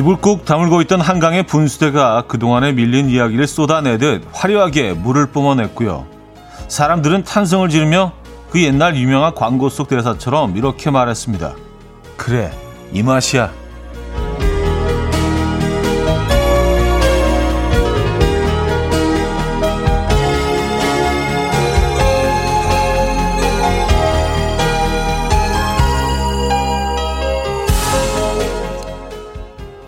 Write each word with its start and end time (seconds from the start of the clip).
입을 0.00 0.16
꾹 0.16 0.46
다물고 0.46 0.80
있던 0.82 1.00
한강의 1.02 1.42
분수대가 1.42 2.22
그동안에 2.26 2.72
밀린 2.72 3.10
이야기를 3.10 3.46
쏟아내듯 3.46 4.24
화려하게 4.32 4.94
물을 4.94 5.26
뿜어냈고요. 5.26 6.06
사람들은 6.68 7.24
탄성을 7.24 7.68
지르며 7.68 8.12
그 8.50 8.62
옛날 8.62 8.96
유명한 8.96 9.34
광고 9.34 9.68
속 9.68 9.88
대사처럼 9.88 10.56
이렇게 10.56 10.90
말했습니다. 10.90 11.54
그래, 12.16 12.50
이 12.92 13.02
맛이야. 13.02 13.52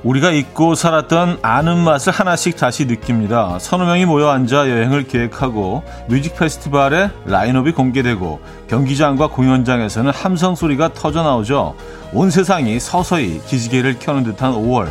우리가 0.05 0.33
잊고 0.33 0.75
살았던 0.75 1.39
아는 1.43 1.79
맛을 1.79 2.13
하나씩 2.13 2.57
다시 2.57 2.87
느낍니다. 2.87 3.59
서너 3.61 3.85
명이 3.85 4.05
모여 4.05 4.31
앉아 4.31 4.69
여행을 4.69 5.05
계획하고 5.05 5.85
뮤직 6.09 6.37
페스티벌에 6.37 7.11
라인업이 7.25 7.73
공개되고 7.73 8.41
경기장과 8.69 9.29
공연장에서는 9.29 10.11
함성 10.11 10.57
소리가 10.57 10.93
터져 10.93 11.23
나오죠. 11.23 11.77
온 12.13 12.31
세상이 12.31 12.81
서서히 12.81 13.41
기지개를 13.47 13.99
켜는 14.01 14.25
듯한 14.25 14.53
5월. 14.55 14.91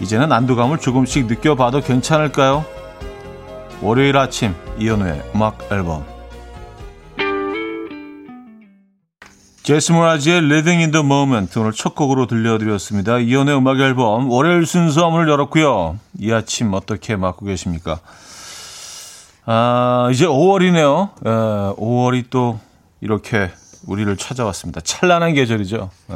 이제는 0.00 0.30
안도감을 0.30 0.78
조금씩 0.78 1.26
느껴봐도 1.26 1.80
괜찮을까요? 1.80 2.64
월요일 3.80 4.18
아침 4.18 4.54
이연우의 4.78 5.22
음악 5.34 5.58
앨범 5.70 6.15
제스 9.66 9.90
모라지의 9.90 10.44
Living 10.44 10.80
in 10.80 10.90
the 10.92 11.04
Moment 11.04 11.58
오늘 11.58 11.72
첫 11.72 11.96
곡으로 11.96 12.28
들려드렸습니다. 12.28 13.18
이연의 13.18 13.58
음악 13.58 13.80
앨범 13.80 14.30
월요일 14.30 14.64
순서 14.64 15.10
문을 15.10 15.28
열었고요. 15.28 15.98
이 16.20 16.30
아침 16.30 16.72
어떻게 16.72 17.16
맞고 17.16 17.46
계십니까? 17.46 17.98
아 19.44 20.08
이제 20.12 20.24
5월이네요. 20.24 21.08
에, 21.26 21.74
5월이 21.74 22.26
또 22.30 22.60
이렇게 23.00 23.50
우리를 23.88 24.16
찾아왔습니다. 24.16 24.82
찬란한 24.82 25.34
계절이죠. 25.34 25.90
에, 26.12 26.14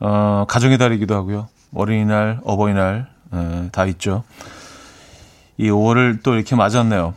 어, 0.00 0.44
가정의 0.48 0.76
달이기도 0.76 1.14
하고요. 1.14 1.46
어린이날, 1.72 2.40
어버이날 2.42 3.06
에, 3.32 3.68
다 3.70 3.86
있죠. 3.86 4.24
이 5.56 5.70
5월을 5.70 6.24
또 6.24 6.34
이렇게 6.34 6.56
맞았네요. 6.56 7.14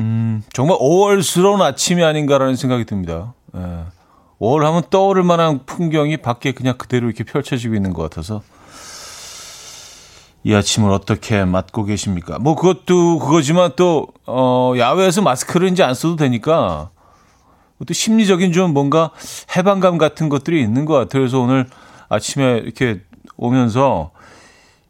음, 0.00 0.42
정말 0.52 0.76
5월스러운 0.76 1.62
아침이 1.62 2.04
아닌가라는 2.04 2.56
생각이 2.56 2.84
듭니다. 2.84 3.32
에. 3.56 3.99
5월 4.40 4.60
하면 4.62 4.82
떠오를 4.90 5.22
만한 5.22 5.66
풍경이 5.66 6.16
밖에 6.18 6.52
그냥 6.52 6.76
그대로 6.78 7.06
이렇게 7.06 7.24
펼쳐지고 7.24 7.74
있는 7.74 7.92
것 7.92 8.02
같아서 8.02 8.42
이 10.42 10.54
아침을 10.54 10.90
어떻게 10.90 11.44
맞고 11.44 11.84
계십니까? 11.84 12.38
뭐 12.38 12.54
그것도 12.56 13.18
그거지만 13.18 13.72
또 13.76 14.08
어, 14.26 14.72
야외에서 14.78 15.20
마스크를 15.20 15.68
이제 15.68 15.82
안 15.82 15.92
써도 15.94 16.16
되니까 16.16 16.90
또 17.86 17.92
심리적인 17.94 18.52
좀 18.52 18.72
뭔가 18.72 19.10
해방감 19.56 19.98
같은 19.98 20.28
것들이 20.28 20.62
있는 20.62 20.84
것 20.84 20.94
같아요. 20.94 21.22
그래서 21.22 21.40
오늘 21.40 21.66
아침에 22.08 22.58
이렇게 22.58 23.00
오면서 23.36 24.10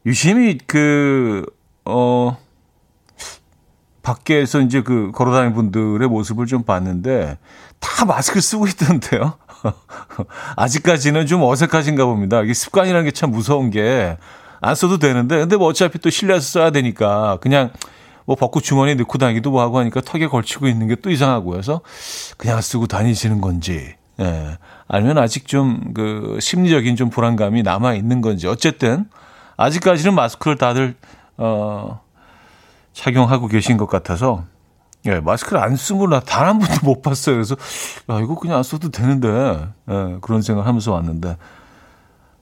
유심히 0.06 0.59
그, 0.67 1.45
어, 1.84 2.37
밖에서 4.03 4.61
이제 4.61 4.82
그 4.82 5.11
걸어다니는 5.12 5.55
분들의 5.55 6.09
모습을 6.09 6.47
좀 6.47 6.62
봤는데 6.62 7.38
다 7.78 8.05
마스크를 8.05 8.43
쓰고 8.43 8.67
있던데요. 8.69 9.34
아직까지는 10.56 11.26
좀 11.26 11.43
어색하신가 11.43 12.04
봅니다. 12.04 12.43
이게 12.43 12.54
습관이라는 12.54 13.04
게 13.04 13.10
참 13.12 13.31
무서운 13.31 13.71
게 13.71 14.16
안 14.62 14.75
써도 14.75 14.98
되는데 14.98 15.38
근데 15.38 15.56
뭐 15.56 15.69
어차피 15.69 15.98
또 15.98 16.10
실내에서 16.10 16.43
써야 16.44 16.71
되니까 16.71 17.38
그냥 17.41 17.70
뭐 18.26 18.37
벗고 18.37 18.60
주머니에 18.60 18.94
넣고 18.94 19.16
다니기도 19.16 19.50
뭐 19.50 19.62
하고 19.62 19.78
하니까 19.78 20.03
턱에 20.03 20.26
걸치고 20.26 20.69
있는 20.69 20.87
게 20.87 20.97
또 20.97 21.10
이상하고 21.10 21.56
해서 21.56 21.81
그냥 22.37 22.60
쓰고 22.60 22.87
다니시는 22.87 23.41
건지 23.41 23.94
예. 24.20 24.59
아니면 24.87 25.16
아직 25.16 25.47
좀 25.49 25.94
그 25.94 26.37
심리적인 26.43 26.94
좀 26.97 27.09
불안감이 27.09 27.62
남아 27.62 27.94
있는 27.94 28.20
건지 28.20 28.47
어쨌든 28.49 29.06
아직까지는 29.56 30.15
마스크를 30.15 30.59
다들 30.59 30.94
어 31.38 32.03
착용하고 32.93 33.47
계신 33.49 33.78
것 33.78 33.87
같아서 33.87 34.44
예, 35.06 35.21
마스크를 35.21 35.62
안 35.62 35.77
쓰면 35.77 36.21
단한 36.27 36.59
번도 36.59 36.84
못 36.84 37.03
봤어요. 37.03 37.37
그래서 37.37 37.56
야, 38.11 38.21
이거 38.21 38.34
그냥 38.34 38.59
안 38.59 38.62
써도 38.62 38.91
되는데 38.91 39.28
예, 39.91 40.16
그런 40.21 40.43
생각 40.43 40.66
하면서 40.66 40.93
왔는데 40.93 41.37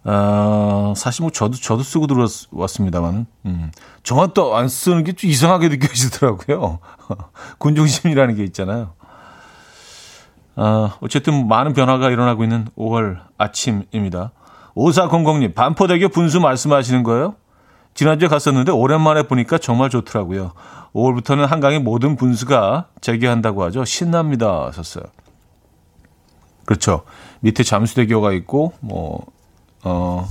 아, 0.04 0.94
사실 0.96 1.22
뭐 1.22 1.30
저도 1.30 1.56
저도 1.56 1.82
쓰고 1.82 2.06
들어왔습니다만은 2.06 3.26
음, 3.46 3.70
저만 4.02 4.32
또 4.32 4.54
안 4.56 4.68
쓰는 4.68 5.04
게 5.04 5.12
좀 5.12 5.28
이상하게 5.30 5.68
느껴지더라고요. 5.68 6.78
군중심이라는 7.58 8.34
게 8.36 8.44
있잖아요. 8.44 8.92
아, 10.56 10.96
어쨌든 11.00 11.46
많은 11.46 11.72
변화가 11.74 12.10
일어나고 12.10 12.42
있는 12.42 12.66
5월 12.76 13.18
아침입니다. 13.36 14.32
5400님, 14.74 15.54
반포대교 15.54 16.08
분수 16.08 16.40
말씀하시는 16.40 17.02
거예요? 17.02 17.34
지난주에 17.98 18.28
갔었는데 18.28 18.70
오랜만에 18.70 19.24
보니까 19.24 19.58
정말 19.58 19.90
좋더라고요. 19.90 20.52
5월부터는 20.92 21.46
한강의 21.46 21.80
모든 21.80 22.14
분수가 22.14 22.90
재개한다고 23.00 23.64
하죠. 23.64 23.84
신납니다. 23.84 24.66
하셨어요. 24.66 25.02
그렇죠. 26.64 27.02
밑에 27.40 27.64
잠수대교가 27.64 28.32
있고, 28.34 28.72
뭐, 28.78 29.26
어, 29.82 30.28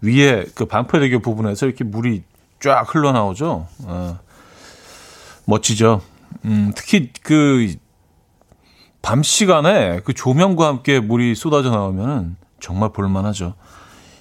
위에 0.00 0.46
그 0.54 0.64
반포대교 0.64 1.18
부분에서 1.18 1.66
이렇게 1.66 1.84
물이 1.84 2.22
쫙 2.58 2.86
흘러나오죠. 2.88 3.66
어, 3.82 4.18
멋지죠. 5.44 6.00
음, 6.46 6.72
특히 6.74 7.10
그, 7.22 7.74
밤 9.02 9.22
시간에 9.22 10.00
그 10.04 10.14
조명과 10.14 10.66
함께 10.66 11.00
물이 11.00 11.34
쏟아져 11.34 11.68
나오면은 11.68 12.36
정말 12.60 12.94
볼만하죠. 12.94 13.52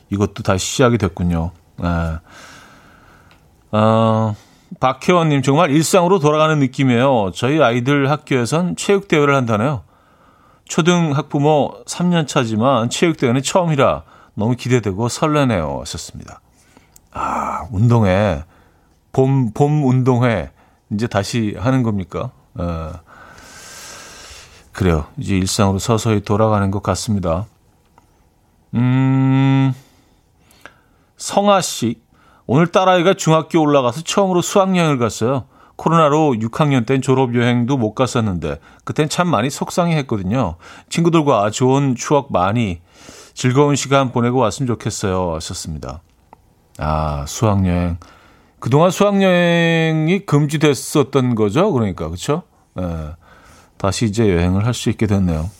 이것도 0.09 0.43
다시 0.43 0.65
시작이 0.65 0.97
됐군요. 0.97 1.51
아, 1.77 2.19
어, 3.71 4.35
박혜원님, 4.79 5.41
정말 5.41 5.71
일상으로 5.71 6.19
돌아가는 6.19 6.57
느낌이에요. 6.59 7.31
저희 7.35 7.61
아이들 7.61 8.09
학교에선 8.09 8.75
체육대회를 8.75 9.35
한다네요. 9.35 9.83
초등 10.65 11.15
학부모 11.15 11.83
3년 11.85 12.27
차지만 12.27 12.89
체육대회는 12.89 13.41
처음이라 13.41 14.03
너무 14.35 14.55
기대되고 14.55 15.09
설레네요. 15.09 15.79
하셨습니다. 15.81 16.41
아, 17.11 17.67
운동회. 17.71 18.43
봄, 19.11 19.51
봄 19.51 19.83
운동회. 19.85 20.51
이제 20.91 21.07
다시 21.07 21.55
하는 21.57 21.83
겁니까? 21.83 22.31
어, 22.55 22.91
그래요. 24.71 25.07
이제 25.17 25.35
일상으로 25.35 25.79
서서히 25.79 26.21
돌아가는 26.21 26.71
것 26.71 26.81
같습니다. 26.83 27.47
음, 28.75 29.73
성아 31.17 31.61
씨. 31.61 31.99
오늘 32.51 32.65
딸아이가 32.65 33.13
중학교 33.13 33.61
올라가서 33.61 34.01
처음으로 34.01 34.41
수학여행을 34.41 34.97
갔어요. 34.97 35.45
코로나로 35.75 36.31
6학년 36.39 36.83
땐 36.83 36.99
졸업여행도 36.99 37.77
못 37.77 37.93
갔었는데 37.93 38.59
그땐 38.85 39.07
참 39.07 39.27
많이 39.27 39.51
속상해 39.51 39.95
했거든요. 39.97 40.55
친구들과 40.89 41.51
좋은 41.51 41.93
추억 41.93 42.31
많이 42.31 42.81
즐거운 43.35 43.75
시간 43.75 44.11
보내고 44.11 44.39
왔으면 44.39 44.65
좋겠어요. 44.65 45.35
하셨습니다. 45.35 46.01
아, 46.79 47.23
수학여행. 47.27 47.99
그동안 48.59 48.89
수학여행이 48.89 50.25
금지됐었던 50.25 51.35
거죠? 51.35 51.71
그러니까, 51.71 52.09
그쵸? 52.09 52.41
예. 52.79 53.11
다시 53.77 54.05
이제 54.05 54.27
여행을 54.27 54.65
할 54.65 54.73
수 54.73 54.89
있게 54.89 55.05
됐네요. 55.05 55.51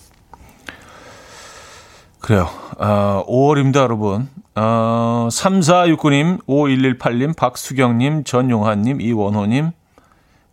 그래요. 2.20 2.50
아, 2.80 3.24
5월입니다, 3.28 3.76
여러분. 3.76 4.28
어, 4.62 5.30
3469님, 5.32 6.46
5118님, 6.46 7.34
박수경님, 7.34 8.26
전용환님, 8.26 9.00
이원호님, 9.00 9.72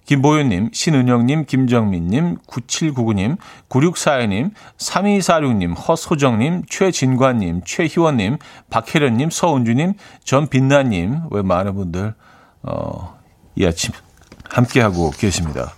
김보현님, 0.05 0.71
신은영님, 0.73 1.47
김정민님, 1.47 2.37
9799님, 2.47 3.37
9642님, 3.69 4.53
3246님, 4.79 5.75
허소정님, 5.77 6.63
최진관님, 6.71 7.63
최희원님, 7.65 8.39
박혜련님, 8.71 9.31
서은주님, 9.31 9.95
전빛나님, 10.23 11.23
왜 11.33 11.43
많은 11.43 11.75
분들, 11.75 12.15
어, 12.63 13.19
이 13.57 13.67
아침 13.67 13.93
함께하고 14.49 15.11
계십니다. 15.11 15.73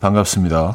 반갑습니다. 0.00 0.74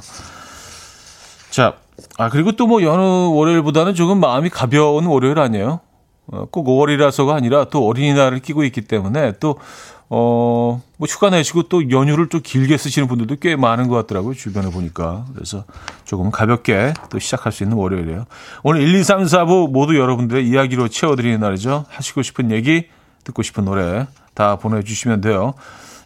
자, 1.50 1.74
아, 2.18 2.30
그리고 2.30 2.54
또 2.54 2.68
뭐 2.68 2.82
여느 2.82 3.02
월요일보다는 3.02 3.94
조금 3.94 4.22
마음이 4.22 4.50
가벼운 4.50 5.06
월요일 5.06 5.40
아니에요? 5.40 5.82
어, 6.28 6.46
꼭 6.50 6.68
5월이라서가 6.68 7.31
아니라 7.34 7.66
또 7.66 7.88
어린이날을 7.88 8.40
끼고 8.40 8.64
있기 8.64 8.81
때문에 8.81 9.34
또, 9.40 9.58
어, 10.10 10.81
뭐 10.98 11.08
휴가 11.08 11.30
내시고 11.30 11.64
또 11.64 11.90
연휴를 11.90 12.30
좀 12.30 12.42
길게 12.44 12.78
쓰시는 12.78 13.08
분들도 13.08 13.38
꽤 13.42 13.56
많은 13.56 13.88
것 13.88 13.96
같더라고요. 13.96 14.34
주변에 14.34 14.70
보니까. 14.70 15.25
그래서 15.34 15.66
조금 16.06 16.31
가볍게 16.31 16.94
또 17.10 17.20
시작할 17.20 17.52
수 17.52 17.64
있는 17.64 17.78
월요일이에요. 17.78 18.25
오늘 18.64 18.81
1, 18.81 18.96
2, 18.96 19.04
3, 19.04 19.24
4부 19.24 19.72
모두 19.72 19.98
여러분들의 19.98 20.48
이야기로 20.48 20.88
채워드리는 20.88 21.40
날이죠. 21.40 21.86
하시고 21.90 22.22
싶은 22.22 22.52
얘기 22.52 22.88
듣고 23.24 23.42
싶은 23.42 23.66
노래 23.66 24.08
다 24.34 24.58
보내주시면 24.58 25.22
돼요. 25.22 25.54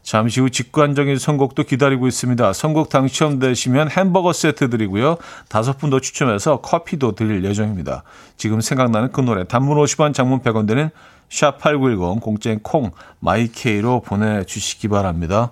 잠시 0.08 0.40
후 0.40 0.50
직관적인 0.50 1.18
선곡도 1.18 1.64
기다리고 1.64 2.08
있습니다. 2.08 2.54
선곡 2.54 2.88
당첨되시면 2.88 3.90
햄버거 3.90 4.32
세트 4.32 4.70
드리고요. 4.70 5.18
다섯 5.50 5.78
분 5.78 5.90
더 5.90 6.00
추첨해서 6.00 6.62
커피도 6.62 7.12
드릴 7.12 7.44
예정입니다. 7.44 8.04
지금 8.38 8.62
생각나는 8.62 9.12
그 9.12 9.20
노래 9.20 9.44
단문 9.44 9.78
50원 9.78 10.14
장문 10.14 10.40
100원 10.40 10.66
되는 10.66 10.92
샵8910 11.28 12.22
공짜인 12.22 12.60
콩 12.64 12.92
마이케이로 13.20 14.00
보내주시기 14.00 14.88
바랍니다. 14.88 15.52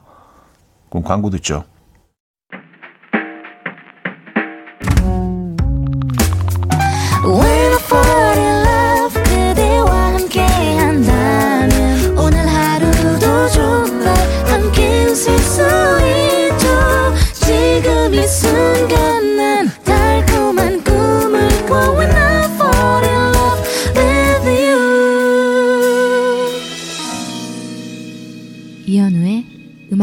그럼 0.90 1.04
광고 1.04 1.30
듣죠. 1.32 1.66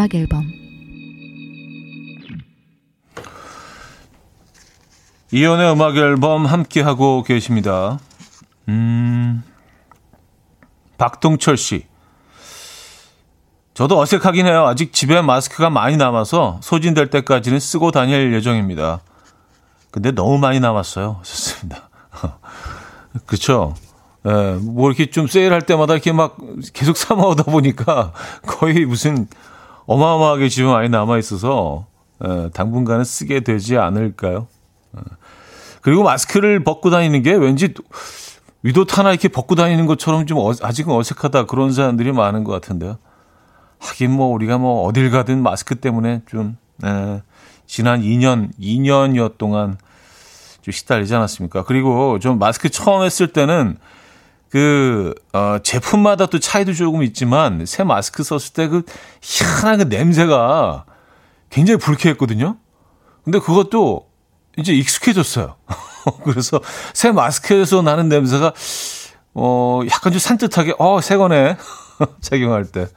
음악 0.02 0.14
앨범 0.16 0.50
이연의 5.30 5.72
음악 5.72 5.96
앨범 5.96 6.44
함께 6.44 6.80
하고 6.80 7.22
계십니다. 7.22 8.00
음. 8.68 9.44
박동철 10.98 11.56
씨. 11.56 11.86
저도 13.74 14.00
어색하긴 14.00 14.46
해요. 14.46 14.66
아직 14.66 14.92
집에 14.92 15.22
마스크가 15.22 15.70
많이 15.70 15.96
남아서 15.96 16.58
소진될 16.62 17.10
때까지는 17.10 17.60
쓰고 17.60 17.92
다닐 17.92 18.34
예정입니다. 18.34 19.02
근데 19.92 20.10
너무 20.10 20.38
많이 20.38 20.58
남았어요. 20.58 21.20
좋습니다. 21.22 21.88
그렇죠. 23.26 23.74
예, 24.26 24.58
뭐 24.60 24.88
이렇게 24.88 25.10
좀 25.10 25.28
세일할 25.28 25.62
때마다 25.62 25.94
이렇게 25.94 26.12
막 26.12 26.36
계속 26.72 26.96
사 26.98 27.14
모으다 27.14 27.44
보니까 27.44 28.12
거의 28.46 28.84
무슨 28.84 29.28
어마어마하게 29.86 30.48
지금 30.48 30.70
많이 30.70 30.88
남아 30.88 31.18
있어서 31.18 31.86
에, 32.24 32.50
당분간은 32.50 33.04
쓰게 33.04 33.40
되지 33.40 33.78
않을까요? 33.78 34.46
에. 34.96 35.00
그리고 35.80 36.02
마스크를 36.04 36.62
벗고 36.62 36.90
다니는 36.90 37.22
게 37.22 37.32
왠지 37.34 37.74
위도 38.62 38.86
하나 38.88 39.10
이렇게 39.10 39.28
벗고 39.28 39.54
다니는 39.54 39.86
것처럼 39.86 40.26
좀 40.26 40.38
어, 40.38 40.52
아직은 40.62 40.92
어색하다 40.94 41.46
그런 41.46 41.72
사람들이 41.72 42.12
많은 42.12 42.44
것 42.44 42.52
같은데요. 42.52 42.98
하긴 43.80 44.12
뭐 44.12 44.28
우리가 44.28 44.58
뭐 44.58 44.84
어딜 44.86 45.10
가든 45.10 45.42
마스크 45.42 45.74
때문에 45.74 46.22
좀 46.26 46.56
에, 46.84 47.22
지난 47.66 48.02
2년 48.02 48.50
2년여 48.60 49.38
동안 49.38 49.76
좀 50.62 50.72
시달리지 50.72 51.14
않았습니까? 51.14 51.64
그리고 51.64 52.20
좀 52.20 52.38
마스크 52.38 52.70
처음 52.70 53.02
했을 53.02 53.32
때는 53.32 53.76
그, 54.52 55.14
어, 55.32 55.58
제품마다 55.62 56.26
또 56.26 56.38
차이도 56.38 56.74
조금 56.74 57.02
있지만, 57.02 57.64
새 57.66 57.84
마스크 57.84 58.22
썼을 58.22 58.52
때 58.54 58.68
그 58.68 58.82
희한한 59.22 59.78
그 59.78 59.82
냄새가 59.84 60.84
굉장히 61.50 61.78
불쾌했거든요? 61.78 62.56
근데 63.24 63.38
그것도 63.38 64.08
이제 64.58 64.74
익숙해졌어요. 64.74 65.56
그래서 66.24 66.60
새 66.92 67.12
마스크에서 67.12 67.80
나는 67.82 68.08
냄새가, 68.10 68.52
어, 69.34 69.80
약간 69.90 70.12
좀 70.12 70.20
산뜻하게, 70.20 70.74
어, 70.78 71.00
새 71.00 71.16
거네. 71.16 71.56
착용할 72.20 72.66
때. 72.66 72.88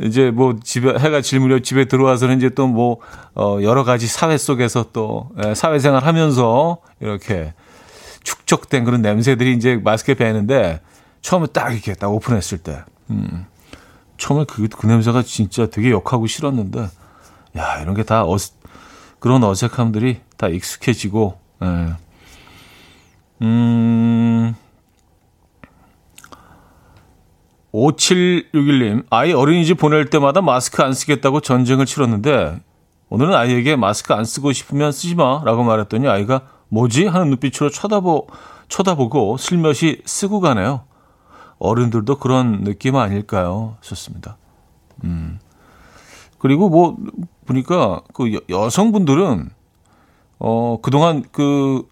이제 0.00 0.30
뭐 0.30 0.56
집에 0.62 0.98
해가 0.98 1.20
질 1.22 1.38
무렵 1.40 1.62
집에 1.62 1.84
들어와서는 1.86 2.38
이제 2.38 2.48
또 2.50 2.66
뭐 2.66 2.98
어 3.34 3.58
여러 3.62 3.84
가지 3.84 4.06
사회 4.08 4.36
속에서 4.36 4.86
또 4.92 5.30
예, 5.44 5.54
사회생활 5.54 6.04
하면서 6.04 6.78
이렇게 7.00 7.54
축적된 8.24 8.84
그런 8.84 9.02
냄새들이 9.02 9.54
이제 9.54 9.76
마스크에 9.76 10.14
배는데 10.14 10.80
처음에 11.22 11.46
딱 11.52 11.72
이렇게 11.72 11.94
딱 11.94 12.12
오픈했을 12.12 12.58
때, 12.58 12.82
음, 13.10 13.46
처음에 14.18 14.44
그, 14.48 14.68
그 14.68 14.86
냄새가 14.86 15.22
진짜 15.22 15.66
되게 15.66 15.90
역하고 15.90 16.26
싫었는데, 16.26 16.88
야, 17.56 17.80
이런 17.80 17.94
게 17.94 18.02
다 18.02 18.24
어, 18.24 18.36
그런 19.20 19.42
어색함들이 19.44 20.20
다 20.36 20.48
익숙해지고, 20.48 21.38
예. 21.62 21.94
음, 23.42 24.54
5761님, 27.72 29.04
아이 29.10 29.32
어린이집 29.32 29.78
보낼 29.78 30.10
때마다 30.10 30.42
마스크 30.42 30.82
안 30.82 30.92
쓰겠다고 30.92 31.40
전쟁을 31.40 31.86
치렀는데, 31.86 32.60
오늘은 33.08 33.34
아이에게 33.34 33.76
마스크 33.76 34.12
안 34.14 34.24
쓰고 34.24 34.52
싶으면 34.52 34.90
쓰지 34.90 35.14
마 35.14 35.42
라고 35.44 35.62
말했더니 35.64 36.08
아이가 36.08 36.48
뭐지? 36.72 37.06
하는 37.06 37.28
눈빛으로 37.28 37.68
쳐다보, 37.68 38.28
쳐다보고 38.68 39.36
슬며시 39.36 40.00
쓰고 40.06 40.40
가네요. 40.40 40.84
어른들도 41.58 42.16
그런 42.18 42.64
느낌 42.64 42.96
아닐까요? 42.96 43.76
좋습니다. 43.82 44.38
음. 45.04 45.38
그리고 46.38 46.70
뭐, 46.70 46.96
보니까 47.44 48.00
그 48.14 48.40
여, 48.48 48.70
성분들은 48.70 49.50
어, 50.38 50.78
그동안 50.80 51.24
그 51.30 51.86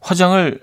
화장을 0.00 0.60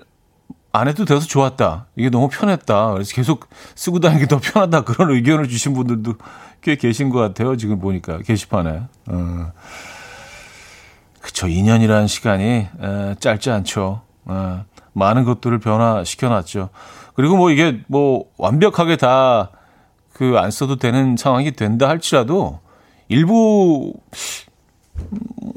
안 0.72 0.88
해도 0.88 1.04
돼서 1.04 1.26
좋았다. 1.26 1.88
이게 1.96 2.08
너무 2.08 2.30
편했다. 2.30 2.92
그래서 2.94 3.14
계속 3.14 3.50
쓰고 3.74 4.00
다니기 4.00 4.28
더 4.28 4.38
편하다. 4.42 4.84
그런 4.84 5.10
의견을 5.10 5.48
주신 5.48 5.74
분들도 5.74 6.14
꽤 6.62 6.76
계신 6.76 7.10
것 7.10 7.18
같아요. 7.18 7.58
지금 7.58 7.78
보니까 7.78 8.18
게시판에. 8.22 8.82
어. 9.08 9.52
그쵸. 11.22 11.46
2년이라는 11.46 12.06
시간이 12.08 12.44
에, 12.44 13.14
짧지 13.18 13.50
않죠. 13.50 14.02
에, 14.28 14.32
많은 14.92 15.24
것들을 15.24 15.58
변화시켜 15.60 16.28
놨죠. 16.28 16.68
그리고 17.14 17.36
뭐 17.36 17.50
이게 17.50 17.80
뭐 17.88 18.26
완벽하게 18.36 18.96
다 18.96 19.50
그 20.12 20.36
안 20.38 20.50
써도 20.50 20.76
되는 20.76 21.16
상황이 21.16 21.52
된다 21.52 21.88
할지라도 21.88 22.60
일부 23.08 23.92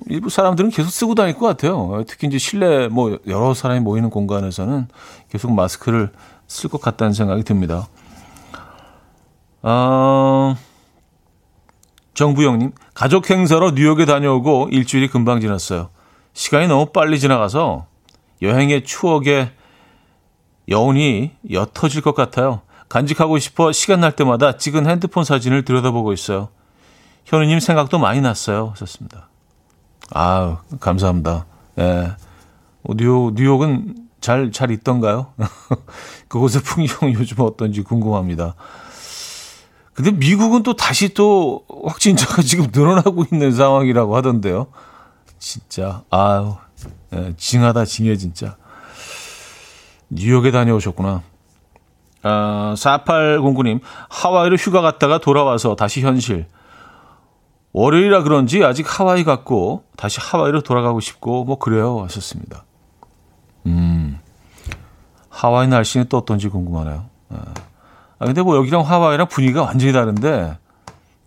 일부 0.07 0.29
사람들은 0.29 0.69
계속 0.69 0.89
쓰고 0.89 1.13
다닐 1.13 1.35
것 1.37 1.45
같아요. 1.45 2.03
특히 2.07 2.27
이제 2.27 2.37
실내 2.37 2.87
뭐 2.87 3.19
여러 3.27 3.53
사람이 3.53 3.81
모이는 3.81 4.09
공간에서는 4.09 4.87
계속 5.29 5.51
마스크를 5.51 6.11
쓸 6.47 6.69
것 6.69 6.79
같다는 6.81 7.13
생각이 7.13 7.43
듭니다. 7.43 7.87
어, 9.61 10.55
정부영님, 12.13 12.71
가족 12.95 13.29
행사로 13.29 13.71
뉴욕에 13.71 14.05
다녀오고 14.05 14.69
일주일이 14.71 15.09
금방 15.09 15.41
지났어요. 15.41 15.89
시간이 16.33 16.67
너무 16.67 16.87
빨리 16.87 17.19
지나가서 17.19 17.87
여행의 18.41 18.85
추억에 18.85 19.51
여운이 20.69 21.33
옅어질 21.51 22.01
것 22.01 22.15
같아요. 22.15 22.61
간직하고 22.87 23.37
싶어 23.37 23.73
시간 23.73 23.99
날 23.99 24.13
때마다 24.13 24.57
찍은 24.57 24.87
핸드폰 24.87 25.25
사진을 25.25 25.65
들여다보고 25.65 26.13
있어요. 26.13 26.47
현우님 27.25 27.59
생각도 27.59 27.99
많이 27.99 28.21
났어요. 28.21 28.69
하셨습니다. 28.71 29.27
아유, 30.11 30.57
감사합니다. 30.79 31.45
예. 31.79 32.15
뉴욕, 32.95 33.33
뉴욕은 33.33 33.95
잘, 34.21 34.51
잘 34.51 34.71
있던가요? 34.71 35.33
그곳의 36.29 36.61
풍경 36.61 37.11
요즘 37.13 37.41
어떤지 37.41 37.81
궁금합니다. 37.81 38.55
근데 39.95 40.11
미국은 40.11 40.61
또 40.61 40.75
다시 40.75 41.13
또 41.13 41.63
확진자가 41.85 42.41
지금 42.43 42.67
늘어나고 42.71 43.25
있는 43.31 43.51
상황이라고 43.51 44.15
하던데요. 44.15 44.67
진짜 45.39 46.03
아유 46.09 46.55
예, 47.13 47.33
징하다 47.37 47.85
징해 47.85 48.15
진짜. 48.17 48.57
뉴욕에 50.09 50.51
다녀오셨구나. 50.51 51.23
아, 52.23 52.73
4809님, 52.77 53.79
하와이로 54.09 54.55
휴가 54.55 54.81
갔다가 54.81 55.19
돌아와서 55.19 55.75
다시 55.75 56.01
현실. 56.01 56.47
월요일이라 57.73 58.23
그런지 58.23 58.63
아직 58.63 58.85
하와이 58.87 59.23
갔고, 59.23 59.83
다시 59.95 60.19
하와이로 60.19 60.61
돌아가고 60.61 60.99
싶고, 60.99 61.43
뭐, 61.43 61.59
그래요. 61.59 62.03
하셨습니다. 62.03 62.63
음, 63.65 64.19
하와이 65.29 65.67
날씨는 65.67 66.07
또 66.09 66.17
어떤지 66.17 66.47
궁금하네요. 66.47 67.05
아. 67.29 67.53
아, 68.19 68.25
근데 68.25 68.41
뭐 68.41 68.55
여기랑 68.57 68.81
하와이랑 68.81 69.27
분위기가 69.27 69.63
완전히 69.63 69.91
다른데, 69.93 70.57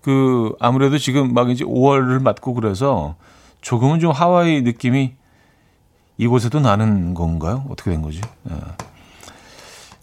그, 0.02 0.54
아무래도 0.61 0.97
지금 0.99 1.35
막 1.35 1.50
이제 1.50 1.64
5월을 1.64 2.23
맞고 2.23 2.54
그래서 2.54 3.16
조금은 3.61 4.00
좀 4.00 4.11
하와이 4.12 4.62
느낌이 4.62 5.14
이곳에도 6.16 6.61
나는 6.61 7.14
건가요? 7.14 7.64
어떻게 7.71 7.90
된 7.90 8.02
거지? 8.02 8.21
예. 8.50 8.54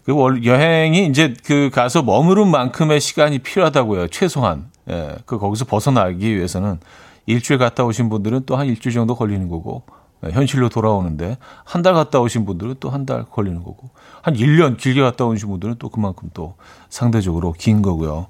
그 0.04 0.14
여행이 0.44 1.06
이제 1.06 1.34
그 1.44 1.70
가서 1.72 2.02
머무른 2.02 2.48
만큼의 2.48 3.00
시간이 3.00 3.40
필요하다고요. 3.40 4.08
최소한. 4.08 4.70
예. 4.88 5.16
그 5.26 5.38
거기서 5.38 5.64
벗어나기 5.64 6.36
위해서는 6.36 6.78
일주일 7.26 7.58
갔다 7.58 7.84
오신 7.84 8.08
분들은 8.08 8.44
또 8.46 8.56
한 8.56 8.66
일주일 8.66 8.94
정도 8.94 9.16
걸리는 9.16 9.48
거고, 9.48 9.82
현실로 10.22 10.68
돌아오는데 10.68 11.38
한 11.64 11.82
달 11.82 11.94
갔다 11.94 12.20
오신 12.20 12.44
분들은 12.46 12.76
또 12.80 12.90
한 12.90 13.06
달 13.06 13.24
걸리는 13.24 13.62
거고 13.62 13.90
한 14.22 14.34
1년 14.34 14.76
길게 14.76 15.00
갔다 15.02 15.24
오신 15.24 15.48
분들은 15.48 15.76
또 15.78 15.88
그만큼 15.88 16.30
또 16.34 16.54
상대적으로 16.88 17.52
긴 17.52 17.82
거고요. 17.82 18.26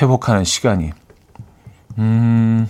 회복하는 0.00 0.44
시간이. 0.44 0.90
음. 1.98 2.68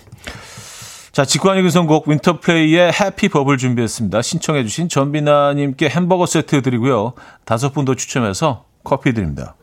자, 1.12 1.24
직관이 1.24 1.60
구성곡 1.62 2.08
윈터플레이의 2.08 2.92
해피 2.98 3.28
버블 3.28 3.58
준비했습니다. 3.58 4.22
신청해 4.22 4.62
주신 4.64 4.88
전비나 4.88 5.52
님께 5.54 5.88
햄버거 5.88 6.24
세트 6.26 6.62
드리고요. 6.62 7.12
다섯 7.44 7.72
분 7.72 7.84
더 7.84 7.94
추첨해서 7.94 8.64
커피 8.82 9.12
드립니다. 9.12 9.54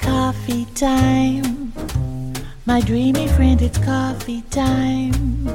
Coffee 0.00 0.64
time. 0.74 1.72
My 2.66 2.80
dreamy 2.80 3.24
friend, 3.28 3.62
it's 3.64 3.78
coffee 3.84 4.42
time. 4.50 5.54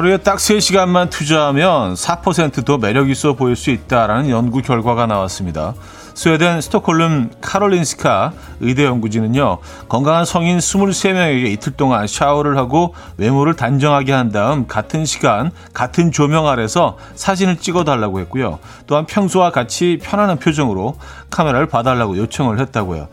하루에 0.00 0.16
딱 0.16 0.38
3시간만 0.38 1.10
투자하면 1.10 1.92
4%더 1.92 2.78
매력 2.78 3.10
있어 3.10 3.34
보일 3.34 3.54
수 3.54 3.68
있다라는 3.68 4.30
연구 4.30 4.62
결과가 4.62 5.04
나왔습니다. 5.04 5.74
스웨덴 6.14 6.62
스톡홀름 6.62 7.32
카롤린스카 7.42 8.32
의대 8.60 8.86
연구진은요, 8.86 9.58
건강한 9.90 10.24
성인 10.24 10.56
23명에게 10.56 11.52
이틀 11.52 11.72
동안 11.72 12.06
샤워를 12.06 12.56
하고 12.56 12.94
외모를 13.18 13.56
단정하게 13.56 14.12
한 14.12 14.32
다음 14.32 14.66
같은 14.66 15.04
시간, 15.04 15.50
같은 15.74 16.12
조명 16.12 16.48
아래서 16.48 16.96
사진을 17.14 17.58
찍어 17.58 17.84
달라고 17.84 18.20
했고요. 18.20 18.58
또한 18.86 19.04
평소와 19.04 19.50
같이 19.50 19.98
편안한 20.02 20.38
표정으로 20.38 20.96
카메라를 21.28 21.66
봐달라고 21.66 22.16
요청을 22.16 22.58
했다고요. 22.58 23.08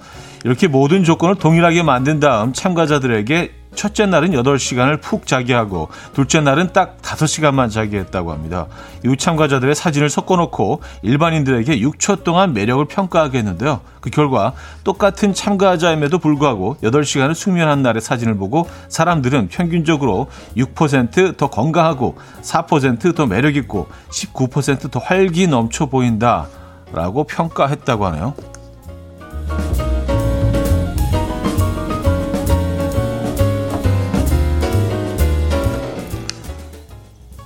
이렇게 0.45 0.69
모든 0.69 1.03
조건을 1.03 1.35
동일하게 1.35 1.83
만든 1.83 2.21
다음 2.21 2.53
참가자들에게 2.53 3.51
첫째 3.77 4.07
날은 4.07 4.31
8시간을 4.31 4.99
푹 4.99 5.27
자게 5.27 5.53
하고 5.53 5.87
둘째 6.13 6.41
날은 6.41 6.73
딱 6.73 6.97
5시간만 7.01 7.71
자게 7.71 7.99
했다고 7.99 8.33
합니다. 8.33 8.65
이후 9.05 9.15
참가자들의 9.15 9.75
사진을 9.75 10.09
섞어놓고 10.09 10.81
일반인들에게 11.03 11.79
6초 11.79 12.23
동안 12.23 12.53
매력을 12.53 12.83
평가하게 12.85 13.37
했는데요. 13.37 13.81
그 14.01 14.09
결과 14.09 14.53
똑같은 14.83 15.33
참가자임에도 15.33 16.17
불구하고 16.17 16.77
8시간을 16.81 17.35
숙면한 17.35 17.83
날의 17.83 18.01
사진을 18.01 18.35
보고 18.35 18.67
사람들은 18.89 19.49
평균적으로 19.49 20.27
6%더 20.57 21.49
건강하고 21.49 22.17
4%더 22.41 23.25
매력있고 23.27 23.87
19%더 24.09 24.99
활기 24.99 25.47
넘쳐 25.47 25.85
보인다 25.85 26.47
라고 26.93 27.25
평가했다고 27.25 28.05
하네요. 28.07 28.56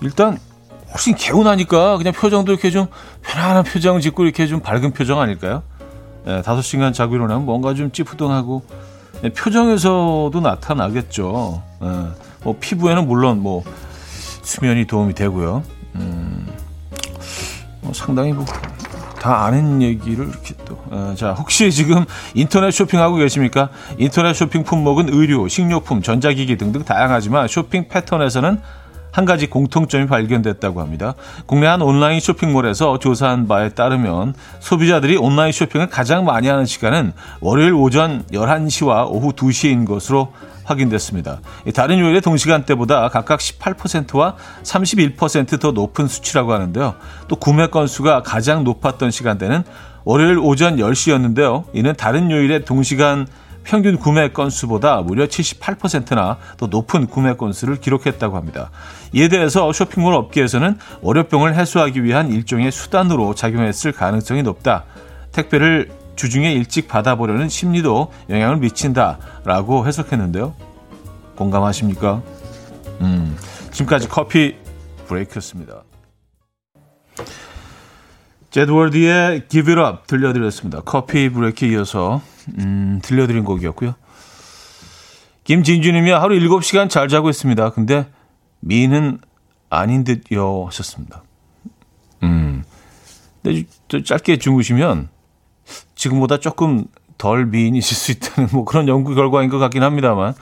일단 0.01 0.37
훨씬 0.91 1.15
개운하니까 1.15 1.97
그냥 1.97 2.13
표정도 2.13 2.51
이렇게 2.51 2.69
좀 2.69 2.87
편안한 3.21 3.63
표정 3.63 3.99
짓고 3.99 4.23
이렇게 4.23 4.47
좀 4.47 4.59
밝은 4.59 4.91
표정 4.91 5.19
아닐까요? 5.21 5.63
예, 6.27 6.41
다섯 6.43 6.61
시간 6.61 6.93
자고 6.93 7.15
일어나면 7.15 7.45
뭔가 7.45 7.73
좀 7.73 7.91
찌푸둥하고 7.91 8.63
예, 9.23 9.29
표정에서도 9.29 10.33
나타나겠죠. 10.41 11.63
예, 11.83 11.87
뭐 12.43 12.57
피부에는 12.59 13.07
물론 13.07 13.41
뭐 13.41 13.63
수면이 14.43 14.85
도움이 14.85 15.13
되고요. 15.13 15.63
음, 15.95 16.47
뭐 17.81 17.93
상당히 17.93 18.33
뭐 18.33 18.45
다 19.21 19.45
아는 19.45 19.83
얘기를 19.83 20.27
이렇게 20.27 20.55
또. 20.65 20.79
어, 20.89 21.13
자, 21.15 21.33
혹시 21.33 21.71
지금 21.71 22.05
인터넷 22.33 22.71
쇼핑하고 22.71 23.17
계십니까? 23.17 23.69
인터넷 23.99 24.33
쇼핑 24.33 24.63
품목은 24.63 25.13
의류, 25.13 25.47
식료품, 25.47 26.01
전자기기 26.01 26.57
등등 26.57 26.83
다양하지만 26.83 27.47
쇼핑 27.47 27.87
패턴에서는 27.87 28.59
한 29.11 29.25
가지 29.25 29.47
공통점이 29.47 30.07
발견됐다고 30.07 30.81
합니다. 30.81 31.15
국내 31.45 31.67
한 31.67 31.81
온라인 31.81 32.19
쇼핑몰에서 32.19 32.99
조사한 32.99 33.47
바에 33.47 33.69
따르면 33.69 34.33
소비자들이 34.59 35.17
온라인 35.17 35.51
쇼핑을 35.51 35.87
가장 35.87 36.25
많이 36.25 36.47
하는 36.47 36.65
시간은 36.65 37.13
월요일 37.41 37.73
오전 37.73 38.23
11시와 38.31 39.07
오후 39.09 39.33
2시인 39.33 39.85
것으로 39.85 40.33
확인됐습니다. 40.63 41.41
다른 41.75 41.99
요일의 41.99 42.21
동시간대보다 42.21 43.09
각각 43.09 43.39
18%와 43.39 44.35
31%더 44.63 45.71
높은 45.71 46.07
수치라고 46.07 46.53
하는데요. 46.53 46.95
또 47.27 47.35
구매 47.35 47.67
건수가 47.67 48.23
가장 48.23 48.63
높았던 48.63 49.11
시간대는 49.11 49.63
월요일 50.03 50.39
오전 50.39 50.77
10시였는데요. 50.77 51.65
이는 51.73 51.93
다른 51.95 52.31
요일의 52.31 52.65
동시간 52.65 53.27
평균 53.63 53.97
구매 53.97 54.29
건수보다 54.29 55.01
무려 55.01 55.25
78%나 55.27 56.37
더 56.57 56.67
높은 56.67 57.07
구매 57.07 57.35
건수를 57.35 57.77
기록했다고 57.79 58.35
합니다. 58.35 58.71
이에 59.13 59.27
대해서 59.27 59.71
쇼핑몰 59.71 60.13
업계에서는 60.13 60.77
월요병을 61.01 61.55
해소하기 61.55 62.03
위한 62.03 62.31
일종의 62.31 62.71
수단으로 62.71 63.35
작용했을 63.35 63.91
가능성이 63.91 64.43
높다. 64.43 64.85
택배를 65.31 65.89
주중에 66.15 66.51
일찍 66.51 66.87
받아보려는 66.87 67.49
심리도 67.49 68.11
영향을 68.29 68.57
미친다라고 68.57 69.87
해석했는데요. 69.87 70.53
공감하십니까? 71.35 72.21
음, 73.01 73.35
지금까지 73.71 74.07
커피 74.07 74.55
브레이크였습니다. 75.07 75.83
제드월드의 78.51 79.47
Give 79.47 79.73
It 79.73 79.81
Up 79.81 80.07
들려드렸습니다. 80.07 80.81
커피 80.81 81.29
브레이크 81.29 81.65
이어서 81.65 82.21
음, 82.59 82.99
들려드린 83.01 83.45
곡이었고요. 83.45 83.95
김진주님이 85.45 86.11
하루 86.11 86.37
7시간 86.37 86.89
잘 86.89 87.07
자고 87.07 87.29
있습니다. 87.29 87.71
근데 87.71 88.07
미는 88.59 89.19
아닌 89.69 90.03
듯요 90.03 90.65
하셨습니다. 90.67 91.23
음. 92.23 92.63
근데 93.41 93.63
짧게 94.03 94.37
주무시면 94.37 95.09
지금보다 95.95 96.37
조금 96.37 96.85
덜 97.17 97.45
미인이실 97.45 97.95
수 97.95 98.11
있다는 98.11 98.49
뭐 98.51 98.65
그런 98.65 98.87
연구 98.87 99.15
결과인 99.15 99.49
것 99.49 99.59
같긴 99.59 99.81
합니다만 99.81 100.33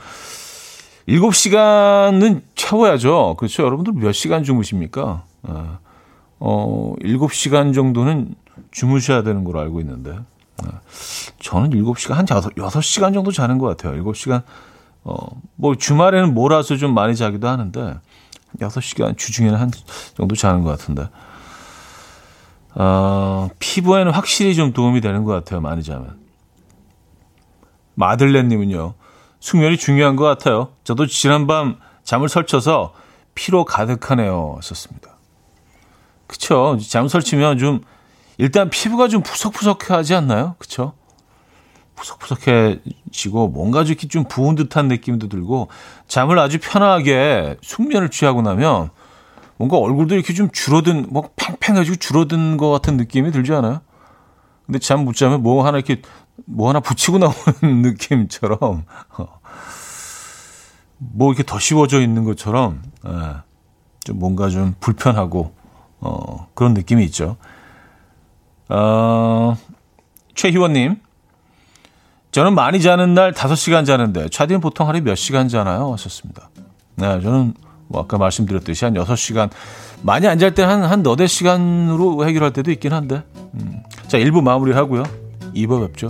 7시간은 1.08 2.42
채워야죠. 2.56 3.36
그렇죠. 3.38 3.64
여러분들 3.64 3.94
몇 3.94 4.12
시간 4.14 4.44
주무십니까? 4.44 5.24
어, 5.44 5.80
어 6.40 6.94
7시간 7.02 7.74
정도는 7.74 8.36
주무셔야 8.72 9.24
되는 9.24 9.44
걸로 9.44 9.60
알고 9.60 9.80
있는데 9.82 10.18
저는 11.40 11.72
7시간, 11.72 12.14
한 12.14 12.26
6, 12.30 12.56
6시간 12.56 13.14
정도 13.14 13.32
자는 13.32 13.58
것 13.58 13.68
같아요. 13.68 14.04
7시간, 14.04 14.44
어, 15.04 15.16
뭐 15.56 15.76
주말에는 15.76 16.34
몰아서 16.34 16.76
좀 16.76 16.94
많이 16.94 17.16
자기도 17.16 17.48
하는데, 17.48 17.96
6시간, 18.60 19.18
주중에는 19.18 19.58
한 19.58 19.72
정도 20.16 20.36
자는 20.36 20.64
것 20.64 20.70
같은데, 20.72 21.10
어, 22.76 23.50
피부에는 23.60 24.12
확실히 24.12 24.56
좀 24.56 24.74
도움이 24.74 25.02
되는 25.02 25.24
것 25.24 25.34
같아요. 25.34 25.62
많이 25.62 25.84
자면. 25.84 26.20
마들렌님은요, 27.96 28.94
숙면이 29.40 29.78
중요한 29.78 30.16
것 30.16 30.24
같아요. 30.24 30.70
저도 30.84 31.06
지난밤 31.06 31.78
잠을 32.04 32.30
설쳐서 32.30 32.94
피로 33.36 33.66
가득하네요. 33.66 34.60
썼습니다. 34.62 35.09
그쵸. 36.30 36.78
잠 36.88 37.08
설치면 37.08 37.58
좀 37.58 37.82
일단 38.38 38.70
피부가 38.70 39.08
좀 39.08 39.24
푸석푸석하지 39.24 40.14
않나요? 40.14 40.56
그쵸? 40.60 40.94
푸석푸석해지고 41.96 43.48
뭔가 43.50 43.82
이렇게 43.82 44.08
좀 44.08 44.24
부은 44.26 44.54
듯한 44.54 44.88
느낌도 44.88 45.28
들고 45.28 45.70
잠을 46.08 46.38
아주 46.38 46.60
편하게 46.62 47.58
숙면을 47.64 48.10
취하고 48.10 48.44
나면 48.44 48.92
뭔가 49.58 49.78
얼굴도 49.78 50.14
이렇게 50.14 50.34
좀 50.36 50.50
줄어든 50.52 51.08
뭐 51.10 51.32
팽팽해지고 51.36 51.96
줄어든 51.98 52.58
것 52.58 52.70
같은 52.70 52.96
느낌이 52.96 53.32
들지 53.32 53.52
않아요? 53.54 53.82
근데 54.68 54.78
잠 54.78 55.04
못 55.04 55.16
자면 55.16 55.42
뭐 55.42 55.66
하나 55.66 55.80
이렇게 55.80 56.02
뭐 56.46 56.70
하나 56.70 56.80
붙이고 56.80 57.18
나오는 57.20 57.82
느낌처럼 57.82 58.86
뭐 61.00 61.32
이렇게 61.32 61.44
더 61.44 61.58
씌워져 61.60 62.02
있는 62.02 62.24
것처럼 62.24 62.84
예, 63.08 63.12
좀 64.06 64.20
뭔가 64.20 64.48
좀 64.50 64.76
불편하고 64.80 65.54
어, 66.02 66.48
그런 66.54 66.74
느낌이 66.74 67.04
있죠. 67.06 67.38
어, 68.70 69.56
최희원님. 70.36 70.98
저는 72.32 72.54
많이 72.54 72.80
자는 72.82 73.14
날 73.16 73.32
5시간 73.34 73.86
자는데, 73.86 74.30
차디는 74.30 74.62
보통 74.62 74.88
하루에 74.88 75.02
몇 75.02 75.16
시간 75.16 75.48
자나요? 75.48 75.92
하셨습니다. 75.94 76.50
네, 76.96 77.20
저는 77.22 77.54
뭐 77.88 78.02
아까 78.04 78.18
말씀드렸듯이 78.20 78.86
한 78.86 78.94
6시간 78.94 79.50
많이 80.04 80.28
안 80.28 80.38
잘 80.38 80.54
때 80.54 80.62
한 80.64 80.84
한 80.84 81.02
너댓 81.02 81.28
시간으로 81.28 82.26
해결할 82.28 82.54
때도 82.54 82.70
있긴 82.72 82.94
한데. 82.94 83.24
음. 83.56 83.82
자, 84.08 84.20
1부 84.20 84.42
마무리 84.44 84.74
하고요. 84.74 85.04
2부 85.56 85.88
뵙죠. 85.88 86.08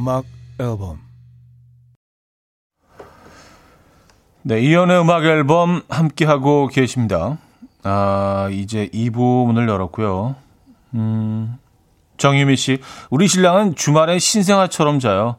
음악 0.00 0.24
앨범 0.58 0.98
네, 4.40 4.58
이현우의 4.58 5.02
음악 5.02 5.26
앨범 5.26 5.82
함께하고 5.90 6.68
계십니다. 6.68 7.36
아, 7.82 8.48
이제 8.50 8.88
2부 8.94 9.44
문을 9.44 9.68
열었고요. 9.68 10.36
음, 10.94 11.58
정유미 12.16 12.56
씨, 12.56 12.80
우리 13.10 13.28
신랑은 13.28 13.74
주말에 13.74 14.18
신생아처럼 14.18 15.00
자요. 15.00 15.36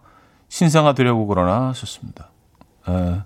신생아 0.50 0.94
되려고 0.94 1.26
그러나 1.26 1.70
하셨습니다. 1.70 2.30
에, 2.88 3.22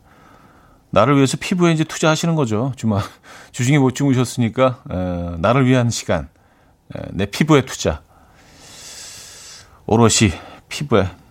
나를 0.92 1.18
위해서 1.18 1.36
피부에 1.38 1.74
이제 1.74 1.84
투자하시는 1.84 2.34
거죠. 2.36 2.72
주말 2.77 3.04
주중에 3.51 3.77
못 3.77 3.94
주무셨으니까 3.94 4.84
에, 4.89 5.38
나를 5.39 5.65
위한 5.65 5.89
시간, 5.89 6.30
에, 6.96 7.01
내 7.12 7.25
피부에 7.25 7.65
투자. 7.65 8.01
오롯이 9.86 10.32
피부에. 10.70 11.25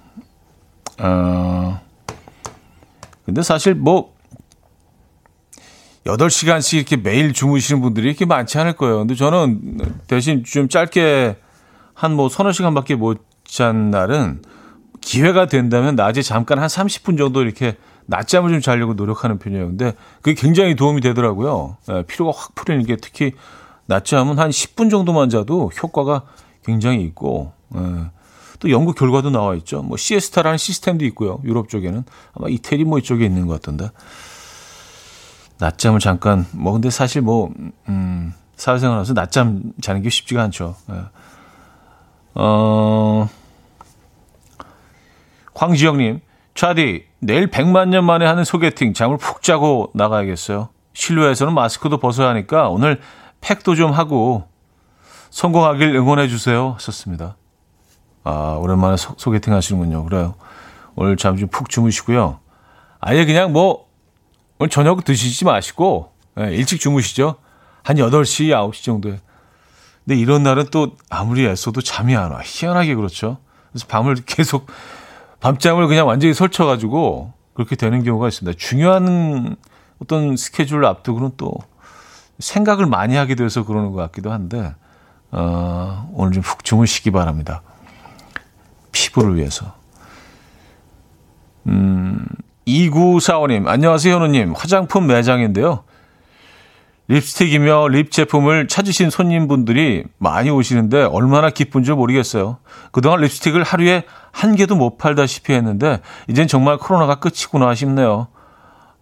어, 0.98 1.80
근데 3.24 3.42
사실 3.42 3.74
뭐, 3.74 4.12
8시간씩 6.06 6.74
이렇게 6.76 6.96
매일 6.96 7.32
주무시는 7.32 7.80
분들이 7.80 8.08
이렇게 8.08 8.26
많지 8.26 8.58
않을 8.58 8.74
거예요. 8.74 8.98
근데 8.98 9.14
저는 9.14 9.78
대신 10.06 10.44
좀 10.44 10.68
짧게 10.68 11.36
한 11.94 12.12
뭐 12.12 12.28
서너 12.28 12.52
시간밖에 12.52 12.94
못 12.96 13.24
잔 13.46 13.90
날은 13.90 14.42
기회가 15.02 15.46
된다면 15.46 15.94
낮에 15.96 16.22
잠깐 16.22 16.58
한 16.58 16.66
30분 16.66 17.18
정도 17.18 17.42
이렇게 17.42 17.76
낮잠을 18.06 18.50
좀 18.50 18.60
자려고 18.60 18.94
노력하는 18.94 19.38
편이에요. 19.38 19.66
근데 19.66 19.92
그게 20.22 20.34
굉장히 20.34 20.74
도움이 20.76 21.02
되더라고요. 21.02 21.76
예, 21.90 22.02
피로가 22.06 22.32
확 22.34 22.54
풀리는 22.54 22.84
게 22.86 22.96
특히 22.96 23.32
낮잠은 23.86 24.38
한 24.38 24.48
10분 24.50 24.90
정도만 24.90 25.28
자도 25.28 25.70
효과가 25.82 26.22
굉장히 26.64 27.02
있고, 27.04 27.52
예, 27.76 27.80
또 28.64 28.70
연구 28.70 28.94
결과도 28.94 29.28
나와 29.28 29.54
있죠. 29.56 29.82
뭐 29.82 29.98
시에스타라는 29.98 30.56
시스템도 30.56 31.04
있고요. 31.06 31.38
유럽 31.44 31.68
쪽에는 31.68 32.02
아마 32.32 32.48
이태리 32.48 32.84
뭐 32.84 32.98
이쪽에 32.98 33.22
있는 33.26 33.46
것 33.46 33.60
같던데. 33.60 33.90
낮잠을 35.58 36.00
잠깐 36.00 36.46
뭐 36.52 36.72
근데 36.72 36.88
사실 36.88 37.20
뭐 37.20 37.52
음, 37.90 38.32
사회생활하면서 38.56 39.12
낮잠 39.12 39.74
자는 39.82 40.00
게 40.00 40.08
쉽지가 40.08 40.42
않죠. 40.44 40.76
예. 40.90 41.02
어 42.36 43.28
황지영님, 45.54 46.20
차디 46.54 47.04
내일 47.18 47.50
100만 47.50 47.90
년 47.90 48.06
만에 48.06 48.24
하는 48.24 48.44
소개팅 48.44 48.94
잠을 48.94 49.18
푹 49.18 49.42
자고 49.42 49.90
나가야겠어요. 49.92 50.70
실내에서는 50.94 51.52
마스크도 51.52 51.98
벗어야 51.98 52.30
하니까 52.30 52.70
오늘 52.70 52.98
팩도 53.42 53.74
좀 53.74 53.92
하고 53.92 54.48
성공하길 55.28 55.94
응원해 55.94 56.28
주세요. 56.28 56.78
썼습니다. 56.80 57.36
아, 58.24 58.56
오랜만에 58.60 58.96
소, 58.96 59.14
소개팅 59.16 59.52
하시는군요. 59.52 60.04
그래요. 60.04 60.34
오늘 60.96 61.16
잠좀푹 61.16 61.68
주무시고요. 61.68 62.40
아예 63.00 63.24
그냥 63.26 63.52
뭐, 63.52 63.86
오늘 64.58 64.70
저녁 64.70 65.04
드시지 65.04 65.44
마시고, 65.44 66.12
예, 66.40 66.54
일찍 66.54 66.80
주무시죠. 66.80 67.36
한 67.82 67.96
8시, 67.96 68.48
9시 68.48 68.82
정도에. 68.82 69.20
근데 70.04 70.18
이런 70.18 70.42
날은 70.42 70.66
또 70.70 70.96
아무리 71.10 71.46
애써도 71.46 71.82
잠이 71.82 72.16
안 72.16 72.30
와. 72.32 72.40
희한하게 72.42 72.94
그렇죠. 72.94 73.38
그래서 73.72 73.86
밤을 73.88 74.16
계속, 74.26 74.66
밤잠을 75.40 75.86
그냥 75.86 76.06
완전히 76.06 76.32
설쳐가지고 76.32 77.32
그렇게 77.52 77.76
되는 77.76 78.02
경우가 78.02 78.28
있습니다. 78.28 78.56
중요한 78.58 79.56
어떤 80.00 80.36
스케줄을 80.36 80.86
앞두고는 80.86 81.32
또 81.36 81.52
생각을 82.38 82.86
많이 82.86 83.16
하게 83.16 83.34
돼서 83.34 83.64
그러는 83.64 83.92
것 83.92 83.98
같기도 83.98 84.32
한데, 84.32 84.74
어, 85.30 86.08
오늘 86.14 86.32
좀 86.32 86.42
푹 86.42 86.64
주무시기 86.64 87.10
바랍니다. 87.10 87.62
피부를 88.98 89.36
위해서. 89.36 89.74
음, 91.66 92.24
2945님, 92.66 93.66
안녕하세요, 93.66 94.14
현우님. 94.14 94.54
화장품 94.56 95.06
매장인데요. 95.06 95.84
립스틱이며 97.08 97.88
립 97.88 98.10
제품을 98.10 98.66
찾으신 98.66 99.10
손님분들이 99.10 100.04
많이 100.16 100.48
오시는데 100.48 101.02
얼마나 101.02 101.50
기쁜 101.50 101.84
줄 101.84 101.96
모르겠어요. 101.96 102.58
그동안 102.92 103.20
립스틱을 103.20 103.62
하루에 103.62 104.04
한 104.32 104.56
개도 104.56 104.74
못 104.74 104.96
팔다시피 104.96 105.52
했는데 105.52 106.00
이젠 106.28 106.48
정말 106.48 106.78
코로나가 106.78 107.16
끝이구나 107.16 107.74
싶네요. 107.74 108.28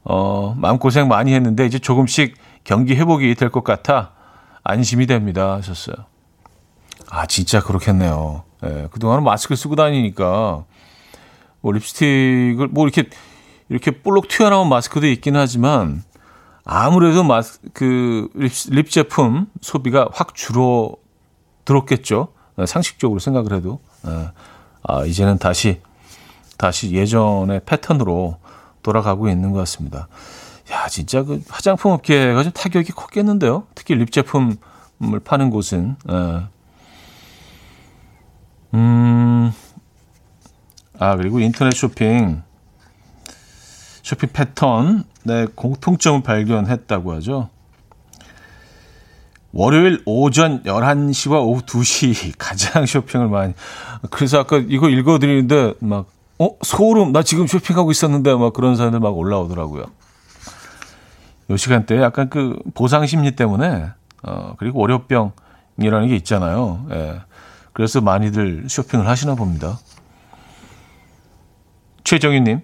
어, 0.03 0.53
마음고생 0.59 1.07
많이 1.07 1.33
했는데 1.33 1.65
이제 1.65 1.79
조금씩 1.79 2.35
경기 2.65 2.97
회복이 2.97 3.37
될 3.37 3.51
것 3.51 3.63
같아 3.63 4.11
안심이 4.65 5.07
됩니다. 5.07 5.53
하셨어요. 5.55 5.95
아, 7.09 7.27
진짜 7.27 7.61
그렇겠네요. 7.61 8.43
예, 8.64 8.88
그동안은 8.90 9.25
마스크 9.25 9.57
쓰고 9.57 9.77
다니니까 9.77 10.64
뭐 11.61 11.72
립스틱을 11.72 12.68
뭐 12.68 12.87
이렇게 12.87 13.09
이렇게 13.68 13.90
볼록 13.90 14.29
튀어나온 14.29 14.68
마스크도 14.68 15.07
있긴 15.09 15.37
하지만 15.37 16.03
아무래도 16.64 17.25
마스 17.25 17.61
그립 17.72 18.53
립 18.70 18.90
제품 18.90 19.46
소비가 19.61 20.09
확 20.12 20.35
줄어 20.35 20.94
들었겠죠. 21.64 22.29
예, 22.59 22.66
상식적으로 22.66 23.18
생각을 23.18 23.53
해도 23.53 23.81
예, 24.07 24.31
아 24.83 25.05
이제는 25.05 25.38
다시 25.38 25.81
다시 26.59 26.92
예전의 26.92 27.62
패턴으로 27.66 28.37
돌아가고 28.83 29.29
있는 29.29 29.53
것 29.53 29.59
같습니다. 29.61 30.09
야 30.70 30.88
진짜 30.88 31.22
그 31.22 31.42
화장품 31.48 31.92
업계가 31.92 32.42
좀 32.42 32.53
타격이 32.53 32.92
컸겠는데요. 32.92 33.64
특히 33.75 33.94
립 33.94 34.12
제품을 34.12 34.57
파는 35.25 35.51
곳은 35.51 35.96
예. 36.11 36.52
음, 38.75 39.53
아, 40.99 41.17
그리고 41.17 41.41
인터넷 41.41 41.75
쇼핑, 41.75 42.43
쇼핑 44.03 44.31
패턴, 44.33 45.05
네, 45.25 45.47
공통점을 45.55 46.23
발견했다고 46.23 47.13
하죠. 47.15 47.51
월요일 49.53 50.03
오전 50.07 50.63
11시와 50.63 51.43
오후 51.43 51.61
2시 51.63 52.33
가장 52.39 52.87
쇼핑을 52.87 53.29
많이. 53.29 53.53
그래서 54.11 54.39
아까 54.39 54.57
이거 54.57 54.89
읽어드리는데 54.89 55.75
막, 55.81 56.07
어? 56.39 56.51
소름, 56.63 57.13
나 57.13 57.23
지금 57.23 57.47
쇼핑하고 57.47 57.91
있었는데 57.91 58.35
막 58.35 58.53
그런 58.53 58.77
사람들 58.77 59.01
막 59.01 59.17
올라오더라고요. 59.17 59.85
요 61.51 61.57
시간대에 61.57 62.01
약간 62.01 62.31
그 62.31 62.59
보상 62.75 63.05
심리 63.07 63.33
때문에, 63.33 63.91
어, 64.23 64.55
그리고 64.59 64.81
월요병이라는 64.81 66.09
게 66.09 66.17
있잖아요. 66.17 66.87
예. 66.93 67.21
그래서 67.73 68.01
많이들 68.01 68.67
쇼핑을 68.69 69.07
하시나 69.07 69.35
봅니다. 69.35 69.79
최정희님, 72.05 72.61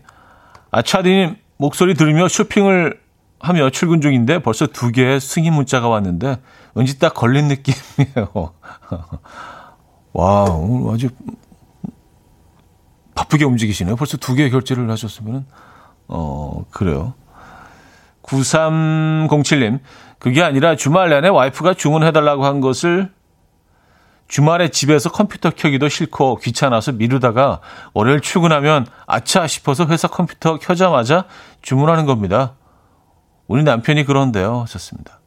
아, 0.70 0.82
차디님 0.82 1.36
목소리 1.56 1.94
들으며 1.94 2.28
쇼핑을 2.28 3.00
하며 3.40 3.70
출근 3.70 4.00
중인데 4.00 4.40
벌써 4.40 4.66
두 4.66 4.90
개의 4.90 5.20
승인 5.20 5.52
문자가 5.52 5.88
왔는데 5.88 6.38
왠지 6.74 6.98
딱 6.98 7.14
걸린 7.14 7.48
느낌이에요. 7.48 8.52
와, 10.12 10.44
오늘 10.44 10.94
아주 10.94 11.08
바쁘게 13.14 13.44
움직이시네요. 13.44 13.96
벌써 13.96 14.16
두 14.16 14.34
개의 14.34 14.50
결제를 14.50 14.90
하셨으면, 14.90 15.46
어, 16.08 16.64
그래요. 16.70 17.14
9307님, 18.22 19.80
그게 20.18 20.42
아니라 20.42 20.76
주말 20.76 21.10
내내 21.10 21.28
와이프가 21.28 21.74
주문해달라고 21.74 22.44
한 22.44 22.60
것을 22.60 23.12
주말에 24.28 24.68
집에서 24.68 25.10
컴퓨터 25.10 25.50
켜기도 25.50 25.88
싫고 25.88 26.36
귀찮아서 26.36 26.92
미루다가 26.92 27.60
월요일 27.94 28.20
출근하면 28.20 28.86
아차 29.06 29.46
싶어서 29.46 29.86
회사 29.86 30.06
컴퓨터 30.06 30.58
켜자마자 30.58 31.24
주문하는 31.62 32.04
겁니다. 32.04 32.54
우리 33.46 33.62
남편이 33.62 34.04
그런데요. 34.04 34.66
좋습니다. 34.68 35.20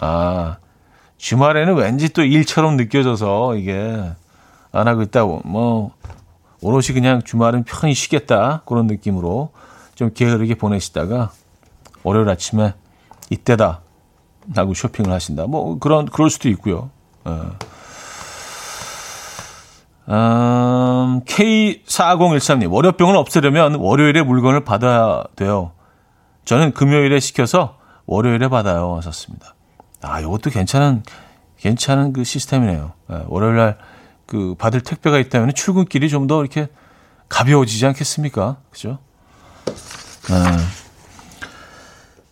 아, 0.00 0.58
주말에는 1.16 1.74
왠지 1.74 2.08
또 2.10 2.22
일처럼 2.22 2.76
느껴져서 2.76 3.56
이게 3.56 4.08
안 4.70 4.86
하고 4.86 5.02
있다고. 5.02 5.42
뭐, 5.44 5.92
오롯이 6.60 6.88
그냥 6.94 7.22
주말은 7.22 7.64
편히 7.64 7.94
쉬겠다 7.94 8.62
그런 8.66 8.86
느낌으로 8.86 9.50
좀 9.96 10.12
게으르게 10.14 10.54
보내시다가 10.54 11.32
월요일 12.04 12.28
아침에 12.28 12.74
이때다 13.30 13.80
하고 14.54 14.74
쇼핑을 14.74 15.10
하신다. 15.10 15.46
뭐 15.46 15.78
그런 15.78 16.06
그럴 16.06 16.30
수도 16.30 16.48
있고요. 16.48 16.90
예. 17.26 17.32
음, 20.08 21.20
K4013님, 21.24 22.72
월요병을 22.72 23.16
없애려면 23.16 23.74
월요일에 23.74 24.22
물건을 24.22 24.64
받아야 24.64 25.24
돼요. 25.36 25.72
저는 26.44 26.72
금요일에 26.72 27.20
시켜서 27.20 27.76
월요일에 28.06 28.48
받아요. 28.48 28.96
하셨습니다. 28.96 29.54
아, 30.00 30.20
이것도 30.20 30.50
괜찮은, 30.50 31.02
괜찮은 31.58 32.14
그 32.14 32.24
시스템이네요. 32.24 32.92
예, 33.12 33.24
월요일 33.26 33.56
날그 33.56 34.54
받을 34.58 34.80
택배가 34.80 35.18
있다면 35.18 35.52
출근길이 35.54 36.08
좀 36.08 36.26
더 36.26 36.40
이렇게 36.40 36.68
가벼워지지 37.28 37.84
않겠습니까? 37.86 38.56
그죠? 38.70 38.98
예. 40.30 40.34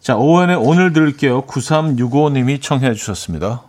자, 0.00 0.16
오웬의 0.16 0.56
오늘 0.56 0.92
들을게요. 0.94 1.42
9365님이 1.42 2.62
청해 2.62 2.94
주셨습니다. 2.94 3.64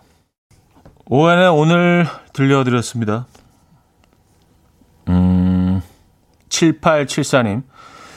오웬의 1.07 1.49
오늘 1.49 2.07
들려드렸습니다. 2.33 3.25
음, 5.09 5.81
7874님. 6.57 7.63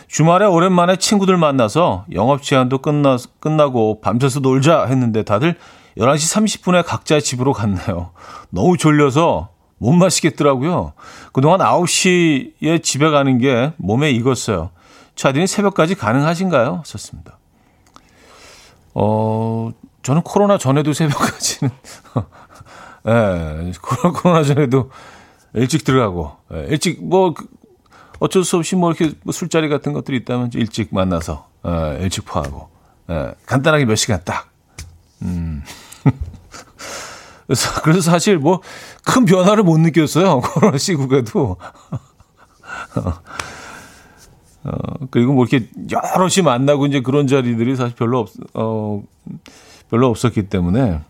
주말에 0.08 0.44
오랜만에 0.44 0.96
친구들 0.96 1.36
만나서 1.36 2.04
영업 2.12 2.42
제한도 2.42 2.78
끝나, 2.78 3.16
끝나고 3.38 4.00
밤새서 4.00 4.40
놀자 4.40 4.86
했는데 4.86 5.22
다들 5.22 5.56
11시 5.96 6.62
30분에 6.62 6.84
각자 6.84 7.20
집으로 7.20 7.52
갔네요. 7.52 8.10
너무 8.50 8.76
졸려서 8.76 9.50
못 9.78 9.92
마시겠더라고요. 9.92 10.94
그동안 11.32 11.60
9시에 11.60 12.82
집에 12.82 13.10
가는 13.10 13.38
게 13.38 13.72
몸에 13.76 14.10
익었어요. 14.10 14.70
차디는 15.14 15.46
새벽까지 15.46 15.94
가능하신가요? 15.94 16.82
썼습니다. 16.84 17.38
어, 18.94 19.70
저는 20.02 20.22
코로나 20.22 20.58
전에도 20.58 20.92
새벽까지는, 20.92 21.72
예, 23.06 23.10
네, 23.10 23.72
코로나 23.80 24.42
전에도 24.42 24.90
일찍 25.54 25.84
들어가고, 25.84 26.32
예, 26.54 26.66
일찍 26.70 27.04
뭐, 27.04 27.32
그 27.34 27.46
어쩔 28.20 28.44
수 28.44 28.56
없이 28.56 28.76
뭐 28.76 28.92
이렇게 28.92 29.14
뭐 29.24 29.32
술자리 29.32 29.68
같은 29.68 29.92
것들이 29.92 30.18
있다면 30.18 30.50
일찍 30.54 30.94
만나서, 30.94 31.48
예, 31.66 31.98
일찍 32.02 32.24
포하고, 32.24 32.68
예, 33.10 33.34
간단하게 33.46 33.84
몇 33.86 33.96
시간 33.96 34.20
딱. 34.24 34.48
음. 35.22 35.62
그래서, 37.46 37.82
그래서 37.82 38.00
사실 38.02 38.38
뭐 38.38 38.60
큰 39.04 39.24
변화를 39.24 39.62
못 39.62 39.78
느꼈어요. 39.78 40.40
코로나 40.54 40.78
시국에도. 40.78 41.56
어, 44.62 44.72
그리고 45.10 45.32
뭐 45.32 45.46
이렇게 45.46 45.68
여럿이 45.90 46.44
만나고 46.44 46.86
이제 46.86 47.00
그런 47.00 47.26
자리들이 47.26 47.76
사실 47.76 47.96
별로 47.96 48.20
없, 48.20 48.28
어, 48.54 49.02
별로 49.90 50.08
없었기 50.08 50.48
때문에 50.48 51.00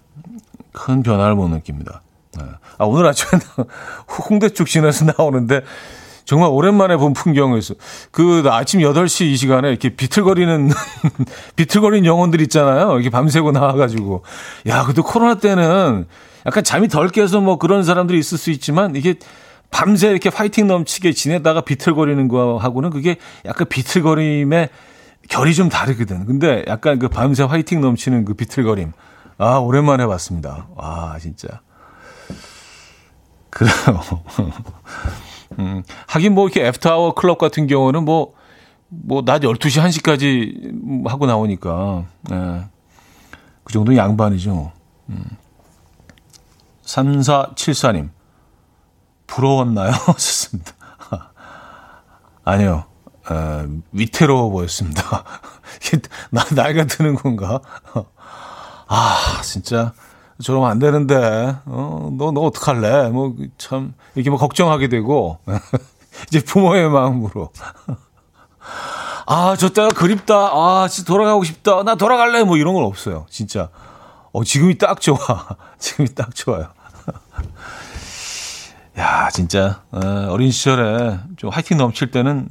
큰 0.73 1.03
변화를 1.03 1.35
못 1.35 1.49
느낍니다. 1.49 2.03
네. 2.39 2.45
아, 2.79 2.85
오늘 2.85 3.07
아침에 3.07 3.41
홍대 4.31 4.51
쪽 4.51 4.69
지나서 4.69 5.07
나오는데 5.17 5.63
정말 6.25 6.51
오랜만에 6.51 6.97
본 6.97 7.13
풍경이었어. 7.13 7.75
그 8.11 8.43
아침 8.47 8.81
8시 8.81 9.27
이 9.27 9.37
시간에 9.37 9.69
이렇게 9.69 9.91
비틀거리는, 9.91 10.71
비틀거리는 11.57 12.07
영혼들 12.07 12.41
있잖아요. 12.43 12.95
이렇게 12.95 13.11
밤새고 13.11 13.53
나와가지고. 13.53 14.23
야, 14.67 14.85
그래도 14.85 15.03
코로나 15.03 15.37
때는 15.37 16.07
약간 16.47 16.65
잠이 16.65 16.89
덜 16.89 17.09
깨서 17.09 17.41
뭐 17.41 17.59
그런 17.59 17.85
사람들이 17.85 18.19
있을 18.19 18.39
수 18.39 18.51
있지만 18.51 18.97
이게 18.97 19.15
밤새 19.71 20.09
이렇게 20.09 20.31
파이팅 20.31 20.67
넘치게 20.67 21.13
지내다가 21.13 21.61
비틀거리는 21.61 22.29
거하고는 22.29 22.91
그게 22.91 23.17
약간 23.45 23.69
비틀거림의 23.69 24.69
결이 25.29 25.55
좀 25.55 25.69
다르거든. 25.69 26.27
근데 26.27 26.65
약간 26.67 26.99
그 26.99 27.09
밤새 27.09 27.45
화이팅 27.45 27.81
넘치는 27.81 28.25
그 28.25 28.35
비틀거림. 28.35 28.93
아, 29.39 29.57
오랜만에 29.57 30.07
봤습니다. 30.07 30.67
와, 30.75 31.17
진짜. 31.21 31.61
그래요. 33.51 33.73
음, 35.59 35.83
하긴 36.07 36.35
뭐 36.35 36.47
이렇게 36.47 36.67
애프터아워 36.67 37.15
클럽 37.15 37.39
같은 37.39 37.67
경우는 37.67 38.05
뭐, 38.05 38.35
뭐, 38.89 39.23
낮 39.25 39.43
12시, 39.43 39.83
1시까지 39.83 41.09
하고 41.09 41.27
나오니까, 41.27 42.05
예. 42.33 42.65
그 43.65 43.73
정도 43.73 43.97
양반이죠. 43.97 44.73
음. 45.11 45.25
3474님. 46.85 48.11
부러웠나요? 49.27 49.93
좋습니다. 50.15 50.73
아니요. 52.45 52.85
에, 53.31 53.67
위태로워 53.93 54.51
보였습니다. 54.51 55.25
나, 56.31 56.45
나이가 56.55 56.85
드는 56.85 57.15
건가? 57.15 57.61
아, 58.89 59.41
진짜. 59.43 59.93
저러면 60.43 60.71
안 60.71 60.79
되는데, 60.79 61.57
어, 61.67 62.11
너, 62.17 62.33
너 62.33 62.41
어떡할래? 62.43 63.11
뭐, 63.11 63.35
참, 63.59 63.95
이렇게 64.15 64.31
뭐 64.31 64.39
걱정하게 64.39 64.89
되고, 64.89 65.39
이제 66.29 66.41
부모의 66.41 66.91
마음으로. 66.91 67.51
아, 69.27 69.57
저 69.59 69.69
때가 69.69 69.89
그립다. 69.89 70.35
아, 70.35 70.89
진짜 70.91 71.07
돌아가고 71.07 71.45
싶다. 71.45 71.83
나 71.85 71.95
돌아갈래. 71.95 72.43
뭐 72.45 72.57
이런 72.57 72.75
건 72.75 72.85
없어요. 72.85 73.27
진짜. 73.31 73.69
어, 74.33 74.45
지금이 74.45 74.79
딱 74.79 75.01
좋아. 75.01 75.19
지금이 75.79 76.15
딱 76.15 76.35
좋아요. 76.35 76.69
야, 78.99 79.29
진짜 79.31 79.83
어, 79.93 80.27
어린 80.31 80.51
시절에 80.51 81.19
좀 81.37 81.51
화이팅 81.51 81.79
넘칠 81.79 82.11
때는 82.11 82.49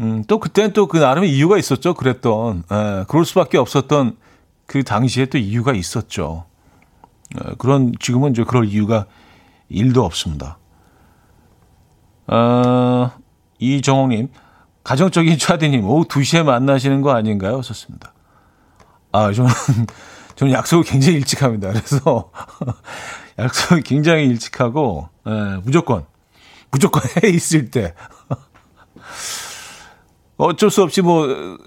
음, 0.00 0.24
또 0.26 0.38
그때는 0.38 0.72
또 0.72 0.86
그 0.86 0.98
나름의 0.98 1.30
이유가 1.30 1.58
있었죠. 1.58 1.94
그랬던 1.94 2.64
에, 2.70 3.04
그럴 3.08 3.24
수밖에 3.24 3.58
없었던 3.58 4.16
그 4.66 4.84
당시에 4.84 5.26
또 5.26 5.38
이유가 5.38 5.72
있었죠. 5.72 6.44
에, 7.36 7.54
그런 7.58 7.92
지금은 8.00 8.32
이제 8.32 8.44
그럴 8.44 8.66
이유가 8.66 9.06
일도 9.68 10.04
없습니다. 10.04 10.58
어, 12.26 13.10
이정옥님 13.58 14.28
가정적인 14.84 15.38
차디님 15.38 15.84
오후 15.84 16.04
2시에 16.06 16.42
만나시는 16.44 17.02
거 17.02 17.12
아닌가요? 17.14 17.60
썼습니다. 17.62 18.12
아, 19.12 19.32
저는 19.32 19.50
저는 20.36 20.52
약속을 20.52 20.84
굉장히 20.84 21.16
일찍 21.18 21.42
합니다. 21.42 21.68
그래서 21.72 22.30
약속을 23.38 23.82
굉장히 23.82 24.24
일찍 24.26 24.60
하고 24.60 25.08
예, 25.26 25.60
무조건 25.64 26.06
무조건 26.70 27.02
해 27.22 27.28
있을 27.28 27.70
때 27.70 27.94
어쩔 30.36 30.70
수 30.70 30.82
없이 30.82 31.02
뭐, 31.02 31.26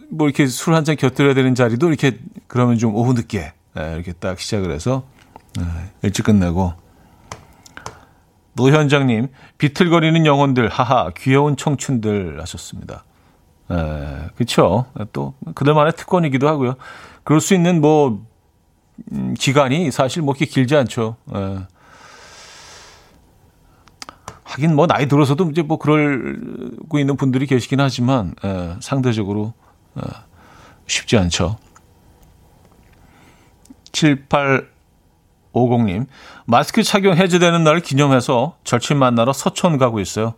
뭐 0.10 0.28
이렇게 0.28 0.47
술 0.47 0.73
한 0.73 0.84
잔 0.86 0.95
곁들여야 0.95 1.34
되는 1.36 1.54
자리도 1.56 1.88
이렇게 1.89 2.17
그러면 2.47 2.78
좀 2.78 2.95
오후 2.95 3.13
늦게 3.13 3.54
예, 3.78 3.93
이렇게 3.95 4.13
딱 4.13 4.39
시작을 4.39 4.71
해서 4.71 5.04
예, 5.08 5.23
일찍 6.02 6.26
끝내고 6.26 6.74
노현장님 8.54 9.28
비틀거리는 9.58 10.26
영혼들 10.26 10.68
하하 10.68 11.12
귀여운 11.18 11.56
청춘들 11.58 12.39
하셨습니다. 12.42 13.04
예, 13.72 14.30
그렇죠. 14.36 14.86
또 15.12 15.34
그들만의 15.56 15.94
특권이기도 15.94 16.48
하고요. 16.48 16.76
그럴 17.24 17.42
수 17.42 17.54
있는 17.54 17.82
뭐 17.82 18.24
음, 19.12 19.34
기간이 19.38 19.92
사실 19.92 20.22
뭐 20.22 20.34
그렇게 20.34 20.46
길지 20.46 20.76
않죠. 20.76 21.16
예. 21.36 21.68
하긴 24.44 24.76
뭐 24.76 24.86
나이 24.86 25.08
들어서도 25.08 25.50
이제 25.50 25.63
뭐 25.63 25.80
그러고 25.80 27.00
있는 27.00 27.18
분들이 27.18 27.48
계시긴 27.48 27.80
하지만 27.80 28.36
예, 28.44 28.76
상대적으로 28.82 29.54
예, 29.98 30.02
쉽지 30.86 31.18
않죠. 31.18 31.58
7850님 35.54 36.08
마스크 36.46 36.84
착용 36.84 37.16
해제되는 37.16 37.63
날 37.63 37.80
기념해서 37.80 38.58
절친 38.63 38.98
만나러 38.98 39.34
서촌 39.34 39.78
가고 39.78 40.00
있어요. 40.00 40.34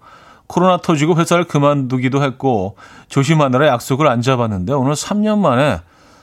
코로나 0.48 0.78
터지고 0.78 1.16
회사를 1.18 1.46
그만두기도 1.46 2.24
했고 2.24 2.78
조심하느라 3.10 3.68
약속을 3.68 4.08
안 4.08 4.22
잡았는데 4.22 4.74
오늘 4.74 4.94
3년 4.94 5.40
만에 5.40 5.80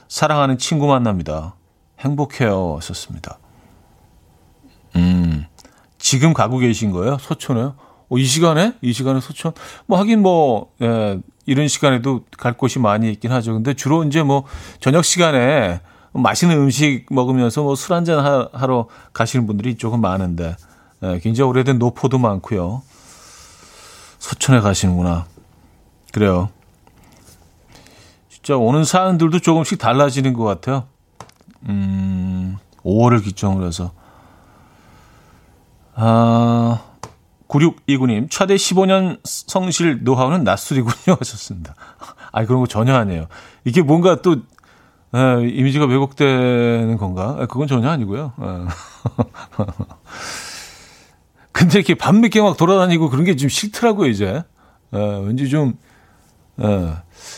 사랑하는 0.07 0.57
친구 0.57 0.87
만납니다. 0.87 1.55
행복해요. 1.99 2.79
썼습니다. 2.81 3.39
음, 4.95 5.45
지금 5.97 6.33
가고 6.33 6.57
계신 6.59 6.91
거예요? 6.91 7.17
소촌에요? 7.19 7.75
어, 8.09 8.17
이 8.17 8.25
시간에? 8.25 8.73
이 8.81 8.93
시간에 8.93 9.19
소촌? 9.19 9.53
뭐, 9.85 9.97
하긴 9.99 10.21
뭐, 10.21 10.71
예, 10.81 11.19
이런 11.45 11.67
시간에도 11.67 12.21
갈 12.37 12.53
곳이 12.53 12.79
많이 12.79 13.11
있긴 13.11 13.31
하죠. 13.31 13.53
근데 13.53 13.73
주로 13.73 14.03
이제 14.03 14.21
뭐, 14.21 14.43
저녁 14.79 15.03
시간에 15.03 15.81
맛있는 16.13 16.55
음식 16.57 17.05
먹으면서 17.09 17.63
뭐 17.63 17.75
술 17.75 17.93
한잔 17.93 18.19
하러 18.53 18.87
가시는 19.13 19.47
분들이 19.47 19.75
조금 19.77 20.01
많은데, 20.01 20.55
예, 21.03 21.19
굉장히 21.19 21.49
오래된 21.49 21.79
노포도 21.79 22.17
많고요. 22.17 22.81
소촌에 24.19 24.59
가시는구나. 24.61 25.25
그래요. 26.13 26.49
진짜 28.29 28.55
오는 28.57 28.83
사연들도 28.83 29.39
조금씩 29.39 29.79
달라지는 29.79 30.33
것 30.33 30.43
같아요. 30.43 30.85
음, 31.67 32.57
5월을 32.83 33.23
기점으로 33.23 33.65
해서. 33.65 33.91
아, 35.95 36.81
9629님, 37.47 38.29
차대 38.31 38.55
15년 38.55 39.19
성실 39.23 40.03
노하우는 40.03 40.43
낯설이군요. 40.43 41.17
하셨습니다. 41.19 41.75
아, 42.31 42.45
그런 42.45 42.61
거 42.61 42.67
전혀 42.67 42.95
아니에요. 42.95 43.27
이게 43.63 43.81
뭔가 43.81 44.21
또, 44.21 44.37
에, 45.15 45.47
이미지가 45.47 45.85
왜곡되는 45.85 46.97
건가? 46.97 47.37
에, 47.39 47.45
그건 47.45 47.67
전혀 47.67 47.89
아니고요. 47.89 48.33
에. 48.41 48.45
근데 51.51 51.77
이렇게 51.79 51.93
밤늦게 51.95 52.41
막 52.41 52.57
돌아다니고 52.57 53.09
그런 53.09 53.23
게 53.25 53.35
좀 53.35 53.47
싫더라고요, 53.49 54.09
이제. 54.09 54.43
에, 54.93 54.97
왠지 55.25 55.49
좀, 55.49 55.77
에, 56.59 56.93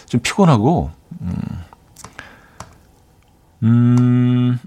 좀 0.07 0.21
피곤하고, 0.21 0.91
음, 1.21 1.33
음, 3.63 4.59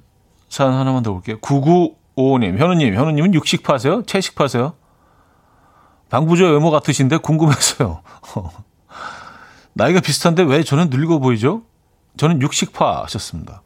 사연 0.49 0.75
하나만 0.75 1.03
더 1.03 1.12
볼게요. 1.12 1.38
9955님, 1.40 2.59
현우님, 2.59 2.94
현우님은 2.94 3.35
육식 3.35 3.62
파세요? 3.62 4.03
채식 4.03 4.35
파세요? 4.35 4.75
방부제 6.11 6.44
외모 6.44 6.71
같으신데 6.71 7.18
궁금해서요. 7.18 8.03
나이가 9.75 10.01
비슷한데 10.01 10.42
왜 10.42 10.62
저는 10.64 10.88
늙어 10.90 11.18
보이죠? 11.18 11.62
저는 12.18 12.42
육식파 12.42 13.04
하셨습니다. 13.04 13.62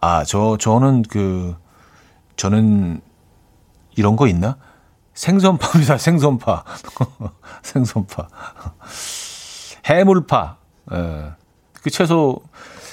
아, 0.00 0.24
저, 0.24 0.56
저는 0.58 1.02
그, 1.02 1.54
저는 2.36 3.00
이런 3.94 4.16
거 4.16 4.26
있나? 4.26 4.56
생선파입니다, 5.14 5.98
생선파. 5.98 6.64
생선파. 7.62 8.28
해물파. 9.84 10.56
예. 10.92 11.32
그 11.74 11.90
채소, 11.90 12.40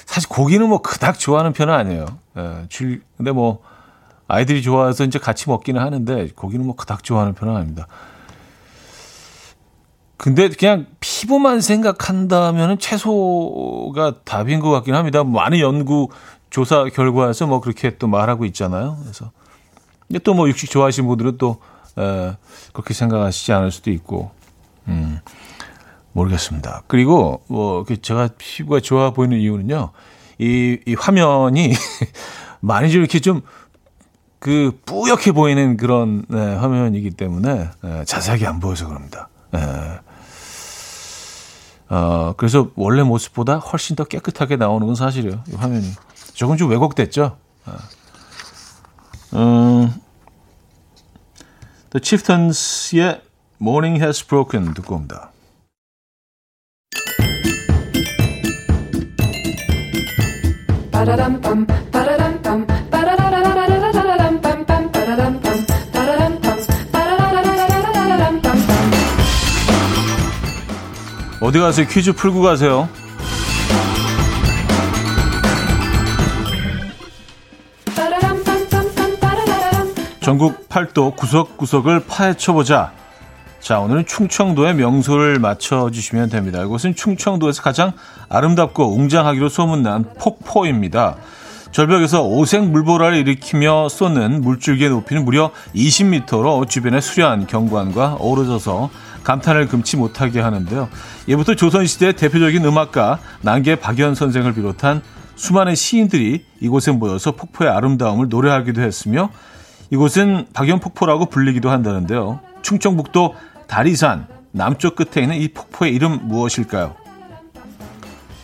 사실 0.04 0.28
고기는 0.28 0.68
뭐 0.68 0.82
그닥 0.82 1.18
좋아하는 1.18 1.52
편은 1.52 1.72
아니에요. 1.72 2.06
예. 2.36 2.66
줄, 2.68 3.02
근데 3.16 3.32
뭐, 3.32 3.62
아이들이 4.28 4.62
좋아해서 4.62 5.04
이제 5.04 5.18
같이 5.18 5.48
먹기는 5.48 5.80
하는데, 5.80 6.28
고기는 6.36 6.64
뭐 6.66 6.76
그닥 6.76 7.02
좋아하는 7.02 7.32
편은 7.32 7.56
아닙니다. 7.56 7.86
근데 10.20 10.48
그냥 10.50 10.86
피부만 11.00 11.60
생각한다면 11.60 12.78
채소가 12.78 14.16
답인 14.24 14.60
것 14.60 14.70
같긴 14.70 14.94
합니다. 14.94 15.24
많은 15.24 15.60
연구 15.60 16.08
조사 16.50 16.84
결과에서 16.84 17.46
뭐 17.46 17.60
그렇게 17.60 17.96
또 17.96 18.06
말하고 18.06 18.44
있잖아요. 18.46 18.98
그래서 19.00 19.30
또 20.24 20.34
뭐 20.34 20.48
육식 20.48 20.70
좋아하시는 20.70 21.08
분들은 21.08 21.38
또 21.38 21.58
에, 21.98 22.36
그렇게 22.72 22.92
생각하시지 22.92 23.52
않을 23.52 23.70
수도 23.70 23.90
있고, 23.90 24.30
음, 24.88 25.20
모르겠습니다. 26.12 26.82
그리고 26.86 27.42
뭐 27.46 27.84
제가 28.02 28.28
피부가 28.36 28.80
좋아 28.80 29.12
보이는 29.12 29.38
이유는요, 29.38 29.90
이, 30.38 30.78
이 30.84 30.94
화면이 30.94 31.72
많이 32.60 32.90
좀 32.90 33.00
이렇게 33.00 33.20
좀 33.20 33.42
그 34.40 34.72
뿌옇게 34.86 35.32
보이는 35.32 35.76
그런 35.76 36.24
네, 36.28 36.38
화면이기 36.56 37.10
때문에 37.10 37.68
네, 37.82 38.04
자세하게 38.06 38.46
안 38.46 38.58
보여서 38.58 38.88
그럽니다. 38.88 39.28
네. 39.52 39.60
어, 41.90 42.34
그래서 42.36 42.70
원래 42.76 43.02
모습보다 43.02 43.56
훨씬 43.58 43.96
더 43.96 44.04
깨끗하게 44.04 44.56
나오는 44.56 44.86
건 44.86 44.94
사실이에요. 44.94 45.42
이 45.48 45.54
화면이. 45.56 45.86
조금 46.34 46.56
좀 46.56 46.70
왜곡됐죠. 46.70 47.36
어. 47.66 47.72
음, 49.34 49.92
The 51.90 52.00
Chieftains*의 52.02 53.20
Morning 53.60 54.00
Has 54.00 54.24
Broken 54.26 54.72
듣고 54.74 54.94
옵니다. 54.94 55.32
어디 71.50 71.58
가세요? 71.58 71.88
퀴즈 71.88 72.12
풀고 72.12 72.42
가세요. 72.42 72.88
전국 80.20 80.68
팔도 80.68 81.16
구석구석을 81.16 82.04
파헤쳐보자. 82.06 82.92
자, 83.58 83.80
오늘은 83.80 84.06
충청도의 84.06 84.76
명소를 84.76 85.40
맞춰주시면 85.40 86.28
됩니다. 86.28 86.62
이곳은 86.62 86.94
충청도에서 86.94 87.62
가장 87.62 87.94
아름답고 88.28 88.94
웅장하기로 88.94 89.48
소문난 89.48 90.04
폭포입니다. 90.20 91.16
절벽에서 91.72 92.22
오색 92.22 92.68
물보라를 92.68 93.18
일으키며 93.18 93.88
쏟는 93.88 94.40
물줄기의 94.42 94.90
높이는 94.90 95.24
무려 95.24 95.50
20m로 95.74 96.68
주변의 96.68 97.02
수려한 97.02 97.48
경관과 97.48 98.18
어우러져서 98.20 98.90
감탄을 99.24 99.68
금치 99.68 99.96
못하게 99.96 100.40
하는데요. 100.40 100.88
예부터 101.28 101.54
조선시대 101.54 102.12
대표적인 102.12 102.64
음악가 102.64 103.18
난계 103.42 103.76
박연 103.76 104.14
선생을 104.14 104.54
비롯한 104.54 105.02
수많은 105.36 105.74
시인들이 105.74 106.44
이곳에 106.60 106.92
모여서 106.92 107.32
폭포의 107.32 107.70
아름다움을 107.70 108.28
노래하기도 108.28 108.82
했으며 108.82 109.30
이곳은 109.90 110.46
박연폭포라고 110.52 111.26
불리기도 111.26 111.70
한다는데요. 111.70 112.40
충청북도 112.62 113.34
다리산 113.66 114.26
남쪽 114.52 114.96
끝에 114.96 115.22
있는 115.22 115.36
이 115.36 115.48
폭포의 115.48 115.94
이름 115.94 116.28
무엇일까요? 116.28 116.94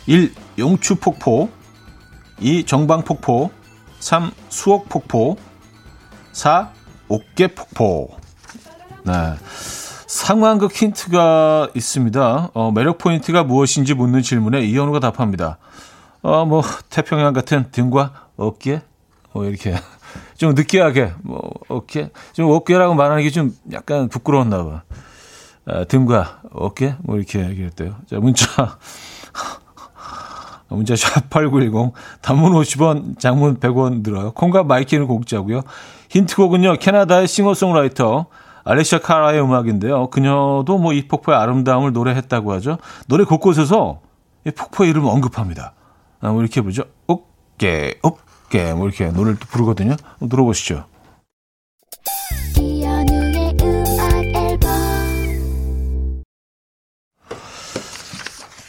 1. 0.07 0.33
용추폭포 0.57 1.49
2. 2.39 2.65
정방폭포 2.65 3.51
3. 3.99 4.31
수옥폭포 4.49 5.37
4. 6.31 6.71
옥계폭포 7.09 8.17
네. 9.03 9.13
상황극 10.07 10.71
힌트가 10.73 11.69
있습니다. 11.75 12.51
어, 12.53 12.71
매력 12.71 12.97
포인트가 12.97 13.43
무엇인지 13.43 13.93
묻는 13.93 14.21
질문에 14.21 14.61
이현우가 14.61 14.99
답합니다. 14.99 15.57
어, 16.21 16.45
뭐, 16.45 16.63
태평양 16.89 17.33
같은 17.33 17.65
등과 17.71 18.13
어깨? 18.37 18.81
뭐, 19.33 19.45
이렇게. 19.45 19.75
좀 20.37 20.55
느끼하게, 20.55 21.11
뭐, 21.23 21.51
어깨? 21.67 22.09
좀 22.33 22.49
어깨라고 22.49 22.95
말하는 22.95 23.21
게 23.23 23.29
좀 23.29 23.51
약간 23.73 24.07
부끄러웠나 24.07 24.63
봐. 24.63 24.81
아, 25.65 25.83
등과 25.83 26.41
어깨? 26.53 26.95
뭐, 26.99 27.17
이렇게 27.17 27.41
얘기했대요. 27.41 27.95
자, 28.09 28.17
문자. 28.19 28.47
문자 30.69 30.95
샵8910 30.95 31.91
단문 32.21 32.53
50원, 32.53 33.19
장문 33.19 33.59
100원 33.59 34.03
들어요. 34.03 34.31
콩과 34.31 34.63
마이키는 34.63 35.07
공짜고요. 35.07 35.61
힌트곡은요. 36.09 36.77
캐나다의 36.79 37.27
싱어송라이터 37.27 38.25
알레시아 38.67 38.99
카라의 38.99 39.41
음악인데요. 39.41 40.09
그녀도 40.09 40.77
뭐 40.77 40.93
이 40.93 41.07
폭포의 41.07 41.37
아름다움을 41.37 41.93
노래했다고 41.93 42.51
하죠. 42.53 42.77
노래 43.07 43.23
곳곳에서 43.23 44.01
이 44.45 44.51
폭포의 44.51 44.89
이름을 44.91 45.09
언급합니다. 45.09 45.73
아, 46.21 46.29
뭐 46.31 46.41
이렇게 46.41 46.61
보죠. 46.61 46.83
어깨, 47.07 47.99
어깨, 48.01 48.73
뭐 48.73 48.87
이렇게 48.87 49.07
노래를 49.11 49.37
또 49.39 49.45
부르거든요. 49.47 49.95
들어보시죠. 50.29 50.85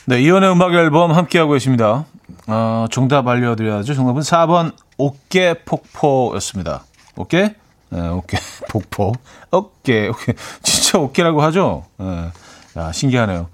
네, 0.06 0.20
이연의 0.22 0.50
음악 0.52 0.72
앨범 0.72 1.12
함께하고 1.12 1.52
계십니다. 1.52 2.06
어, 2.46 2.87
정답 2.90 3.28
알려드려야죠. 3.28 3.94
정답은 3.94 4.22
4번 4.22 4.72
어깨 4.96 5.54
폭포였습니다. 5.64 6.84
어깨? 7.16 7.54
네, 7.90 8.01
어깨, 8.01 8.38
복포. 8.68 9.12
어깨, 9.51 10.09
어깨. 10.09 10.35
진짜 10.62 10.98
어깨라고 10.98 11.42
하죠? 11.42 11.85
네. 11.98 12.31
야, 12.77 12.92
신기하네요. 12.92 13.48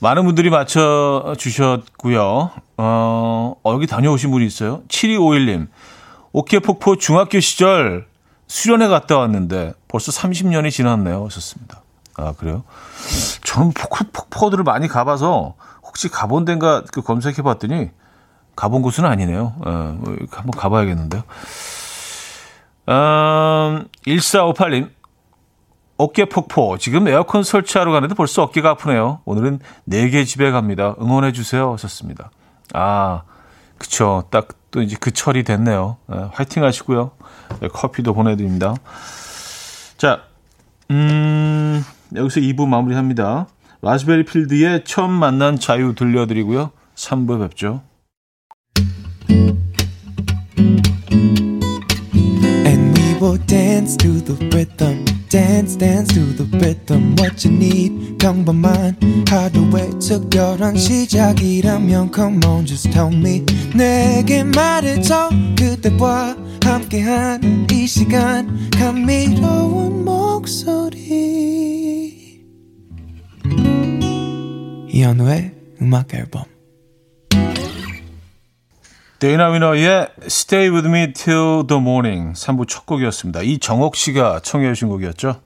많은 0.00 0.24
분들이 0.24 0.50
맞춰주셨고요. 0.50 2.50
어, 2.78 3.54
어, 3.62 3.72
여기 3.72 3.86
다녀오신 3.86 4.30
분이 4.30 4.46
있어요. 4.46 4.82
7251님. 4.88 5.68
어깨 6.32 6.58
폭포 6.58 6.96
중학교 6.96 7.40
시절 7.40 8.06
수련회 8.46 8.88
갔다 8.88 9.18
왔는데 9.18 9.72
벌써 9.88 10.12
30년이 10.12 10.70
지났네요. 10.70 11.24
하셨습니다. 11.24 11.82
아, 12.16 12.32
그래요? 12.32 12.64
저는 13.44 13.72
폭포, 13.72 14.04
폭포들을 14.12 14.64
많이 14.64 14.88
가봐서 14.88 15.54
혹시 15.82 16.08
가본 16.08 16.44
데인가 16.44 16.82
그 16.92 17.02
검색해 17.02 17.42
봤더니 17.42 17.90
가본 18.54 18.82
곳은 18.82 19.04
아니네요. 19.04 19.54
어, 19.64 19.98
한번 20.30 20.50
가봐야겠는데요. 20.56 21.22
음, 22.88 23.88
1458님. 24.06 24.90
어깨 25.98 26.26
폭포. 26.26 26.76
지금 26.78 27.08
에어컨 27.08 27.42
설치하러 27.42 27.90
가는데 27.90 28.14
벌써 28.14 28.42
어깨가 28.42 28.70
아프네요. 28.70 29.20
오늘은 29.24 29.60
4개 29.88 30.26
집에 30.26 30.50
갑니다. 30.50 30.94
응원해 31.00 31.32
주세요. 31.32 31.72
하셨습니다. 31.72 32.30
아, 32.74 33.22
그쵸. 33.78 34.24
딱 34.30 34.48
또 34.76 34.82
이제 34.82 34.94
그 35.00 35.10
철이 35.10 35.42
됐네요. 35.42 35.96
네, 36.06 36.28
화이팅 36.32 36.62
하시고요. 36.62 37.12
네, 37.60 37.68
커피도 37.68 38.12
보내드립니다. 38.12 38.74
자, 39.96 40.24
음, 40.90 41.82
여기서 42.14 42.40
2부 42.40 42.68
마무리합니다. 42.68 43.46
라즈베리 43.80 44.26
필드의 44.26 44.84
처음 44.84 45.12
만난 45.12 45.58
자유 45.58 45.94
들려드리고요. 45.94 46.72
3부 46.94 47.40
뵙죠. 47.40 47.80
Will 53.26 53.36
dance 53.46 53.96
to 53.96 54.20
the 54.20 54.34
rhythm. 54.54 55.04
dance 55.28 55.74
dance 55.74 56.14
to 56.14 56.20
the 56.36 56.44
rhythm 56.58 57.16
what 57.18 57.44
you 57.44 57.52
need 57.52 58.16
평범한 58.18 58.96
하루의 59.28 59.98
특별한 59.98 60.76
시작이라면 60.76 62.12
come 62.14 62.44
on 62.46 62.64
just 62.64 62.88
tell 62.92 63.12
me 63.12 63.44
내게 63.74 64.44
말해줘 64.44 65.30
그대와 65.58 66.36
함께한 66.62 67.66
이 67.72 67.86
시간 67.88 68.70
감미로운 68.70 70.04
목소리 70.04 71.24
이현우의 74.88 75.52
음악 75.82 76.14
앨범 76.14 76.55
데이나 79.18 79.48
위너의 79.48 80.08
Stay 80.24 80.68
With 80.68 80.86
Me 80.86 81.12
Till 81.14 81.66
The 81.66 81.80
Morning 81.80 82.34
3부 82.34 82.68
첫 82.68 82.84
곡이었습니다. 82.84 83.40
이정옥 83.40 83.96
씨가 83.96 84.40
청해 84.40 84.68
주신 84.68 84.88
곡이었죠. 84.88 85.40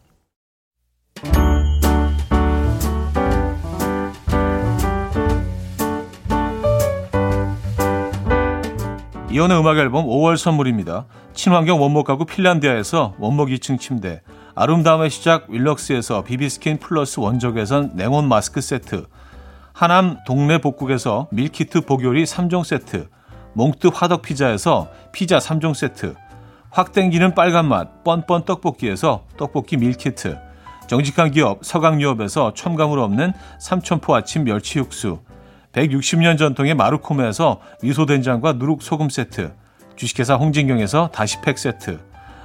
이현우의 9.31 9.61
음악 9.61 9.79
앨범 9.79 10.05
5월 10.07 10.37
선물입니다. 10.37 11.07
친환경 11.35 11.81
원목 11.81 12.05
가구 12.05 12.25
핀란디아에서 12.25 13.15
원목 13.21 13.51
2층 13.51 13.79
침대, 13.79 14.23
아름다움의 14.57 15.11
시작 15.11 15.49
윌럭스에서 15.49 16.25
비비스킨 16.25 16.79
플러스 16.79 17.21
원적외선 17.21 17.93
냉온 17.95 18.27
마스크 18.27 18.61
세트, 18.61 19.07
하남 19.73 20.17
동네 20.27 20.59
복국에서 20.59 21.29
밀키트 21.31 21.83
복요리 21.83 22.25
3종 22.25 22.65
세트, 22.65 23.07
몽뜨 23.55 23.89
화덕 23.93 24.23
피자에서 24.23 24.89
피자 25.13 25.39
3종 25.39 25.75
세트, 25.75 26.15
확 26.71 26.93
땡기는 26.93 27.35
빨간 27.35 27.67
맛 27.67 28.05
뻔뻔 28.05 28.45
떡볶이에서 28.45 29.25
떡볶이 29.37 29.77
밀키트, 29.77 30.39
정직한 30.89 31.31
기업 31.31 31.65
서강유업에서 31.65 32.55
첨가물 32.55 32.99
없는 32.99 33.33
삼천포 33.61 34.15
아침 34.15 34.45
멸치 34.45 34.79
육수, 34.79 35.21
160년 35.73 36.39
전통의 36.39 36.75
마루코메에서 36.75 37.61
미소된장과 37.83 38.55
누룩소금 38.55 39.09
세트, 39.09 39.53
주식회사 39.97 40.35
홍진경에서 40.35 41.11
다시팩 41.13 41.59
세트, 41.59 42.01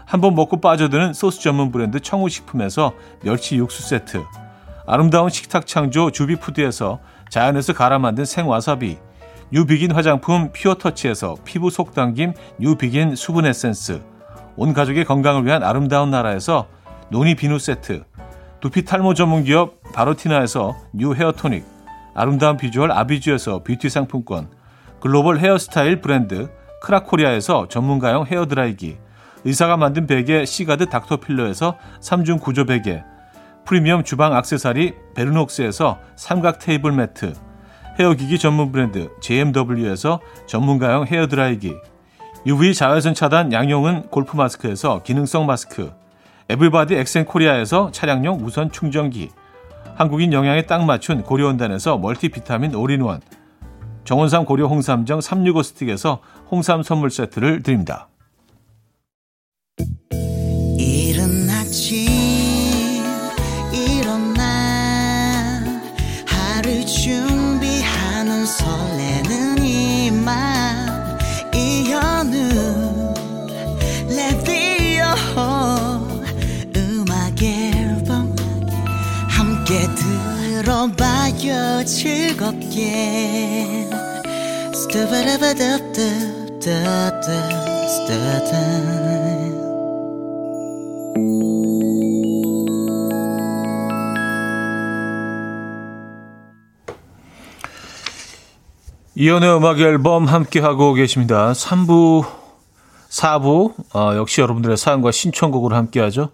한번 0.05 0.35
먹고 0.35 0.61
빠져드는 0.61 1.13
소스 1.13 1.41
전문 1.41 1.71
브랜드 1.71 1.99
청우식품에서 1.99 2.93
멸치 3.23 3.57
육수 3.57 3.87
세트, 3.87 4.23
아름다운 4.85 5.29
식탁 5.29 5.65
창조 5.65 6.11
주비푸드에서 6.11 6.99
자연에서 7.29 7.73
갈아 7.73 7.97
만든 7.97 8.25
생와사비, 8.25 8.97
뉴비긴 9.51 9.91
화장품 9.91 10.51
피어터치에서 10.51 11.35
피부 11.45 11.69
속당김 11.69 12.33
뉴비긴 12.59 13.15
수분 13.15 13.45
에센스, 13.45 14.01
온 14.57 14.73
가족의 14.73 15.05
건강을 15.05 15.45
위한 15.45 15.63
아름다운 15.63 16.09
나라에서 16.09 16.67
노니 17.09 17.35
비누 17.35 17.59
세트, 17.59 18.03
두피 18.59 18.83
탈모 18.83 19.13
전문 19.13 19.43
기업 19.43 19.81
바로티나에서 19.93 20.75
뉴 20.93 21.13
헤어 21.13 21.31
토닉, 21.31 21.63
아름다운 22.15 22.57
비주얼 22.57 22.91
아비주에서 22.91 23.63
뷰티 23.63 23.89
상품권, 23.89 24.49
글로벌 24.99 25.37
헤어스타일 25.37 26.01
브랜드 26.01 26.49
크라코리아에서 26.81 27.67
전문가용 27.67 28.25
헤어드라이기, 28.25 28.97
의사가 29.43 29.77
만든 29.77 30.07
베개 30.07 30.45
시가드 30.45 30.87
닥터필러에서 30.87 31.77
3중 32.01 32.41
구조 32.41 32.65
베개, 32.65 33.03
프리미엄 33.65 34.03
주방 34.03 34.33
악세사리 34.33 34.93
베르녹스에서 35.15 35.99
삼각 36.15 36.57
테이블 36.57 36.91
매트, 36.93 37.33
헤어기기 37.97 38.39
전문 38.39 38.71
브랜드 38.71 39.09
JMW에서 39.21 40.19
전문가용 40.47 41.05
헤어드라이기, 41.05 41.75
UV 42.45 42.73
자외선 42.73 43.13
차단 43.13 43.53
양용은 43.53 44.09
골프 44.09 44.35
마스크에서 44.35 45.01
기능성 45.03 45.45
마스크, 45.45 45.91
에블바디 46.49 46.95
엑센코리아에서 46.95 47.91
차량용 47.91 48.37
무선 48.37 48.69
충전기, 48.69 49.29
한국인 49.95 50.33
영양에 50.33 50.63
딱 50.63 50.83
맞춘 50.83 51.23
고려원단에서 51.23 51.97
멀티비타민 51.97 52.75
올인원, 52.75 53.21
정원삼 54.03 54.45
고려 54.45 54.67
홍삼정 54.67 55.21
365 55.21 55.63
스틱에서 55.63 56.19
홍삼 56.51 56.83
선물 56.83 57.09
세트를 57.09 57.63
드립니다. 57.63 58.09
들어봐요 80.93 81.83
즐겁게 81.85 83.87
스타바라바답답답답답 84.73 87.25
이연의 99.17 99.55
음악 99.55 99.79
앨범 99.79 100.25
함께하고 100.25 100.93
계십니다. 100.93 101.53
3부, 101.53 102.25
4부, 103.09 103.95
어, 103.95 104.13
역시 104.17 104.41
여러분들의 104.41 104.75
사연과 104.75 105.11
신청곡으로 105.11 105.73
함께하죠. 105.73 106.31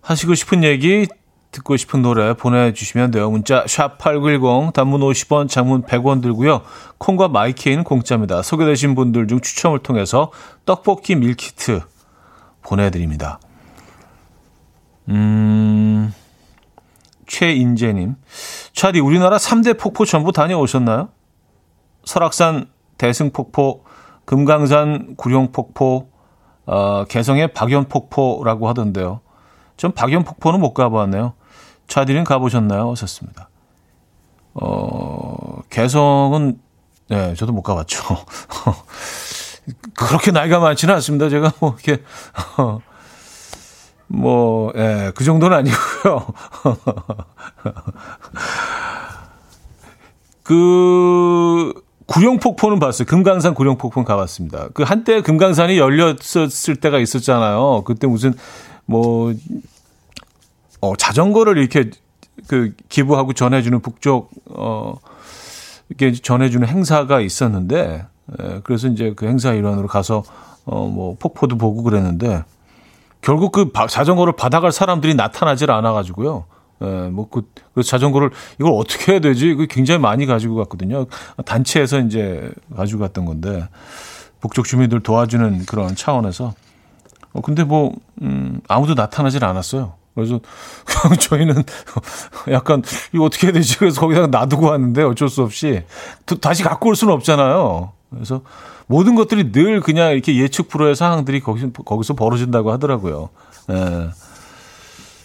하시고 0.00 0.34
싶은 0.34 0.64
얘기, 0.64 1.06
듣고 1.54 1.76
싶은 1.76 2.02
노래 2.02 2.34
보내주시면 2.34 3.12
돼요. 3.12 3.30
문자 3.30 3.64
샵8910, 3.64 4.72
단문 4.72 5.00
50원, 5.00 5.48
장문 5.48 5.82
100원 5.82 6.20
들고요. 6.20 6.62
콩과 6.98 7.28
마이케이는 7.28 7.84
공짜입니다. 7.84 8.42
소개되신 8.42 8.94
분들 8.94 9.28
중 9.28 9.40
추첨을 9.40 9.78
통해서 9.78 10.32
떡볶이 10.66 11.14
밀키트 11.14 11.80
보내드립니다. 12.62 13.38
음, 15.08 16.12
최인재님. 17.26 18.16
차디, 18.72 19.00
우리나라 19.00 19.36
3대 19.36 19.78
폭포 19.78 20.04
전부 20.04 20.32
다녀오셨나요? 20.32 21.08
설악산 22.04 22.68
대승폭포, 22.98 23.84
금강산 24.24 25.14
구룡폭포, 25.16 26.08
어, 26.66 27.04
개성의 27.04 27.52
박연폭포라고 27.52 28.68
하던데요. 28.68 29.20
전 29.76 29.92
박연폭포는 29.92 30.60
못 30.60 30.74
가봤네요. 30.74 31.34
차디는 31.88 32.24
가보셨나요? 32.24 32.90
하셨습니다. 32.92 33.48
어, 34.54 35.60
개성은, 35.70 36.58
네, 37.08 37.34
저도 37.34 37.52
못 37.52 37.62
가봤죠. 37.62 38.02
그렇게 39.94 40.30
나이가 40.30 40.60
많지는 40.60 40.94
않습니다. 40.96 41.28
제가 41.28 41.52
뭐, 41.60 41.76
이렇게, 41.82 42.02
어, 42.58 42.80
뭐, 44.06 44.72
예, 44.76 45.12
그 45.14 45.24
정도는 45.24 45.56
아니고요. 45.56 46.26
그, 50.42 51.72
구룡폭포는 52.06 52.80
봤어요. 52.80 53.06
금강산 53.06 53.54
구룡폭포는 53.54 54.04
가봤습니다. 54.04 54.68
그 54.74 54.82
한때 54.82 55.22
금강산이 55.22 55.78
열렸을 55.78 56.76
때가 56.80 56.98
있었잖아요. 56.98 57.82
그때 57.84 58.06
무슨 58.06 58.34
뭐 58.84 59.32
어, 60.90 60.96
자전거를 60.96 61.58
이렇게 61.58 61.90
그 62.48 62.72
기부하고 62.88 63.32
전해주는 63.32 63.80
북쪽 63.80 64.30
어 64.46 64.94
이렇게 65.88 66.12
전해주는 66.12 66.66
행사가 66.66 67.20
있었는데 67.20 68.06
에, 68.40 68.60
그래서 68.64 68.88
이제 68.88 69.12
그 69.14 69.26
행사 69.26 69.52
일환으로 69.52 69.86
가서 69.88 70.22
어 70.66 70.86
뭐 70.88 71.16
폭포도 71.18 71.56
보고 71.58 71.82
그랬는데 71.82 72.42
결국 73.20 73.52
그 73.52 73.70
바, 73.70 73.86
자전거를 73.86 74.34
받아갈 74.34 74.72
사람들이 74.72 75.14
나타나질 75.14 75.70
않아가지고요. 75.70 76.44
예, 76.82 76.86
뭐, 77.10 77.28
그, 77.30 77.48
그 77.74 77.82
자전거를 77.82 78.30
이걸 78.60 78.72
어떻게 78.74 79.12
해야 79.12 79.20
되지? 79.20 79.54
그 79.54 79.66
굉장히 79.66 79.98
많이 79.98 80.26
가지고 80.26 80.56
갔거든요. 80.56 81.06
단체에서 81.46 82.00
이제 82.00 82.50
가지고 82.76 83.00
갔던 83.00 83.24
건데, 83.24 83.66
북쪽 84.40 84.66
주민들 84.66 85.00
도와주는 85.00 85.64
그런 85.64 85.96
차원에서. 85.96 86.52
어, 87.32 87.40
근데 87.40 87.64
뭐, 87.64 87.94
음, 88.20 88.60
아무도 88.68 88.92
나타나질 88.92 89.42
않았어요. 89.44 89.94
그래서 90.14 90.40
저희는 91.20 91.62
약간 92.50 92.82
이거 93.12 93.24
어떻게 93.24 93.48
해야 93.48 93.52
되지? 93.52 93.78
그래서 93.78 94.00
거기다가 94.00 94.28
놔두고 94.28 94.66
왔는데 94.66 95.02
어쩔 95.02 95.28
수 95.28 95.42
없이 95.42 95.82
또 96.26 96.36
다시 96.36 96.62
갖고 96.62 96.88
올 96.88 96.96
수는 96.96 97.12
없잖아요. 97.14 97.92
그래서 98.10 98.42
모든 98.86 99.14
것들이 99.14 99.50
늘 99.50 99.80
그냥 99.80 100.12
이렇게 100.12 100.36
예측 100.36 100.68
불허의 100.68 100.94
상황들이 100.94 101.40
거기서, 101.40 101.70
거기서 101.72 102.14
벌어진다고 102.14 102.70
하더라고요. 102.72 103.30
예. 103.70 104.10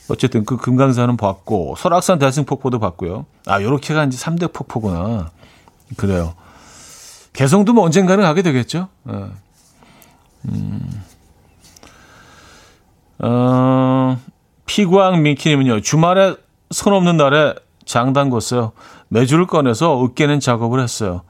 어쨌든 0.10 0.44
그 0.44 0.58
금강산은 0.58 1.18
봤고 1.18 1.76
설악산 1.78 2.18
대승폭포도 2.18 2.80
봤고요. 2.80 3.26
아 3.46 3.62
요렇게가 3.62 4.06
이제 4.06 4.18
3대 4.18 4.52
폭포구나. 4.52 5.30
그래요. 5.98 6.34
개성도 7.34 7.74
뭐 7.74 7.84
언젠가는 7.86 8.24
가게 8.24 8.42
되겠죠. 8.42 8.88
예. 9.12 9.26
음. 10.46 11.04
어, 13.20 14.18
피광 14.70 15.24
민키님은요, 15.24 15.82
주말에 15.82 16.36
손 16.70 16.94
없는 16.94 17.18
날에 17.18 17.56
장 17.86 18.14
담궜어요. 18.14 18.74
매주를 19.08 19.48
꺼내서 19.48 20.06
으깨는 20.06 20.40
작업을 20.40 20.80
했어요. 20.80 21.24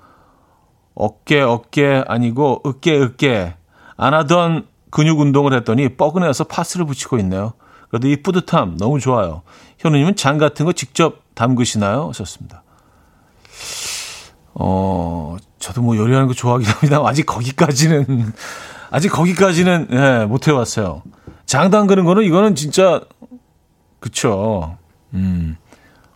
어깨, 0.93 1.39
어깨 1.39 2.03
아니고 2.05 2.63
으깨, 2.65 2.99
으깨. 2.99 3.55
안 3.95 4.13
하던 4.13 4.67
근육 4.89 5.21
운동을 5.21 5.53
했더니 5.53 5.87
뻐근해서 5.95 6.43
파스를 6.43 6.85
붙이고 6.85 7.17
있네요. 7.19 7.53
그래도 7.89 8.09
이 8.09 8.21
뿌듯함 8.21 8.75
너무 8.77 8.99
좋아요. 8.99 9.43
현우님은 9.77 10.17
장 10.17 10.37
같은 10.37 10.65
거 10.65 10.73
직접 10.73 11.21
담그시나요? 11.33 12.09
하셨습니다. 12.09 12.63
어, 14.53 15.37
저도 15.59 15.81
뭐 15.81 15.95
요리하는 15.95 16.27
거 16.27 16.33
좋아하긴 16.33 16.67
합니다. 16.67 17.01
아직 17.05 17.25
거기까지는, 17.25 18.33
아직 18.91 19.07
거기까지는, 19.07 19.87
예, 19.91 20.25
못 20.25 20.49
해왔어요. 20.49 21.03
장 21.45 21.71
담그는 21.71 22.03
거는 22.03 22.23
이거는 22.23 22.55
진짜, 22.55 22.99
그쵸. 23.99 24.77
음, 25.13 25.57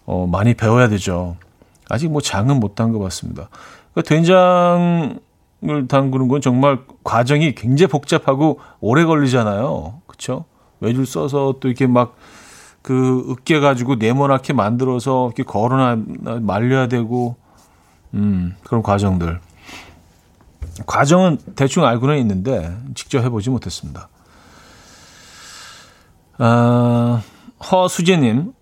어, 0.05 0.27
많이 0.27 0.53
배워야 0.53 0.87
되죠. 0.87 1.37
아직 1.89 2.09
뭐 2.09 2.21
장은 2.21 2.59
못 2.59 2.75
담궈봤습니다. 2.75 3.49
그러니까 3.93 4.09
된장을 4.09 5.87
담그는 5.87 6.27
건 6.27 6.41
정말 6.41 6.79
과정이 7.03 7.55
굉장히 7.55 7.89
복잡하고 7.89 8.59
오래 8.79 9.03
걸리잖아요. 9.05 10.01
그쵸? 10.07 10.45
매줄 10.79 11.05
써서 11.05 11.55
또 11.59 11.67
이렇게 11.67 11.87
막 11.87 12.15
그 12.83 13.25
으깨 13.29 13.61
가지고 13.61 13.95
네모나게 13.95 14.53
만들어서 14.53 15.27
이렇게 15.27 15.43
걸어놔 15.43 15.97
말려야 16.41 16.87
되고 16.89 17.37
음 18.13 18.55
그런 18.63 18.83
과정들 18.83 19.39
과정은 20.85 21.37
대충 21.55 21.85
알고는 21.85 22.17
있는데 22.19 22.75
직접 22.93 23.23
해보지 23.23 23.49
못했습니다. 23.49 24.09
아, 26.39 27.21
허수재님 27.71 28.53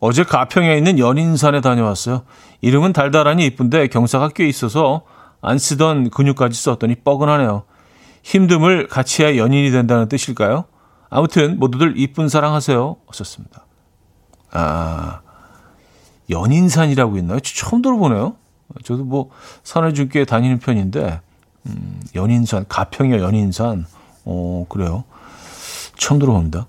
어제 0.00 0.24
가평에 0.24 0.76
있는 0.76 0.98
연인산에 0.98 1.60
다녀왔어요. 1.60 2.22
이름은 2.62 2.92
달달하니 2.92 3.44
이쁜데 3.46 3.88
경사가 3.88 4.30
꽤 4.30 4.48
있어서 4.48 5.02
안 5.42 5.58
쓰던 5.58 6.10
근육까지 6.10 6.60
썼더니 6.60 6.96
뻐근하네요. 6.96 7.64
힘듦을 8.22 8.88
같이 8.88 9.22
해야 9.22 9.36
연인이 9.36 9.70
된다는 9.70 10.08
뜻일까요? 10.08 10.64
아무튼 11.10 11.58
모두들 11.58 11.94
이쁜 11.96 12.28
사랑하세요. 12.28 12.96
하셨습니다. 13.08 13.66
아, 14.52 15.20
연인산이라고 16.28 17.16
있나요? 17.18 17.40
처음 17.40 17.82
들어보네요. 17.82 18.36
저도 18.84 19.04
뭐 19.04 19.30
산을 19.64 19.94
좀 19.94 20.08
꽤 20.10 20.24
다니는 20.24 20.58
편인데 20.60 21.20
음, 21.66 22.00
연인산, 22.14 22.64
가평의 22.68 23.20
연인산. 23.20 23.86
어, 24.24 24.64
그래요. 24.68 25.04
처음 25.96 26.18
들어봅니다. 26.18 26.66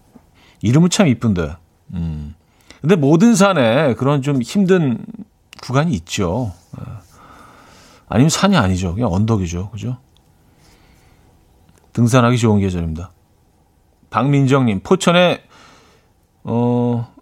이름은 0.61 0.89
참 0.89 1.07
이쁜데. 1.07 1.55
음. 1.93 2.35
근데 2.81 2.95
모든 2.95 3.35
산에 3.35 3.93
그런 3.95 4.21
좀 4.21 4.41
힘든 4.41 5.05
구간이 5.61 5.91
있죠. 5.93 6.53
아, 6.75 7.01
아니면 8.07 8.29
산이 8.29 8.57
아니죠. 8.57 8.93
그냥 8.95 9.11
언덕이죠. 9.13 9.69
그죠? 9.69 9.97
등산하기 11.93 12.37
좋은 12.37 12.59
계절입니다. 12.59 13.11
박민정님, 14.09 14.81
포천에, 14.81 15.43
어, 16.43 17.13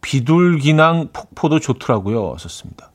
비둘기낭 0.00 1.08
폭포도 1.12 1.60
좋더라고요. 1.60 2.36
썼습니다. 2.38 2.90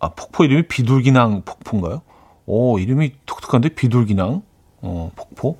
아, 0.00 0.08
폭포 0.10 0.44
이름이 0.44 0.68
비둘기낭 0.68 1.42
폭포인가요? 1.44 2.02
오, 2.46 2.78
이름이 2.78 3.12
독특한데, 3.26 3.70
비둘기낭, 3.70 4.42
어, 4.82 5.10
폭포? 5.14 5.58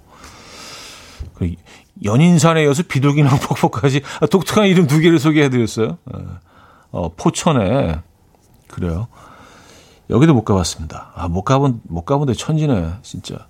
그 2.04 2.08
연인산에 2.08 2.62
이어서 2.64 2.82
비둘기낭 2.82 3.38
폭포까지 3.38 4.02
아, 4.20 4.26
독특한 4.26 4.66
이름 4.66 4.86
두 4.86 5.00
개를 5.00 5.18
소개해드렸어요. 5.18 5.98
어, 6.92 7.08
포천에, 7.16 8.00
그래요. 8.68 9.08
여기도 10.10 10.34
못 10.34 10.44
가봤습니다. 10.44 11.12
아, 11.14 11.28
못 11.28 11.42
가본, 11.42 11.80
못 11.84 12.04
가본 12.04 12.26
데 12.26 12.34
천지네, 12.34 12.94
진짜. 13.02 13.46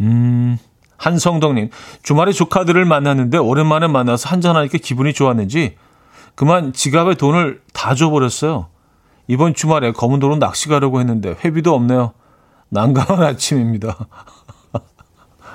음, 0.00 0.58
한성덕님, 0.96 1.70
주말에 2.02 2.32
조카들을 2.32 2.84
만났는데 2.84 3.38
오랜만에 3.38 3.86
만나서 3.86 4.28
한잔하니까 4.28 4.78
기분이 4.78 5.12
좋았는지 5.12 5.76
그만 6.34 6.72
지갑에 6.72 7.14
돈을 7.14 7.62
다 7.72 7.94
줘버렸어요. 7.94 8.66
이번 9.28 9.54
주말에 9.54 9.92
검은 9.92 10.18
도로 10.18 10.36
낚시 10.36 10.68
가려고 10.68 10.98
했는데 11.00 11.36
회비도 11.44 11.72
없네요. 11.74 12.12
난감한 12.70 13.22
아침입니다. 13.22 13.96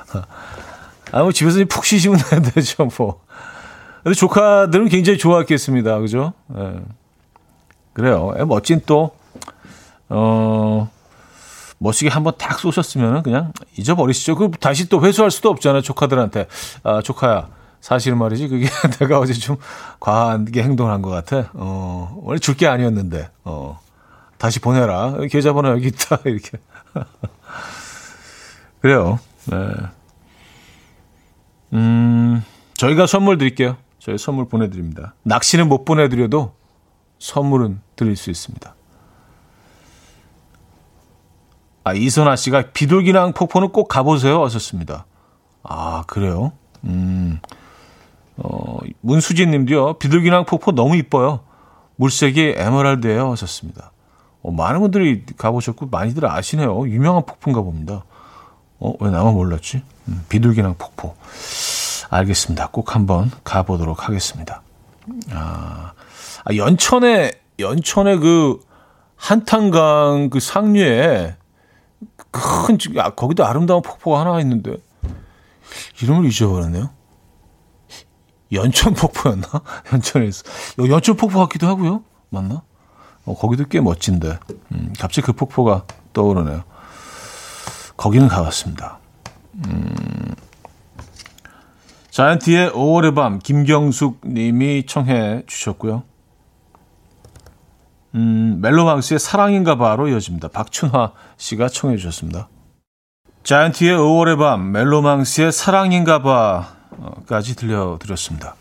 아, 1.15 1.23
뭐 1.23 1.31
집에서 1.31 1.63
푹 1.69 1.85
쉬시면 1.85 2.19
되죠, 2.53 2.89
뭐. 2.97 3.21
근데 4.03 4.15
조카들은 4.15 4.89
굉장히 4.89 5.17
좋아했겠습니다. 5.17 5.99
그죠? 5.99 6.33
예. 6.57 6.73
그래요. 7.93 8.33
예, 8.37 8.43
멋진 8.43 8.81
또, 8.85 9.11
어, 10.09 10.89
멋지게 11.77 12.09
한번 12.09 12.33
딱 12.37 12.59
쏘셨으면 12.59 13.23
그냥 13.23 13.53
잊어버리시죠. 13.77 14.35
그 14.35 14.51
다시 14.59 14.89
또 14.89 15.01
회수할 15.05 15.31
수도 15.31 15.49
없잖아요. 15.51 15.81
조카들한테. 15.83 16.47
아, 16.83 17.01
조카야. 17.01 17.47
사실 17.79 18.13
말이지. 18.15 18.49
그게 18.49 18.67
내가 18.99 19.19
어제 19.19 19.31
좀 19.31 19.55
과하게 20.01 20.63
행동한 20.63 21.01
것 21.01 21.09
같아. 21.11 21.49
어, 21.53 22.19
원래 22.23 22.39
줄 22.39 22.57
게 22.57 22.67
아니었는데. 22.67 23.29
어, 23.45 23.79
다시 24.37 24.59
보내라. 24.59 25.15
계좌번호 25.31 25.69
여기 25.69 25.87
있다. 25.87 26.19
이렇게. 26.25 26.57
그래요. 28.81 29.19
네. 29.45 29.57
음, 31.75 32.43
저희가 32.75 33.05
선물 33.05 33.37
드릴게요. 33.37 33.77
저희 33.99 34.17
선물 34.17 34.47
보내드립니다. 34.47 35.13
낚시는 35.23 35.67
못 35.67 35.83
보내드려도 35.85 36.53
선물은 37.19 37.81
드릴 37.95 38.15
수 38.15 38.29
있습니다. 38.29 38.75
아, 41.83 41.93
이선아 41.93 42.35
씨가 42.35 42.71
비둘기낭 42.73 43.33
폭포는 43.33 43.69
꼭 43.69 43.87
가보세요. 43.87 44.43
하셨습니다. 44.43 45.05
아, 45.63 46.03
그래요? 46.07 46.53
음, 46.83 47.39
어, 48.37 48.77
문수진 49.01 49.51
님도요. 49.51 49.93
비둘기낭 49.93 50.45
폭포 50.45 50.71
너무 50.71 50.95
이뻐요. 50.95 51.41
물색이 51.97 52.55
에메랄드예요. 52.57 53.31
하셨습니다. 53.31 53.91
어, 54.41 54.51
많은 54.51 54.79
분들이 54.81 55.25
가보셨고 55.37 55.87
많이들 55.87 56.25
아시네요. 56.25 56.87
유명한 56.87 57.25
폭포인가 57.25 57.61
봅니다. 57.61 58.03
어, 58.79 58.93
왜 58.99 59.09
나만 59.09 59.33
몰랐지? 59.33 59.81
음, 60.07 60.25
비둘기낭 60.29 60.75
폭포. 60.77 61.15
알겠습니다. 62.09 62.67
꼭 62.67 62.95
한번 62.95 63.31
가보도록 63.43 64.07
하겠습니다. 64.07 64.61
아, 65.31 65.93
아 66.43 66.55
연천에, 66.55 67.31
연천에 67.59 68.17
그 68.17 68.59
한탄강 69.15 70.29
그 70.29 70.39
상류에 70.39 71.35
큰, 72.31 72.77
아, 72.99 73.11
거기도 73.11 73.45
아름다운 73.45 73.81
폭포가 73.81 74.19
하나 74.19 74.39
있는데, 74.41 74.77
이름을 76.01 76.25
잊어버렸네요. 76.25 76.89
연천 78.51 78.93
폭포였나? 78.93 79.47
연천에서. 79.91 80.43
연천 80.89 81.15
폭포 81.15 81.39
같기도 81.39 81.67
하고요. 81.67 82.03
맞나? 82.29 82.61
어, 83.25 83.35
거기도 83.35 83.65
꽤 83.65 83.81
멋진데. 83.81 84.37
음, 84.71 84.93
갑자기 84.99 85.25
그 85.25 85.33
폭포가 85.33 85.85
떠오르네요. 86.13 86.63
거기는 87.97 88.27
가봤습니다. 88.27 88.99
음, 89.65 90.35
자이언티의 92.11 92.71
5월의 92.71 93.15
밤, 93.15 93.39
김경숙 93.39 94.21
님이 94.25 94.85
청해 94.85 95.43
주셨고요. 95.47 96.03
음, 98.15 98.59
멜로망스의 98.61 99.19
사랑인가 99.19 99.75
봐로 99.75 100.07
이어집니다. 100.07 100.47
박춘화 100.47 101.11
씨가 101.37 101.67
청해 101.67 101.97
주셨습니다. 101.97 102.47
자이언티의 103.43 103.97
5월의 103.97 104.39
밤, 104.39 104.71
멜로망스의 104.71 105.51
사랑인가 105.51 106.21
봐까지 106.21 107.55
들려드렸습니다. 107.55 108.55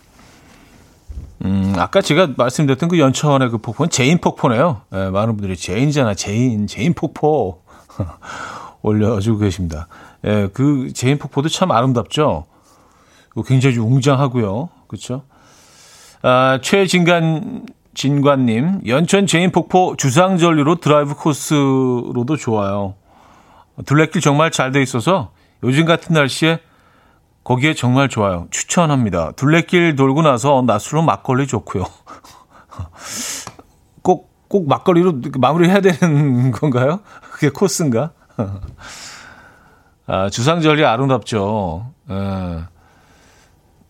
음, 1.45 1.75
아까 1.77 2.01
제가 2.01 2.33
말씀드렸던 2.37 2.89
그 2.89 2.99
연천의 2.99 3.51
그 3.51 3.59
폭포는 3.59 3.91
재인 3.91 4.19
폭포네요. 4.19 4.83
네, 4.91 5.11
많은 5.11 5.37
분들이 5.37 5.57
제인이잖아, 5.57 6.15
제인, 6.15 6.67
재인 6.67 6.95
폭포 6.95 7.63
올려주고 8.85 9.39
계십니다. 9.39 9.89
예, 10.25 10.49
그 10.53 10.93
재인 10.93 11.19
폭포도 11.19 11.49
참 11.49 11.73
아름답죠. 11.73 12.45
굉장히 13.47 13.79
웅장하고요, 13.79 14.69
그렇죠? 14.87 15.23
아, 16.23 16.61
최진관 16.63 17.67
진관님, 17.95 18.83
연천 18.87 19.27
재인 19.27 19.51
폭포 19.51 19.97
주상절리로 19.97 20.77
드라이브 20.77 21.15
코스로도 21.15 22.37
좋아요. 22.37 22.95
둘레길 23.87 24.21
정말 24.21 24.51
잘 24.51 24.71
돼 24.71 24.83
있어서 24.83 25.33
요즘 25.65 25.87
같은 25.87 26.15
날씨에 26.15 26.61
거기에 27.43 27.75
정말 27.75 28.09
좋아요. 28.09 28.47
추천합니다. 28.51 29.33
둘레길 29.33 29.97
돌고 29.97 30.23
나서 30.23 30.63
낮술로 30.67 31.03
막걸리 31.03 31.47
좋고요. 31.47 31.85
꼭, 34.03 34.31
꼭 34.49 34.69
막걸리로 34.69 35.21
마무리 35.39 35.69
해야 35.69 35.81
되는 35.81 36.53
건가요? 36.53 37.01
그게 37.33 37.51
코스인가? 37.51 38.13
아, 40.07 40.29
주상절리 40.31 40.85
아름답죠. 40.85 41.93
에. 42.11 42.15
예. 42.15 42.65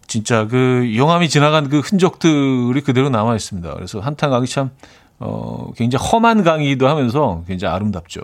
진짜 0.06 0.46
그 0.46 0.92
용암이 0.96 1.28
지나간 1.28 1.68
그 1.68 1.80
흔적들이 1.80 2.80
그대로 2.82 3.08
남아 3.08 3.34
있습니다. 3.34 3.74
그래서 3.74 3.98
한탄강이 4.00 4.46
참 4.46 4.70
어, 5.18 5.72
굉장히 5.76 6.06
험한 6.06 6.44
강이기도 6.44 6.86
하면서 6.88 7.42
굉장히 7.48 7.74
아름답죠. 7.74 8.20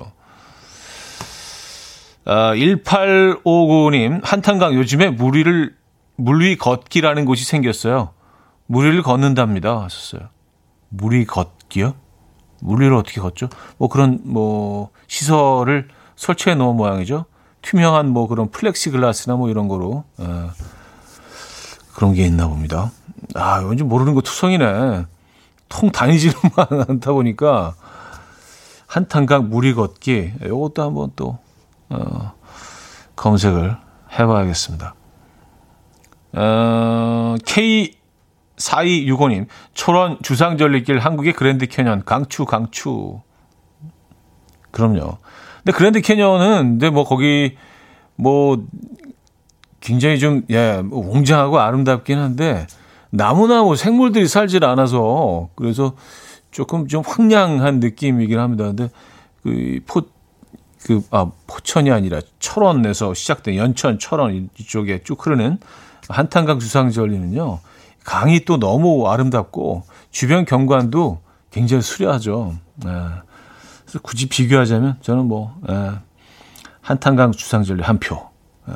아, 2.27 2.53
1859님, 2.55 4.21
한탄강 4.23 4.75
요즘에 4.75 5.11
물 5.11 5.37
위를, 5.37 5.75
물 6.17 6.43
위 6.43 6.57
걷기라는 6.57 7.25
곳이 7.25 7.45
생겼어요. 7.45 8.11
물 8.67 8.87
위를 8.87 9.03
걷는답니다. 9.03 9.83
하셨어요. 9.83 10.29
물 10.91 11.15
위 11.15 11.25
걷기요? 11.25 11.95
물 12.61 12.83
위를 12.83 12.95
어떻게 12.95 13.21
걷죠? 13.21 13.49
뭐 13.79 13.89
그런, 13.89 14.21
뭐, 14.25 14.91
시설을 15.09 15.89
설치해 16.21 16.55
놓은 16.55 16.77
모양이죠. 16.77 17.25
투명한 17.63 18.11
뭐 18.11 18.29
그런 18.29 18.51
플렉시 18.51 18.91
글라스나 18.91 19.37
뭐 19.37 19.49
이런 19.49 19.69
거로, 19.69 20.05
어, 20.19 20.51
그런 21.95 22.13
게 22.13 22.27
있나 22.27 22.47
봅니다. 22.47 22.93
아, 23.35 23.65
왠지 23.67 23.83
모르는 23.83 24.13
거 24.13 24.21
투성이네. 24.21 25.07
통 25.71 25.91
다니지를 25.91 26.67
않다 26.91 27.13
보니까 27.13 27.75
한탄강 28.87 29.49
무리 29.49 29.73
걷기 29.73 30.33
이것도 30.45 30.83
한번 30.83 31.11
또 31.17 31.39
어, 31.89 32.35
검색을 33.17 33.79
해봐야겠습니다. 34.19 34.95
어, 36.35 37.37
K4265님 38.59 39.47
초론 39.73 40.19
주상절리길 40.23 40.99
한국의 40.99 41.33
그랜드 41.33 41.67
캐년 41.67 42.05
강추 42.05 42.45
강추 42.45 43.23
그럼요. 44.71 45.17
근데 45.65 45.77
그랜드 45.77 46.01
캐년은 46.01 46.79
근데 46.79 46.91
뭐 46.91 47.05
거기 47.05 47.57
뭐 48.17 48.65
굉장히 49.81 50.19
좀 50.19 50.43
예, 50.51 50.83
웅장하고 50.91 51.59
아름답긴 51.59 52.19
한데 52.19 52.67
나무나 53.11 53.63
뭐 53.63 53.77
생물들이 53.77 54.29
살질 54.29 54.65
않아서 54.65 55.49
그래서 55.57 55.95
조금 56.51 56.89
좀 56.89 57.03
황량한 57.07 57.81
느낌이긴 57.81 58.39
합니다. 58.39 58.65
근데 58.65 58.91
그 59.43 59.81
포, 59.87 60.03
그, 60.85 61.03
아, 61.11 61.31
포천이 61.47 61.91
아니라 61.91 62.21
철원에서 62.39 63.15
시작된 63.15 63.57
연천, 63.57 63.99
철원 63.99 64.51
이쪽에 64.59 65.03
쭉 65.05 65.25
흐르는 65.25 65.59
한탄강 66.09 66.59
주상절리는요, 66.59 67.61
강이 68.05 68.45
또 68.45 68.59
너무 68.59 69.09
아름답고 69.09 69.85
주변 70.11 70.45
경관도 70.45 71.21
굉장히 71.51 71.83
수려하죠. 71.83 72.55
예. 72.87 72.91
그래서 73.91 73.99
굳이 74.03 74.29
비교하자면 74.29 74.99
저는 75.01 75.27
뭐, 75.27 75.53
예, 75.69 75.91
한탄강 76.81 77.33
주상절리 77.33 77.83
한 77.83 77.99
표. 77.99 78.31
예. 78.69 78.75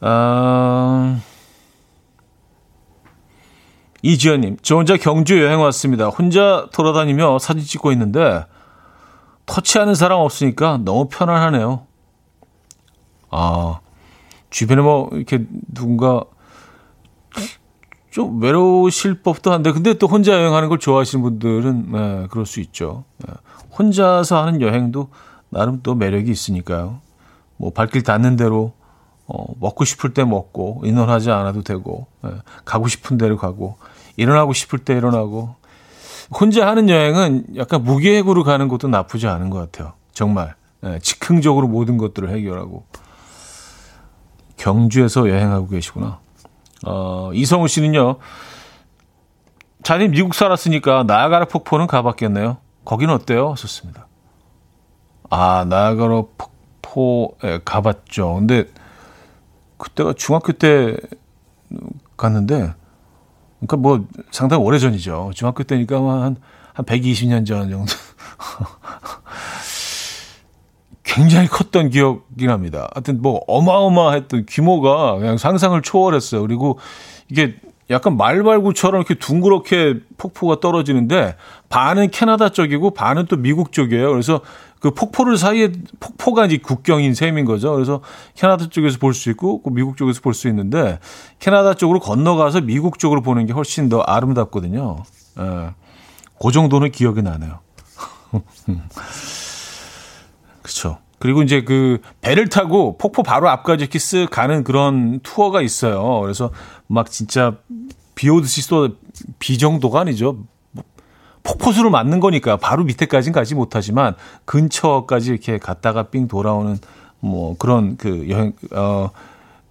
아, 0.00 1.20
이지연님, 4.00 4.56
저 4.62 4.76
혼자 4.76 4.96
경주 4.96 5.38
여행 5.42 5.60
왔습니다. 5.60 6.06
혼자 6.06 6.66
돌아다니며 6.72 7.38
사진 7.38 7.62
찍고 7.62 7.92
있는데, 7.92 8.46
터치하는 9.44 9.94
사람 9.94 10.20
없으니까 10.20 10.78
너무 10.82 11.08
편안하네요. 11.10 11.86
아, 13.30 13.80
주변에 14.48 14.80
뭐, 14.80 15.10
이렇게 15.12 15.44
누군가, 15.68 16.24
좀 18.16 18.40
외로우실 18.40 19.20
법도 19.22 19.52
한데, 19.52 19.72
근데 19.72 19.92
또 19.92 20.06
혼자 20.06 20.32
여행하는 20.32 20.70
걸 20.70 20.78
좋아하시는 20.78 21.22
분들은, 21.22 21.92
네, 21.92 22.26
그럴 22.30 22.46
수 22.46 22.60
있죠. 22.60 23.04
네, 23.18 23.34
혼자서 23.78 24.42
하는 24.42 24.62
여행도 24.62 25.10
나름 25.50 25.80
또 25.82 25.94
매력이 25.94 26.30
있으니까요. 26.30 27.00
뭐, 27.58 27.74
발길 27.74 28.02
닿는 28.02 28.36
대로, 28.36 28.72
어, 29.26 29.44
먹고 29.60 29.84
싶을 29.84 30.14
때 30.14 30.24
먹고, 30.24 30.80
인원하지 30.86 31.30
않아도 31.30 31.62
되고, 31.62 32.06
네, 32.22 32.30
가고 32.64 32.88
싶은 32.88 33.18
데로 33.18 33.36
가고, 33.36 33.76
일어나고 34.16 34.54
싶을 34.54 34.78
때 34.78 34.94
일어나고 34.94 35.54
혼자 36.30 36.66
하는 36.66 36.88
여행은 36.88 37.56
약간 37.56 37.84
무계획으로 37.84 38.44
가는 38.44 38.68
것도 38.68 38.88
나쁘지 38.88 39.26
않은 39.26 39.50
것 39.50 39.58
같아요. 39.58 39.92
정말 40.14 40.54
네, 40.80 40.98
즉흥적으로 41.00 41.68
모든 41.68 41.98
것들을 41.98 42.30
해결하고 42.30 42.86
경주에서 44.56 45.28
여행하고 45.28 45.68
계시구나. 45.68 46.20
어, 46.84 47.30
이성우 47.32 47.68
씨는요. 47.68 48.16
자네 49.82 50.08
미국 50.08 50.34
살았으니까 50.34 51.04
나야가라 51.04 51.46
폭포는 51.46 51.86
가봤겠네요. 51.86 52.58
거기는 52.84 53.12
어때요? 53.14 53.54
좋습니다. 53.56 54.06
아 55.30 55.64
나야가라 55.68 56.22
폭포에 56.36 57.60
가봤죠. 57.64 58.34
근데 58.34 58.64
그때가 59.78 60.14
중학교 60.14 60.52
때 60.52 60.96
갔는데 62.16 62.74
그러니까 63.58 63.76
뭐 63.76 64.06
상당히 64.30 64.62
오래 64.62 64.78
전이죠. 64.78 65.30
중학교 65.34 65.62
때니까 65.64 65.96
한, 65.96 66.36
한 66.74 66.84
120년 66.84 67.46
전 67.46 67.70
정도. 67.70 67.92
굉장히 71.06 71.46
컸던 71.48 71.90
기억이 71.90 72.46
납니다. 72.46 72.88
하여튼 72.94 73.22
뭐 73.22 73.40
어마어마했던 73.46 74.46
규모가 74.48 75.16
그냥 75.18 75.38
상상을 75.38 75.80
초월했어요. 75.80 76.42
그리고 76.42 76.78
이게 77.30 77.54
약간 77.88 78.16
말발구처럼 78.16 79.00
이렇게 79.00 79.14
둥그렇게 79.14 80.00
폭포가 80.18 80.58
떨어지는데 80.58 81.36
반은 81.68 82.10
캐나다 82.10 82.48
쪽이고 82.48 82.90
반은 82.90 83.26
또 83.26 83.36
미국 83.36 83.70
쪽이에요. 83.70 84.10
그래서 84.10 84.40
그 84.80 84.90
폭포를 84.90 85.36
사이에 85.38 85.70
폭포가 86.00 86.46
이제 86.46 86.58
국경인 86.58 87.14
셈인 87.14 87.44
거죠. 87.44 87.72
그래서 87.72 88.00
캐나다 88.34 88.68
쪽에서 88.68 88.98
볼 88.98 89.14
수 89.14 89.30
있고 89.30 89.62
그 89.62 89.70
미국 89.70 89.96
쪽에서 89.96 90.20
볼 90.20 90.34
수 90.34 90.48
있는데 90.48 90.98
캐나다 91.38 91.74
쪽으로 91.74 92.00
건너가서 92.00 92.62
미국 92.62 92.98
쪽으로 92.98 93.22
보는 93.22 93.46
게 93.46 93.52
훨씬 93.52 93.88
더 93.88 94.00
아름답거든요. 94.00 95.04
예. 95.38 95.70
그 96.42 96.50
정도는 96.52 96.90
기억이 96.90 97.22
나네요. 97.22 97.60
그렇죠. 100.66 100.98
그리고 101.18 101.42
이제 101.42 101.62
그 101.62 102.00
배를 102.20 102.48
타고 102.48 102.98
폭포 102.98 103.22
바로 103.22 103.48
앞까지 103.48 103.84
이렇게 103.84 103.98
쓱 103.98 104.30
가는 104.30 104.64
그런 104.64 105.20
투어가 105.20 105.62
있어요. 105.62 106.20
그래서 106.20 106.50
막 106.88 107.10
진짜 107.10 107.56
비 108.14 108.28
오듯이 108.28 108.60
쏟비 108.62 109.58
정도가 109.58 110.00
아니죠. 110.00 110.38
폭포수를 111.42 111.90
맞는 111.90 112.20
거니까 112.20 112.56
바로 112.56 112.84
밑에까지는 112.84 113.32
가지 113.32 113.54
못하지만 113.54 114.14
근처까지 114.44 115.30
이렇게 115.30 115.58
갔다가 115.58 116.04
삥 116.04 116.26
돌아오는 116.26 116.76
뭐 117.20 117.56
그런 117.56 117.96
그 117.96 118.28
여행 118.28 118.52
어 118.72 119.10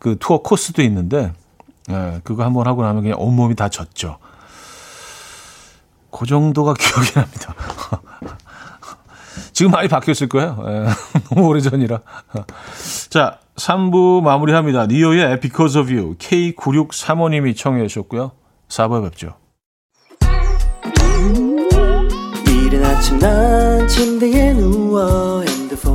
그 0.05 0.17
투어 0.19 0.37
코스도 0.37 0.83
있는데 0.83 1.33
예, 1.89 2.21
그거 2.23 2.43
한번 2.43 2.67
하고 2.67 2.83
나면 2.83 3.01
그냥 3.01 3.19
온몸이 3.19 3.55
다 3.55 3.69
젖죠. 3.69 4.19
그 6.11 6.27
정도가 6.27 6.75
기억이 6.77 7.11
납니다. 7.13 7.55
지금 9.53 9.71
많이 9.71 9.88
바뀌었을 9.88 10.27
거예요. 10.29 10.57
예, 10.67 10.86
너무 11.29 11.47
오래 11.47 11.59
전이라. 11.59 12.01
자, 13.09 13.39
3부 13.55 14.21
마무리합니다. 14.21 14.88
니오의 14.88 15.39
Because 15.39 15.79
of 15.79 15.91
You 15.91 16.15
K9635님이 16.17 17.55
청해 17.55 17.88
주셨고요. 17.88 18.31
4부에 18.67 19.03
뵙죠. 19.03 19.36
이른 22.47 22.83
아침 22.83 23.19
난 23.19 23.88
침대에 23.88 24.53
누워 24.53 25.41
핸드폰 25.41 25.94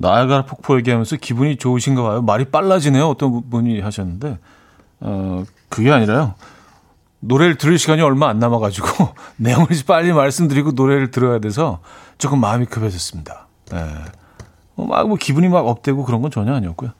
나야가라 0.00 0.44
폭포 0.44 0.76
얘기하면서 0.78 1.16
기분이 1.16 1.56
좋으신가 1.56 2.02
봐요. 2.02 2.22
말이 2.22 2.46
빨라지네요. 2.46 3.08
어떤 3.08 3.48
분이 3.50 3.80
하셨는데, 3.80 4.38
어, 5.00 5.44
그게 5.68 5.90
아니라요. 5.90 6.34
노래를 7.20 7.58
들을 7.58 7.78
시간이 7.78 8.00
얼마 8.02 8.28
안 8.28 8.38
남아가지고, 8.38 8.86
내용을 9.36 9.68
빨리 9.86 10.12
말씀드리고 10.12 10.72
노래를 10.72 11.10
들어야 11.10 11.40
돼서 11.40 11.80
조금 12.16 12.40
마음이 12.40 12.66
급해졌습니다. 12.66 13.48
예. 13.74 13.86
뭐, 14.76 14.86
막, 14.86 15.08
뭐, 15.08 15.16
기분이 15.16 15.48
막 15.48 15.66
업되고 15.66 16.04
그런 16.04 16.22
건 16.22 16.30
전혀 16.30 16.54
아니었고요. 16.54 16.92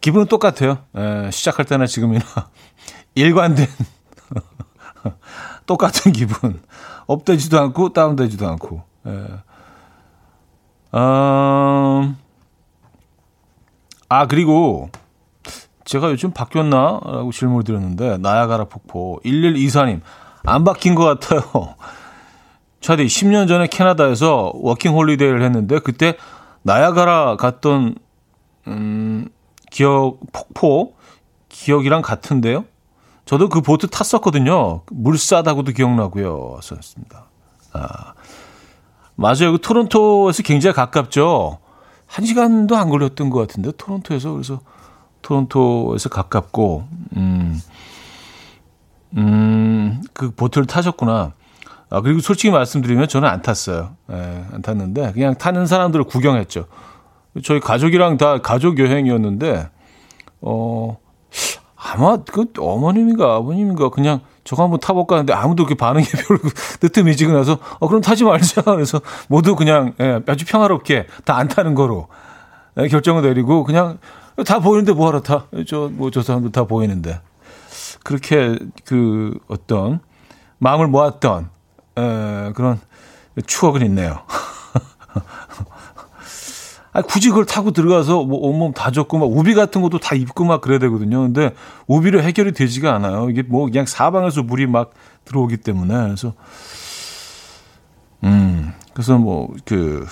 기분은 0.00 0.26
똑같아요. 0.26 0.78
예, 0.96 1.30
시작할 1.32 1.64
때나 1.64 1.86
지금이나. 1.86 2.24
일관된, 3.16 3.66
똑같은 5.66 6.12
기분. 6.12 6.62
업되지도 7.06 7.58
않고 7.58 7.92
다운되지도 7.92 8.48
않고. 8.48 8.82
예. 9.08 9.26
어, 10.92 12.14
아 14.10 14.26
그리고 14.26 14.90
제가 15.84 16.10
요즘 16.10 16.32
바뀌었나? 16.32 17.00
라고 17.04 17.32
질문을 17.32 17.64
드렸는데, 17.64 18.18
나이아가라 18.18 18.64
폭포. 18.64 19.20
1124님, 19.24 20.00
안 20.44 20.64
바뀐 20.64 20.94
것 20.94 21.04
같아요. 21.04 21.42
차디, 22.80 23.06
10년 23.06 23.48
전에 23.48 23.66
캐나다에서 23.66 24.52
워킹 24.54 24.92
홀리데이를 24.92 25.42
했는데, 25.42 25.78
그때 25.78 26.16
나이아가라 26.62 27.36
갔던, 27.36 27.94
음, 28.66 29.28
기억, 29.70 30.18
폭포, 30.32 30.94
기억이랑 31.48 32.02
같은데요? 32.02 32.64
저도 33.24 33.48
그 33.48 33.60
보트 33.60 33.88
탔었거든요. 33.88 34.82
물 34.90 35.18
싸다고도 35.18 35.72
기억나고요. 35.72 36.58
썼습니다. 36.62 37.26
아, 37.72 38.14
맞아요. 39.14 39.52
그 39.52 39.60
토론토에서 39.60 40.42
굉장히 40.42 40.74
가깝죠. 40.74 41.59
한 42.10 42.24
시간도 42.24 42.76
안 42.76 42.88
걸렸던 42.88 43.30
것 43.30 43.38
같은데 43.38 43.70
토론토에서 43.76 44.32
그래서 44.32 44.60
토론토에서 45.22 46.08
가깝고 46.08 46.88
음, 47.16 47.60
음, 49.16 50.02
그 50.12 50.32
보트를 50.32 50.66
타셨구나. 50.66 51.34
아, 51.88 52.00
그리고 52.00 52.18
솔직히 52.18 52.50
말씀드리면 52.50 53.06
저는 53.06 53.28
안 53.28 53.42
탔어요. 53.42 53.94
예, 54.10 54.44
안 54.52 54.60
탔는데 54.60 55.12
그냥 55.12 55.36
타는 55.36 55.66
사람들을 55.66 56.04
구경했죠. 56.06 56.66
저희 57.44 57.60
가족이랑 57.60 58.16
다 58.16 58.38
가족 58.38 58.80
여행이었는데 58.80 59.70
어 60.40 60.98
아마 61.76 62.16
그 62.24 62.46
어머님인가 62.58 63.36
아버님인가 63.36 63.90
그냥 63.90 64.20
저거 64.44 64.62
한번 64.62 64.80
타볼까 64.80 65.16
하는데 65.16 65.32
아무도 65.32 65.66
그 65.66 65.74
반응이 65.74 66.06
별로 66.26 66.40
뜨뜻미지고 66.80 67.32
나서 67.32 67.58
어 67.78 67.88
그럼 67.88 68.00
타지 68.00 68.24
말자 68.24 68.62
그래서 68.74 69.00
모두 69.28 69.54
그냥 69.56 69.94
예, 70.00 70.20
아주 70.26 70.44
평화롭게 70.46 71.06
다 71.24 71.36
안 71.36 71.48
타는 71.48 71.74
거로 71.74 72.08
예, 72.78 72.88
결정을 72.88 73.22
내리고 73.22 73.64
그냥 73.64 73.98
다 74.46 74.58
보이는데 74.60 74.92
뭐하러 74.92 75.20
타? 75.20 75.44
저뭐 75.66 76.10
저 76.12 76.22
사람도 76.22 76.50
다 76.50 76.64
보이는데 76.64 77.20
그렇게 78.02 78.58
그 78.84 79.38
어떤 79.48 80.00
마음을 80.58 80.86
모았던 80.86 81.50
에, 81.98 82.52
그런 82.54 82.80
추억은 83.46 83.82
있네요. 83.86 84.20
아, 86.92 87.02
굳이 87.02 87.28
그걸 87.28 87.46
타고 87.46 87.70
들어가서 87.70 88.24
뭐 88.24 88.38
온몸 88.40 88.72
다 88.72 88.90
젖고 88.90 89.18
막 89.18 89.26
우비 89.26 89.54
같은 89.54 89.80
것도 89.82 89.98
다 89.98 90.14
입고 90.14 90.44
막 90.44 90.60
그래야 90.60 90.78
되거든요. 90.80 91.20
근데 91.22 91.54
우비로 91.86 92.22
해결이 92.22 92.52
되지가 92.52 92.92
않아요. 92.94 93.30
이게 93.30 93.42
뭐 93.42 93.66
그냥 93.66 93.86
사방에서 93.86 94.42
물이 94.42 94.66
막 94.66 94.92
들어오기 95.24 95.58
때문에 95.58 95.94
그래서 95.94 96.34
음 98.24 98.72
그래서 98.92 99.18
뭐 99.18 99.48
그 99.64 100.06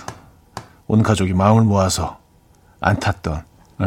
온 0.90 1.02
가족이 1.02 1.34
마음을 1.34 1.64
모아서 1.64 2.18
안 2.80 2.98
탔던 2.98 3.36
에, 3.36 3.84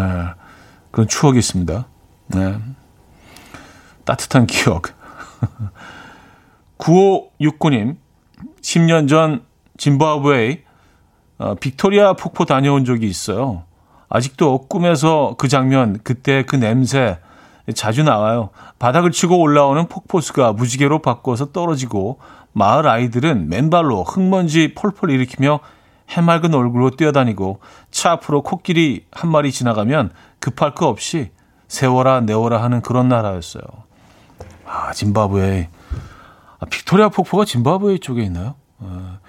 그런 0.91 1.07
추억이 1.07 1.39
있습니다. 1.39 1.87
네. 2.27 2.59
따뜻한 4.05 4.45
기억. 4.45 4.83
9569님, 6.77 7.97
10년 8.61 9.09
전 9.09 9.43
짐바브웨이 9.77 10.59
어, 11.41 11.55
빅토리아 11.55 12.13
폭포 12.13 12.45
다녀온 12.45 12.85
적이 12.85 13.07
있어요. 13.07 13.63
아직도 14.09 14.67
꿈에서 14.67 15.33
그 15.39 15.47
장면, 15.47 15.99
그때 16.03 16.43
그 16.43 16.55
냄새 16.55 17.17
자주 17.73 18.03
나와요. 18.03 18.51
바닥을 18.77 19.11
치고 19.11 19.39
올라오는 19.39 19.87
폭포수가 19.87 20.53
무지개로 20.53 20.99
바꿔서 20.99 21.51
떨어지고 21.51 22.19
마을 22.53 22.87
아이들은 22.87 23.49
맨발로 23.49 24.03
흙먼지 24.03 24.75
펄펄 24.75 25.09
일으키며 25.09 25.61
해맑은 26.09 26.53
얼굴로 26.53 26.91
뛰어다니고 26.91 27.59
차 27.89 28.11
앞으로 28.11 28.43
코끼리 28.43 29.05
한 29.11 29.31
마리 29.31 29.51
지나가면 29.51 30.11
급할 30.39 30.75
거 30.75 30.87
없이 30.87 31.31
세워라 31.67 32.21
내워라 32.21 32.61
하는 32.61 32.81
그런 32.81 33.07
나라였어요. 33.07 33.63
아, 34.67 34.93
짐바브웨. 34.93 35.69
아, 36.59 36.65
빅토리아 36.69 37.09
폭포가 37.09 37.45
짐바브웨 37.45 37.97
쪽에 37.97 38.21
있나요? 38.23 38.55
아, 38.79 39.19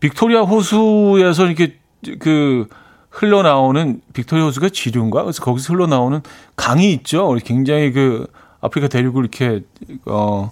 빅토리아 0.00 0.42
호수에서 0.42 1.46
이렇게 1.46 1.78
그 2.18 2.66
흘러나오는 3.10 4.00
빅토리아 4.12 4.46
호수가 4.46 4.70
지류인가? 4.70 5.22
그래서 5.22 5.42
거기서 5.42 5.74
흘러나오는 5.74 6.22
강이 6.56 6.92
있죠. 6.94 7.36
굉장히 7.44 7.92
그 7.92 8.26
아프리카 8.60 8.88
대륙을 8.88 9.22
이렇게 9.24 9.62
어 10.06 10.50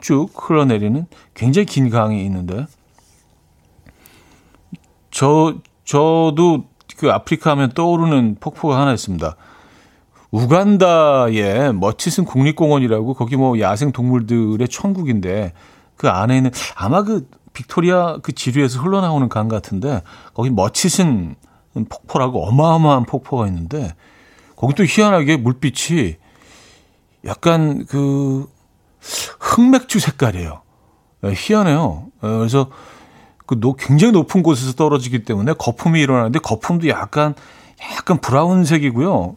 쭉 0.00 0.30
흘러내리는 0.34 1.06
굉장히 1.34 1.66
긴 1.66 1.90
강이 1.90 2.24
있는데 2.24 2.66
저 5.10 5.54
저도 5.84 6.64
그 6.96 7.10
아프리카 7.10 7.52
하면 7.52 7.70
떠오르는 7.70 8.36
폭포가 8.40 8.80
하나 8.80 8.92
있습니다. 8.92 9.36
우간다의 10.30 11.74
머치슨 11.74 12.24
국립공원이라고 12.24 13.14
거기 13.14 13.36
뭐 13.36 13.58
야생 13.60 13.92
동물들의 13.92 14.68
천국인데 14.68 15.52
그 15.96 16.08
안에는 16.08 16.50
아마 16.76 17.02
그 17.02 17.28
빅토리아 17.58 18.18
그 18.22 18.32
지류에서 18.32 18.80
흘러나오는 18.80 19.28
강 19.28 19.48
같은데 19.48 20.02
거기 20.32 20.50
머치슨 20.50 21.34
폭포라고 21.88 22.46
어마어마한 22.46 23.04
폭포가 23.04 23.48
있는데 23.48 23.94
거기 24.54 24.74
또 24.74 24.84
희한하게 24.84 25.36
물빛이 25.38 26.16
약간 27.24 27.84
그 27.86 28.48
흑맥주 29.40 29.98
색깔이에요. 29.98 30.62
네, 31.22 31.34
희한해요. 31.36 32.06
네, 32.22 32.28
그래서 32.38 32.70
그 33.46 33.58
굉장히 33.78 34.12
높은 34.12 34.42
곳에서 34.42 34.74
떨어지기 34.74 35.24
때문에 35.24 35.54
거품이 35.54 36.00
일어나는데 36.00 36.38
거품도 36.38 36.88
약간 36.88 37.34
약간 37.96 38.20
브라운색이고요. 38.20 39.36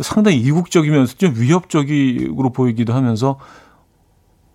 상당히 0.00 0.38
이국적이면서 0.38 1.14
좀 1.16 1.34
위협적으로 1.36 2.50
보이기도 2.50 2.92
하면서 2.92 3.38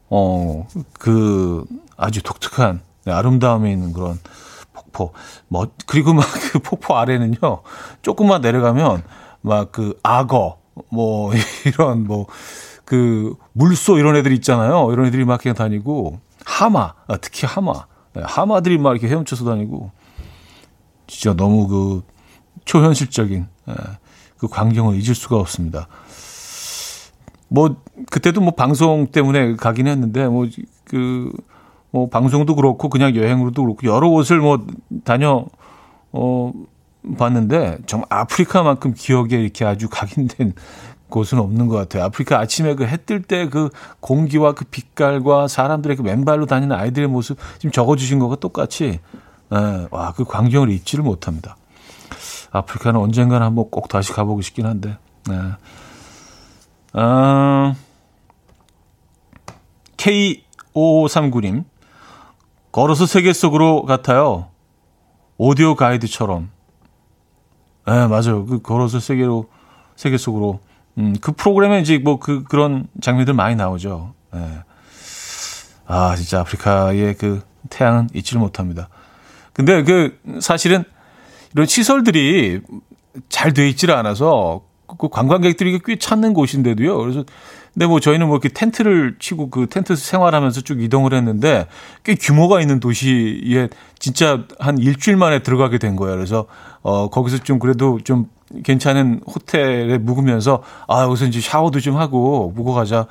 어 0.09 0.65
그 0.99 1.65
아주 1.97 2.21
독특한 2.21 2.81
네, 3.07 3.13
아름다움이 3.13 3.71
있는 3.71 3.93
그런 3.93 4.19
폭포. 4.73 5.13
뭐 5.47 5.67
그리고 5.85 6.13
막 6.13 6.25
그 6.51 6.59
폭포 6.59 6.95
아래는요. 6.95 7.61
조금만 8.01 8.41
내려가면 8.41 9.03
막 9.41 9.71
그 9.71 9.97
악어 10.03 10.59
뭐 10.89 11.31
이런 11.65 12.05
뭐 12.05 12.27
그 12.87 13.35
물소 13.51 13.97
이런 13.97 14.15
애들 14.15 14.31
있잖아요. 14.31 14.89
이런 14.93 15.07
애들이 15.07 15.25
막 15.25 15.41
그냥 15.41 15.55
다니고 15.55 16.21
하마 16.45 16.93
아, 17.07 17.17
특히 17.17 17.45
하마 17.45 17.85
네, 18.13 18.21
하마들이 18.25 18.77
막 18.77 18.91
이렇게 18.91 19.09
헤엄쳐서 19.09 19.43
다니고 19.43 19.91
진짜 21.05 21.35
너무 21.35 21.67
그 21.67 22.01
초현실적인 22.63 23.45
예, 23.67 23.73
그 24.37 24.47
광경을 24.47 24.95
잊을 24.95 25.15
수가 25.15 25.35
없습니다. 25.35 25.89
뭐 27.49 27.75
그때도 28.09 28.39
뭐 28.39 28.51
방송 28.51 29.07
때문에 29.07 29.57
가긴 29.57 29.87
했는데 29.87 30.25
뭐그 30.25 31.33
뭐 31.97 32.09
방송도 32.09 32.55
그렇고 32.55 32.89
그냥 32.89 33.15
여행으로도 33.15 33.63
그렇고 33.63 33.87
여러 33.87 34.09
곳을 34.09 34.39
뭐 34.39 34.59
다녀 35.03 35.45
어 36.11 36.51
봤는데 37.17 37.79
정말 37.87 38.07
아프리카만큼 38.11 38.93
기억에 38.95 39.29
이렇게 39.37 39.65
아주 39.65 39.89
각인된 39.89 40.53
곳은 41.09 41.39
없는 41.39 41.67
것 41.67 41.75
같아요. 41.77 42.03
아프리카 42.03 42.37
아침에 42.39 42.75
그 42.75 42.83
해 42.83 42.97
뜰 42.97 43.23
때 43.23 43.49
그 43.49 43.69
공기와 44.01 44.51
그 44.53 44.65
빛깔과 44.65 45.47
사람들의 45.47 45.95
그 45.97 46.01
맨발로 46.03 46.45
다니는 46.45 46.75
아이들의 46.75 47.07
모습 47.07 47.37
지금 47.57 47.71
적어주신 47.71 48.19
거가 48.19 48.35
똑같이 48.35 48.99
예, 49.53 49.87
와그 49.89 50.25
광경을 50.25 50.69
잊지를 50.69 51.03
못합니다. 51.05 51.55
아프리카는 52.51 52.99
언젠가는 52.99 53.45
한번 53.45 53.69
꼭 53.71 53.87
다시 53.87 54.11
가보고 54.11 54.41
싶긴 54.41 54.65
한데. 54.65 54.97
네. 55.29 55.35
아, 56.93 57.73
K5539님. 59.97 61.63
걸어서 62.77 63.07
세계 63.07 63.33
속으로 63.33 63.85
같아요. 63.85 64.49
오디오 65.39 65.73
가이드처럼. 65.73 66.51
네, 67.87 68.05
맞아요. 68.05 68.45
그 68.45 68.61
걸어서 68.61 68.99
세계로, 68.99 69.49
세계 69.95 70.15
속으로. 70.15 70.59
음, 70.99 71.15
그 71.19 71.31
프로그램에 71.31 71.79
이제 71.79 71.97
뭐 71.97 72.19
그, 72.19 72.43
그런 72.43 72.87
장면들 73.01 73.33
많이 73.33 73.55
나오죠. 73.55 74.13
네. 74.31 74.59
아, 75.87 76.15
진짜 76.15 76.41
아프리카의 76.41 77.15
그 77.15 77.41
태양은 77.71 78.09
잊지를 78.13 78.39
못합니다. 78.39 78.89
근데 79.53 79.81
그 79.81 80.19
사실은 80.39 80.83
이런 81.55 81.65
시설들이 81.65 82.61
잘 83.27 83.55
돼 83.55 83.67
있지를 83.69 83.95
않아서 83.95 84.61
그 84.99 85.09
관광객들이 85.09 85.79
꽤 85.83 85.97
찾는 85.97 86.35
곳인데도요. 86.35 86.95
그래서 86.99 87.23
근데 87.77 87.85
뭐 87.85 87.99
저희는 87.99 88.25
뭐 88.25 88.37
이렇게 88.37 88.49
텐트를 88.49 89.17
치고 89.19 89.51
그 89.51 89.67
텐트에서 89.69 90.03
생활하면서 90.03 90.61
쭉 90.61 90.81
이동을 90.81 91.13
했는데 91.13 91.67
꽤 92.03 92.15
규모가 92.15 92.59
있는 92.59 92.79
도시에 92.79 93.69
진짜 93.99 94.45
한 94.57 94.79
일주일 94.79 95.15
만에 95.15 95.43
들어가게 95.43 95.77
된 95.77 95.95
거예요. 95.95 96.15
그래서 96.15 96.47
어 96.81 97.11
거기서 97.11 97.43
좀 97.43 97.59
그래도 97.59 97.99
좀 98.03 98.31
괜찮은 98.63 99.21
호텔에 99.27 99.99
묵으면서 99.99 100.63
아 100.87 101.03
여기서 101.03 101.25
이제 101.25 101.39
샤워도 101.39 101.79
좀 101.79 101.97
하고 101.97 102.51
묵어 102.55 102.73
가자. 102.73 103.05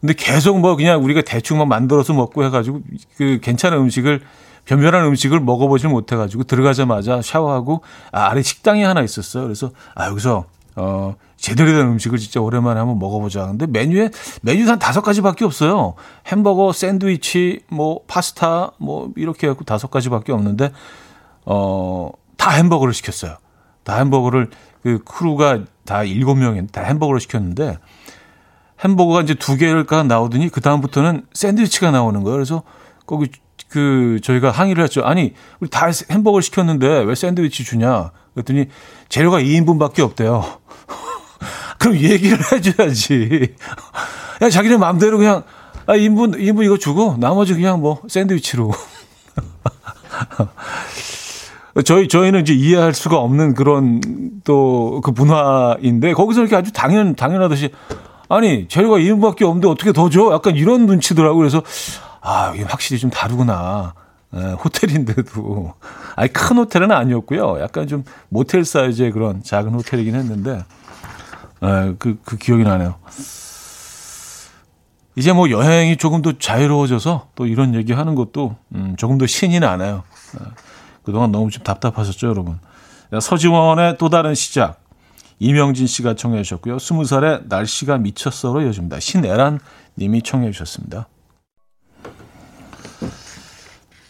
근데 0.00 0.14
계속 0.16 0.60
뭐 0.60 0.76
그냥 0.76 1.02
우리가 1.02 1.22
대충만 1.22 1.66
만들어서 1.66 2.14
먹고 2.14 2.44
해가지고 2.44 2.82
그 3.16 3.40
괜찮은 3.42 3.78
음식을 3.78 4.20
변변한 4.64 5.06
음식을 5.06 5.40
먹어보질 5.40 5.90
못해가지고 5.90 6.44
들어가자마자 6.44 7.20
샤워하고 7.20 7.82
아, 8.12 8.26
아래 8.26 8.42
식당이 8.42 8.84
하나 8.84 9.02
있었어요. 9.02 9.42
그래서 9.42 9.72
아 9.96 10.06
여기서 10.06 10.44
어 10.76 11.16
제대로 11.38 11.70
된 11.70 11.80
음식을 11.86 12.18
진짜 12.18 12.40
오랜만에 12.40 12.78
한번 12.78 12.98
먹어보자. 12.98 13.46
근데 13.46 13.66
메뉴에 13.66 14.10
메뉴 14.42 14.68
한 14.68 14.78
다섯 14.78 15.00
가지밖에 15.00 15.46
없어요. 15.46 15.94
햄버거, 16.26 16.72
샌드위치, 16.72 17.60
뭐 17.68 18.00
파스타, 18.06 18.72
뭐 18.78 19.10
이렇게 19.16 19.46
해갖고 19.46 19.64
다섯 19.64 19.90
가지밖에 19.90 20.32
없는데 20.32 20.72
어 21.46 22.10
다 22.38 22.52
햄버거를 22.52 22.94
시켰어요. 22.94 23.36
다 23.84 23.98
햄버거를 23.98 24.48
그 24.82 25.00
크루가 25.04 25.64
다 25.84 26.04
일곱 26.04 26.36
명이 26.36 26.68
다 26.68 26.82
햄버거를 26.82 27.20
시켰는데 27.20 27.78
햄버거가 28.82 29.20
이제 29.20 29.34
두 29.34 29.56
개가 29.56 30.04
나오더니 30.04 30.48
그 30.48 30.62
다음부터는 30.62 31.26
샌드위치가 31.34 31.90
나오는 31.90 32.22
거예요. 32.22 32.36
그래서 32.36 32.62
거기 33.06 33.28
그 33.68 34.18
저희가 34.22 34.50
항의를 34.50 34.84
했죠. 34.84 35.02
아니 35.02 35.34
우리 35.60 35.68
다 35.68 35.88
햄버거를 36.10 36.42
시켰는데 36.42 37.00
왜 37.00 37.14
샌드위치 37.14 37.64
주냐? 37.64 38.12
그랬더니 38.32 38.66
재료가 39.08 39.40
2인분밖에 39.40 40.00
없대요. 40.00 40.44
그럼 41.78 41.96
얘기를 41.96 42.38
해줘야지. 42.52 43.54
야 44.42 44.50
자기네 44.50 44.76
마음대로 44.76 45.18
그냥 45.18 45.42
아 45.86 45.94
2인분 45.94 46.36
2인분 46.38 46.64
이거 46.64 46.76
주고 46.76 47.16
나머지 47.18 47.54
그냥 47.54 47.80
뭐 47.80 48.00
샌드위치로. 48.08 48.72
저희 51.84 52.08
저희는 52.08 52.40
이제 52.42 52.52
이해할 52.54 52.92
수가 52.92 53.18
없는 53.18 53.54
그런 53.54 54.00
또 54.44 55.00
그 55.04 55.10
문화인데 55.10 56.12
거기서 56.14 56.40
이렇게 56.40 56.56
아주 56.56 56.72
당연 56.72 57.14
당연하듯이 57.14 57.70
아니 58.28 58.66
재료가 58.68 58.96
2인분밖에 58.98 59.42
없는데 59.42 59.68
어떻게 59.68 59.92
더 59.92 60.10
줘? 60.10 60.32
약간 60.32 60.56
이런 60.56 60.86
눈치더라고 60.86 61.38
그래서 61.38 61.62
아 62.20 62.52
이게 62.54 62.64
확실히 62.64 62.98
좀 62.98 63.10
다르구나. 63.10 63.94
에, 64.34 64.38
예, 64.40 64.52
호텔인데도 64.52 65.72
아니 66.16 66.32
큰 66.32 66.56
호텔은 66.58 66.90
아니었고요. 66.90 67.58
약간 67.60 67.86
좀 67.86 68.04
모텔 68.28 68.64
사이즈의 68.64 69.12
그런 69.12 69.42
작은 69.42 69.72
호텔이긴 69.72 70.14
했는데 70.16 70.64
에, 71.62 71.94
그, 71.98 72.18
그 72.24 72.36
기억이 72.36 72.64
나네요. 72.64 72.96
이제 75.16 75.32
뭐 75.32 75.50
여행이 75.50 75.96
조금 75.96 76.22
더 76.22 76.32
자유로워져서 76.38 77.30
또 77.34 77.46
이런 77.46 77.74
얘기 77.74 77.92
하는 77.92 78.14
것도 78.14 78.56
음, 78.74 78.94
조금 78.96 79.18
더 79.18 79.26
신이 79.26 79.60
나네요. 79.60 80.04
에, 80.40 80.44
그동안 81.02 81.32
너무 81.32 81.50
좀 81.50 81.62
답답하셨죠, 81.62 82.28
여러분. 82.28 82.58
서지원의 83.18 83.96
또 83.98 84.10
다른 84.10 84.34
시작. 84.34 84.82
이명진 85.38 85.86
씨가 85.86 86.14
청해 86.14 86.42
주셨고요. 86.42 86.78
스무 86.78 87.04
살에 87.04 87.40
날씨가 87.48 87.98
미쳤어로 87.98 88.62
이어집니다. 88.62 89.00
신애란 89.00 89.60
님이 89.96 90.22
청해 90.22 90.50
주셨습니다. 90.50 91.08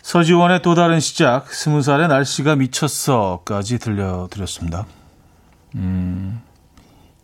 서지원의 0.03 0.63
또 0.63 0.75
다른 0.75 1.01
시작, 1.01 1.53
스무 1.53 1.83
살의 1.83 2.09
날씨가 2.09 2.57
미쳤어까지 2.57 3.79
들려드렸습니다. 3.79 4.87
음, 5.75 6.41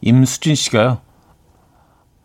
임수진 0.05 0.55
씨가요. 0.55 1.01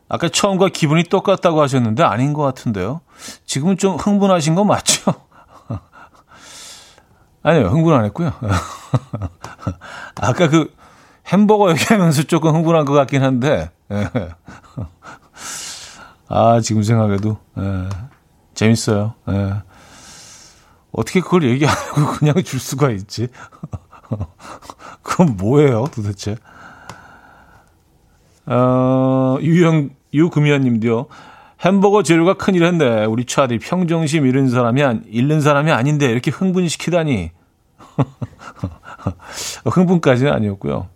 아까 0.10 0.28
처음과 0.28 0.70
기분이 0.70 1.04
똑같다고 1.04 1.62
하셨는데 1.62 2.04
아닌 2.04 2.34
것 2.34 2.44
같은데요. 2.44 3.00
지금은 3.46 3.78
좀 3.78 3.96
흥분하신 3.96 4.56
거 4.56 4.66
맞죠? 4.66 5.14
아니요, 7.42 7.68
흥분 7.68 7.94
안 7.94 8.04
했고요. 8.06 8.34
아까 10.20 10.50
그 10.50 10.74
햄버거 11.28 11.72
얘기하면서 11.72 12.24
조금 12.24 12.54
흥분한 12.54 12.86
것 12.86 12.94
같긴 12.94 13.24
한데, 13.24 13.72
예. 13.92 14.10
아, 16.28 16.60
지금 16.60 16.84
생각해도, 16.84 17.38
예. 17.60 17.90
재밌어요. 18.56 19.14
예. 19.30 19.54
어떻게 20.92 21.22
그걸 21.22 21.44
얘기 21.44 21.66
안 21.66 21.74
하고 21.74 22.12
그냥 22.14 22.44
줄 22.44 22.60
수가 22.60 22.90
있지? 22.90 23.30
그건 25.04 25.38
뭐예요, 25.38 25.86
도대체? 25.94 26.36
어, 28.50 29.38
유영, 29.42 29.90
유금연 30.14 30.62
님도요. 30.62 31.06
햄버거 31.62 32.04
재료가 32.04 32.34
큰일 32.36 32.64
했네. 32.64 33.06
우리 33.06 33.26
차디 33.26 33.60
평정심 33.60 34.26
잃은 34.26 34.50
사람이, 34.50 34.82
안, 34.82 35.04
잃는 35.08 35.42
사람이 35.42 35.72
아닌데 35.72 36.08
이렇게 36.08 36.32
흥분시키다니. 36.32 37.32
흥분까지는 39.66 40.32
아니었고요. 40.32 40.88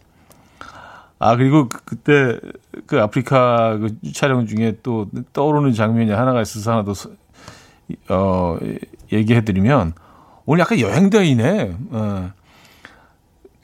아, 1.19 1.35
그리고 1.35 1.69
그, 1.69 1.79
그때 1.85 2.39
그 2.87 2.99
아프리카 2.99 3.77
그 3.77 4.11
촬영 4.13 4.47
중에 4.47 4.77
또 4.81 5.07
떠오르는 5.33 5.73
장면이 5.73 6.11
하나가 6.11 6.41
있어서 6.41 6.71
하나 6.71 6.83
더, 6.83 6.93
어, 8.09 8.57
얘기해드리면 9.11 9.93
오늘 10.45 10.61
약간 10.61 10.79
여행대이네. 10.79 11.77
어. 11.91 12.31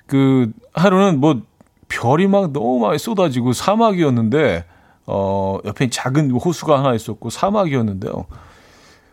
그 0.05 0.51
하루는 0.73 1.19
뭐 1.19 1.41
별이 1.89 2.27
막 2.27 2.53
너무 2.53 2.79
많이 2.79 2.97
쏟아지고 2.97 3.53
사막이었는데 3.53 4.65
어 5.07 5.57
옆에 5.65 5.89
작은 5.89 6.31
호수가 6.31 6.79
하나 6.79 6.93
있었고 6.93 7.29
사막이었는데요. 7.29 8.25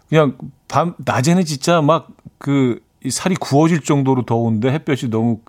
그냥 0.08 0.36
밤 0.68 0.94
낮에는 0.98 1.44
진짜 1.44 1.82
막 1.82 2.08
그 2.38 2.80
살이 3.10 3.34
구워질 3.36 3.82
정도로 3.82 4.24
더운데 4.24 4.70
햇볕이 4.72 5.08
너무 5.08 5.40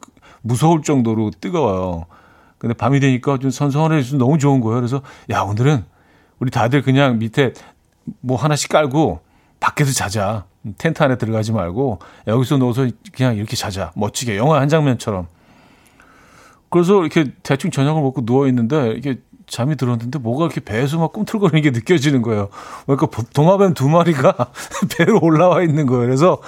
무서울 0.41 0.83
정도로 0.83 1.31
뜨거워요. 1.39 2.05
근데 2.57 2.73
밤이 2.73 2.99
되니까 2.99 3.37
좀 3.37 3.51
선선해서 3.51 4.17
너무 4.17 4.37
좋은 4.37 4.61
거예요. 4.61 4.77
그래서 4.77 5.01
야 5.29 5.41
오늘은 5.41 5.85
우리 6.39 6.51
다들 6.51 6.81
그냥 6.81 7.19
밑에 7.19 7.53
뭐 8.21 8.37
하나씩 8.37 8.69
깔고 8.69 9.19
밖에서 9.59 9.91
자자. 9.91 10.45
텐트 10.77 11.01
안에 11.01 11.17
들어가지 11.17 11.51
말고 11.51 11.99
여기서 12.27 12.57
누워서 12.57 12.87
그냥 13.13 13.35
이렇게 13.35 13.55
자자. 13.55 13.91
멋지게 13.95 14.37
영화 14.37 14.59
한 14.59 14.69
장면처럼. 14.69 15.27
그래서 16.69 17.01
이렇게 17.01 17.31
대충 17.43 17.71
저녁을 17.71 18.01
먹고 18.01 18.25
누워 18.25 18.47
있는데 18.47 18.93
이게 18.97 19.19
잠이 19.47 19.77
들었는데 19.77 20.19
뭐가 20.19 20.45
이렇게 20.45 20.59
배에서 20.59 20.97
막 20.97 21.13
꿈틀거리는 21.13 21.61
게 21.61 21.71
느껴지는 21.71 22.21
거예요. 22.21 22.49
그러니까 22.85 23.07
도마뱀 23.33 23.73
두 23.73 23.87
마리가 23.87 24.35
배로 24.97 25.19
올라와 25.21 25.63
있는 25.63 25.85
거예요. 25.85 26.05
그래서 26.05 26.41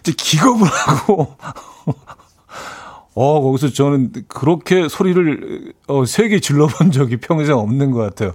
이제 0.00 0.12
기겁을 0.16 0.68
하고 0.68 1.36
어 3.16 3.40
거기서 3.40 3.70
저는 3.70 4.12
그렇게 4.28 4.88
소리를 4.88 5.72
어, 5.88 6.04
세게 6.04 6.40
질러본 6.40 6.92
적이 6.92 7.16
평생 7.18 7.56
없는 7.56 7.90
것 7.90 7.98
같아요. 8.00 8.34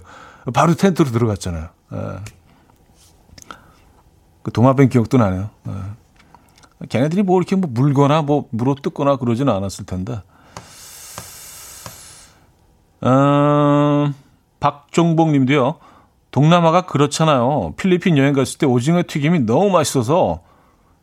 바로 0.52 0.74
텐트로 0.74 1.10
들어갔잖아요. 1.10 1.68
예. 1.92 1.98
그 4.42 4.50
도마뱀 4.52 4.88
기억도 4.88 5.18
나네요. 5.18 5.50
네. 5.64 5.72
걔네들이 6.88 7.22
뭐 7.22 7.38
이렇게 7.38 7.56
뭐 7.56 7.68
물거나 7.72 8.22
뭐 8.22 8.48
물어 8.50 8.74
뜯거나 8.82 9.16
그러지는 9.16 9.52
않았을 9.52 9.84
텐데. 9.84 10.20
음, 13.04 14.14
박종복 14.60 15.30
님도요. 15.30 15.76
동남아가 16.30 16.82
그렇잖아요. 16.82 17.74
필리핀 17.76 18.16
여행 18.18 18.34
갔을 18.34 18.58
때 18.58 18.66
오징어 18.66 19.02
튀김이 19.06 19.40
너무 19.40 19.70
맛있어서 19.70 20.42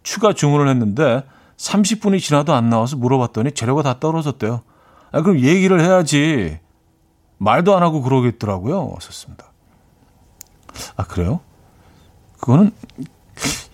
추가 0.03 0.33
주문을 0.33 0.69
했는데 0.69 1.23
30분이 1.57 2.19
지나도 2.19 2.53
안 2.53 2.69
나와서 2.69 2.95
물어봤더니 2.95 3.51
재료가 3.51 3.83
다 3.83 3.99
떨어졌대요. 3.99 4.61
아, 5.11 5.21
그럼 5.21 5.39
얘기를 5.39 5.81
해야지. 5.81 6.59
말도 7.39 7.75
안 7.75 7.83
하고 7.83 8.01
그러겠더라고요. 8.01 8.95
썼습니다. 9.01 9.51
아, 10.95 11.03
그래요? 11.03 11.41
그거는 12.39 12.71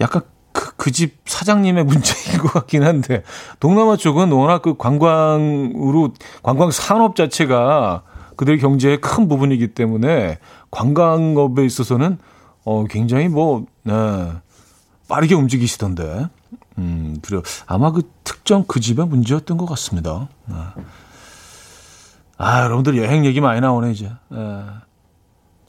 약간 0.01 0.21
그집그 0.53 1.15
사장님의 1.25 1.83
문제인 1.85 2.37
것 2.39 2.51
같긴 2.51 2.83
한데 2.83 3.23
동남아 3.59 3.97
쪽은 3.97 4.31
워낙 4.31 4.61
그 4.61 4.75
관광으로 4.77 6.13
관광 6.41 6.71
산업 6.71 7.15
자체가 7.15 8.03
그들 8.35 8.57
경제의 8.57 9.01
큰 9.01 9.27
부분이기 9.27 9.73
때문에 9.73 10.39
관광업에 10.71 11.65
있어서는 11.65 12.17
어 12.65 12.85
굉장히 12.85 13.27
뭐 13.27 13.65
네, 13.83 13.93
빠르게 15.07 15.35
움직이시던데 15.35 16.27
음 16.77 17.17
그래요 17.21 17.41
아마 17.65 17.91
그 17.91 18.09
특정 18.23 18.63
그 18.67 18.79
집의 18.79 19.07
문제였던 19.07 19.57
것 19.57 19.65
같습니다. 19.65 20.27
네. 20.45 20.55
아 22.37 22.63
여러분들 22.63 22.97
여행 22.97 23.25
얘기 23.25 23.41
많이 23.41 23.61
나오네 23.61 23.91
이제. 23.91 24.11
네. 24.29 24.63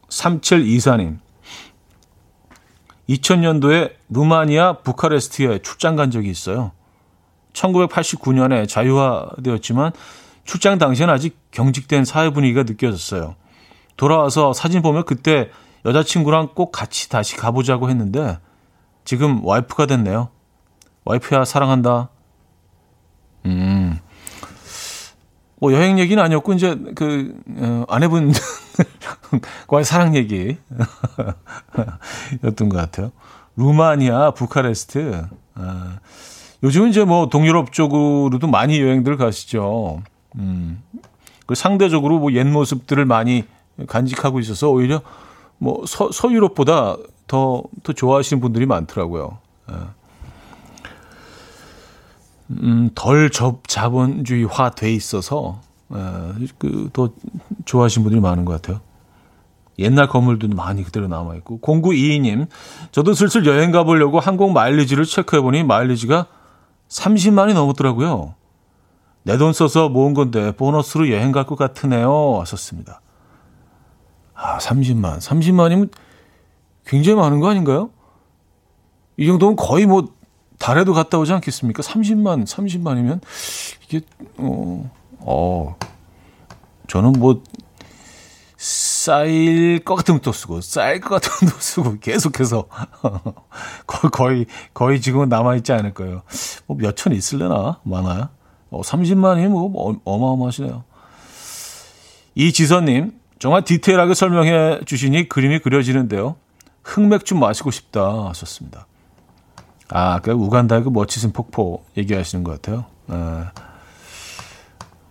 3724님 0.08 1.18
2000년도에 3.08 3.92
루마니아 4.08 4.78
부카레스트에 4.78 5.58
출장 5.58 5.96
간 5.96 6.10
적이 6.10 6.30
있어요. 6.30 6.72
1989년에 7.52 8.68
자유화되었지만 8.68 9.92
출장 10.44 10.78
당시에는 10.78 11.12
아직 11.12 11.38
경직된 11.50 12.04
사회 12.04 12.30
분위기가 12.30 12.62
느껴졌어요. 12.62 13.34
돌아와서 13.96 14.52
사진 14.52 14.82
보면 14.82 15.04
그때 15.04 15.50
여자친구랑 15.84 16.50
꼭 16.54 16.72
같이 16.72 17.08
다시 17.08 17.36
가보자고 17.36 17.90
했는데 17.90 18.38
지금 19.04 19.44
와이프가 19.44 19.86
됐네요. 19.86 20.28
와이프야 21.04 21.44
사랑한다. 21.44 22.08
음. 23.46 23.98
뭐 25.60 25.72
여행 25.72 25.98
얘기는 25.98 26.22
아니었고 26.22 26.52
이제 26.54 26.76
그 26.94 27.34
어, 27.56 27.84
아내분 27.88 28.32
과의 29.66 29.84
사랑 29.84 30.14
얘기였던 30.14 30.58
것 32.68 32.76
같아요. 32.76 33.12
루마니아, 33.56 34.32
부카레스트. 34.32 35.26
아, 35.54 35.98
요즘은 36.62 36.90
이제 36.90 37.04
뭐 37.04 37.28
동유럽 37.28 37.72
쪽으로도 37.72 38.46
많이 38.46 38.80
여행들 38.80 39.16
가시죠. 39.16 40.02
음. 40.36 40.82
그 41.46 41.54
상대적으로 41.54 42.18
뭐 42.18 42.30
옛 42.30 42.46
모습들을 42.46 43.04
많이 43.04 43.44
간직하고 43.86 44.40
있어서 44.40 44.70
오히려 44.70 45.02
뭐 45.58 45.84
서, 45.86 46.10
서유럽보다 46.10 46.96
더, 47.26 47.62
더 47.82 47.92
좋아하시는 47.92 48.40
분들이 48.40 48.66
많더라고요. 48.66 49.38
예. 49.70 49.74
음, 52.50 52.90
덜 52.94 53.30
접, 53.30 53.66
자본주의화 53.66 54.70
돼 54.72 54.92
있어서, 54.92 55.60
예, 55.94 56.46
그, 56.58 56.90
더 56.92 57.10
좋아하시는 57.64 58.04
분들이 58.04 58.20
많은 58.20 58.44
것 58.44 58.60
같아요. 58.60 58.80
옛날 59.78 60.08
건물들도 60.08 60.54
많이 60.54 60.84
그대로 60.84 61.08
남아있고. 61.08 61.60
0922님, 61.60 62.46
저도 62.92 63.14
슬슬 63.14 63.46
여행 63.46 63.70
가보려고 63.70 64.20
항공 64.20 64.52
마일리지를 64.52 65.04
체크해보니 65.04 65.64
마일리지가 65.64 66.26
30만이 66.88 67.54
넘었더라고요. 67.54 68.34
내 69.24 69.38
돈 69.38 69.52
써서 69.52 69.88
모은 69.88 70.14
건데 70.14 70.52
보너스로 70.52 71.10
여행 71.10 71.32
갈 71.32 71.44
것 71.46 71.56
같으네요. 71.56 72.30
왔었습니다. 72.32 73.00
아, 74.34 74.58
30만. 74.58 75.18
30만이면 75.18 75.90
굉장히 76.86 77.16
많은 77.18 77.40
거 77.40 77.48
아닌가요? 77.48 77.90
이 79.16 79.26
정도면 79.26 79.56
거의 79.56 79.86
뭐 79.86 80.08
달에도 80.58 80.92
갔다 80.92 81.18
오지 81.18 81.32
않겠습니까? 81.32 81.82
30만, 81.82 82.44
30만이면 82.46 83.20
이게 83.88 84.02
어, 84.38 84.90
어 85.20 85.76
저는 86.88 87.12
뭐 87.12 87.42
쌓일 88.56 89.80
것 89.84 89.94
같으면 89.96 90.20
또 90.20 90.32
쓰고 90.32 90.60
쌓일 90.60 91.00
것 91.00 91.20
같으면 91.20 91.52
또 91.52 91.58
쓰고 91.60 91.98
계속해서 92.00 92.66
거의 94.12 94.46
거의 94.74 95.00
지금은 95.00 95.28
남아 95.28 95.56
있지 95.56 95.72
않을 95.72 95.94
거예요. 95.94 96.22
뭐 96.66 96.76
몇 96.78 96.94
천 96.96 97.12
있을래나 97.12 97.80
많아요. 97.84 98.28
어, 98.74 98.80
30만이면 98.80 99.50
뭐 99.50 100.00
어마어마하시네요. 100.04 100.82
이지선님 102.34 103.12
정말 103.38 103.62
디테일하게 103.62 104.14
설명해 104.14 104.80
주시니 104.84 105.28
그림이 105.28 105.60
그려지는데요. 105.60 106.34
흑맥주 106.82 107.36
마시고 107.36 107.70
싶다 107.70 108.28
하셨습니다. 108.28 108.86
아, 109.90 110.18
그 110.20 110.32
우간다의 110.32 110.82
그 110.82 110.88
멋지신 110.88 111.32
폭포 111.32 111.84
얘기하시는 111.96 112.42
것 112.42 112.60
같아요. 112.60 112.86
에. 113.10 113.44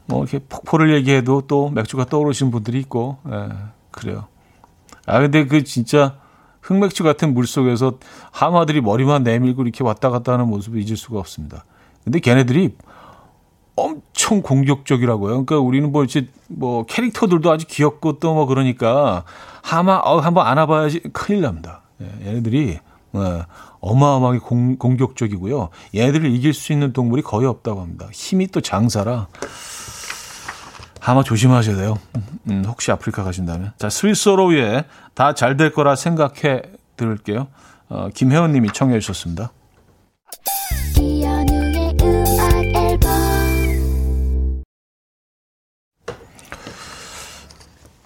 뭐 0.08 0.24
이렇게 0.24 0.40
폭포를 0.40 0.94
얘기해도 0.96 1.44
또 1.48 1.70
맥주가 1.70 2.04
떠오르시는 2.06 2.52
분들이 2.52 2.80
있고, 2.80 3.18
에, 3.32 3.50
그래요. 3.92 4.28
아, 5.06 5.20
근데 5.20 5.46
그 5.46 5.64
진짜 5.64 6.18
흑맥주 6.62 7.04
같은 7.04 7.34
물 7.34 7.48
속에서 7.48 7.98
하마들이 8.32 8.82
머리만 8.82 9.24
내밀고 9.24 9.64
이렇게 9.64 9.84
왔다 9.84 10.10
갔다 10.10 10.34
하는 10.34 10.48
모습을 10.50 10.82
잊을 10.82 10.98
수가 10.98 11.20
없습니다. 11.20 11.64
근데 12.04 12.20
걔네들이 12.20 12.76
엄청 13.76 14.42
공격적이라고요. 14.42 15.30
그러니까 15.32 15.58
우리는 15.60 15.92
뭐 15.92 16.04
이제 16.04 16.28
뭐 16.48 16.86
캐릭터들도 16.86 17.52
아주 17.52 17.66
귀엽고 17.68 18.20
또 18.20 18.34
뭐 18.34 18.46
그러니까 18.46 19.24
하마 19.62 19.96
어, 20.04 20.20
한번 20.20 20.46
안아봐야지 20.48 21.02
큰일 21.14 21.42
납니다. 21.42 21.82
예, 22.02 22.28
얘네들이 22.28 22.80
예, 23.16 23.46
어마어마하게 23.80 24.40
공, 24.40 24.78
공격적이고요. 24.78 25.70
얘네들을 25.96 26.30
이길 26.32 26.54
수 26.54 26.72
있는 26.74 26.94
동물이 26.94 27.22
거의 27.22 27.48
없다고 27.48 27.82
합니다. 27.82 28.08
힘이 28.12 28.48
또 28.48 28.62
장사라 28.62 29.28
하마 31.00 31.24
조심하셔야 31.24 31.76
돼요. 31.76 31.98
음, 32.50 32.64
혹시 32.66 32.92
아프리카 32.92 33.24
가신다면. 33.24 33.74
자, 33.78 33.90
스위스로의 33.90 34.86
다 35.16 35.34
잘 35.34 35.58
될 35.58 35.72
거라 35.74 35.96
생각해 35.96 36.62
들을게요. 36.96 37.48
어, 37.90 38.08
김혜원 38.14 38.52
님이 38.54 38.70
청해 38.72 39.00
주셨습니다. 39.00 39.52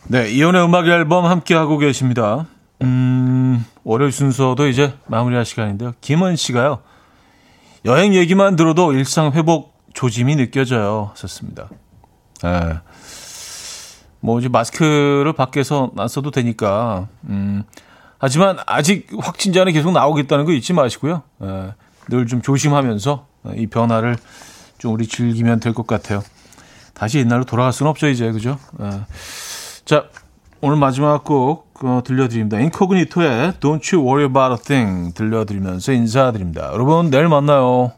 네, 0.09 0.29
이혼의 0.31 0.63
음악 0.63 0.87
앨범 0.87 1.25
함께 1.25 1.53
하고 1.53 1.77
계십니다. 1.77 2.45
음, 2.81 3.65
월요일 3.83 4.11
순서도 4.11 4.67
이제 4.67 4.93
마무리할 5.07 5.45
시간인데요. 5.45 5.93
김은 6.01 6.35
씨가요. 6.35 6.79
여행 7.85 8.13
얘기만 8.13 8.55
들어도 8.55 8.93
일상 8.93 9.31
회복 9.33 9.77
조짐이 9.93 10.35
느껴져요. 10.35 11.11
썼습니다. 11.15 11.69
예. 12.45 12.79
뭐 14.19 14.39
이제 14.39 14.47
마스크를 14.49 15.33
밖에서 15.33 15.91
안 15.97 16.07
써도 16.07 16.31
되니까. 16.31 17.07
음. 17.29 17.63
하지만 18.19 18.57
아직 18.65 19.07
확진자는 19.19 19.73
계속 19.73 19.91
나오겠다는 19.91 20.45
거 20.45 20.51
잊지 20.53 20.73
마시고요. 20.73 21.23
예. 21.43 21.73
늘좀 22.09 22.41
조심하면서 22.41 23.27
이 23.55 23.67
변화를 23.67 24.17
좀 24.77 24.93
우리 24.93 25.07
즐기면 25.07 25.59
될 25.59 25.73
것 25.73 25.85
같아요. 25.85 26.23
다시 26.93 27.19
옛날로 27.19 27.43
돌아갈 27.43 27.73
수는 27.73 27.89
없죠, 27.89 28.07
이제. 28.07 28.31
그죠? 28.31 28.57
예. 28.81 28.89
자, 29.87 30.03
오늘 30.59 30.75
마지막 30.75 31.23
곡 31.23 31.73
어, 31.81 32.01
들려드립니다. 32.03 32.59
인코그니토의 32.59 33.53
Don't 33.61 33.95
You 33.95 34.05
Worry 34.05 34.25
About 34.25 34.51
a 34.51 34.57
Thing 34.61 35.13
들려드리면서 35.13 35.93
인사드립니다. 35.93 36.71
여러분, 36.73 37.09
내일 37.09 37.29
만나요. 37.29 37.93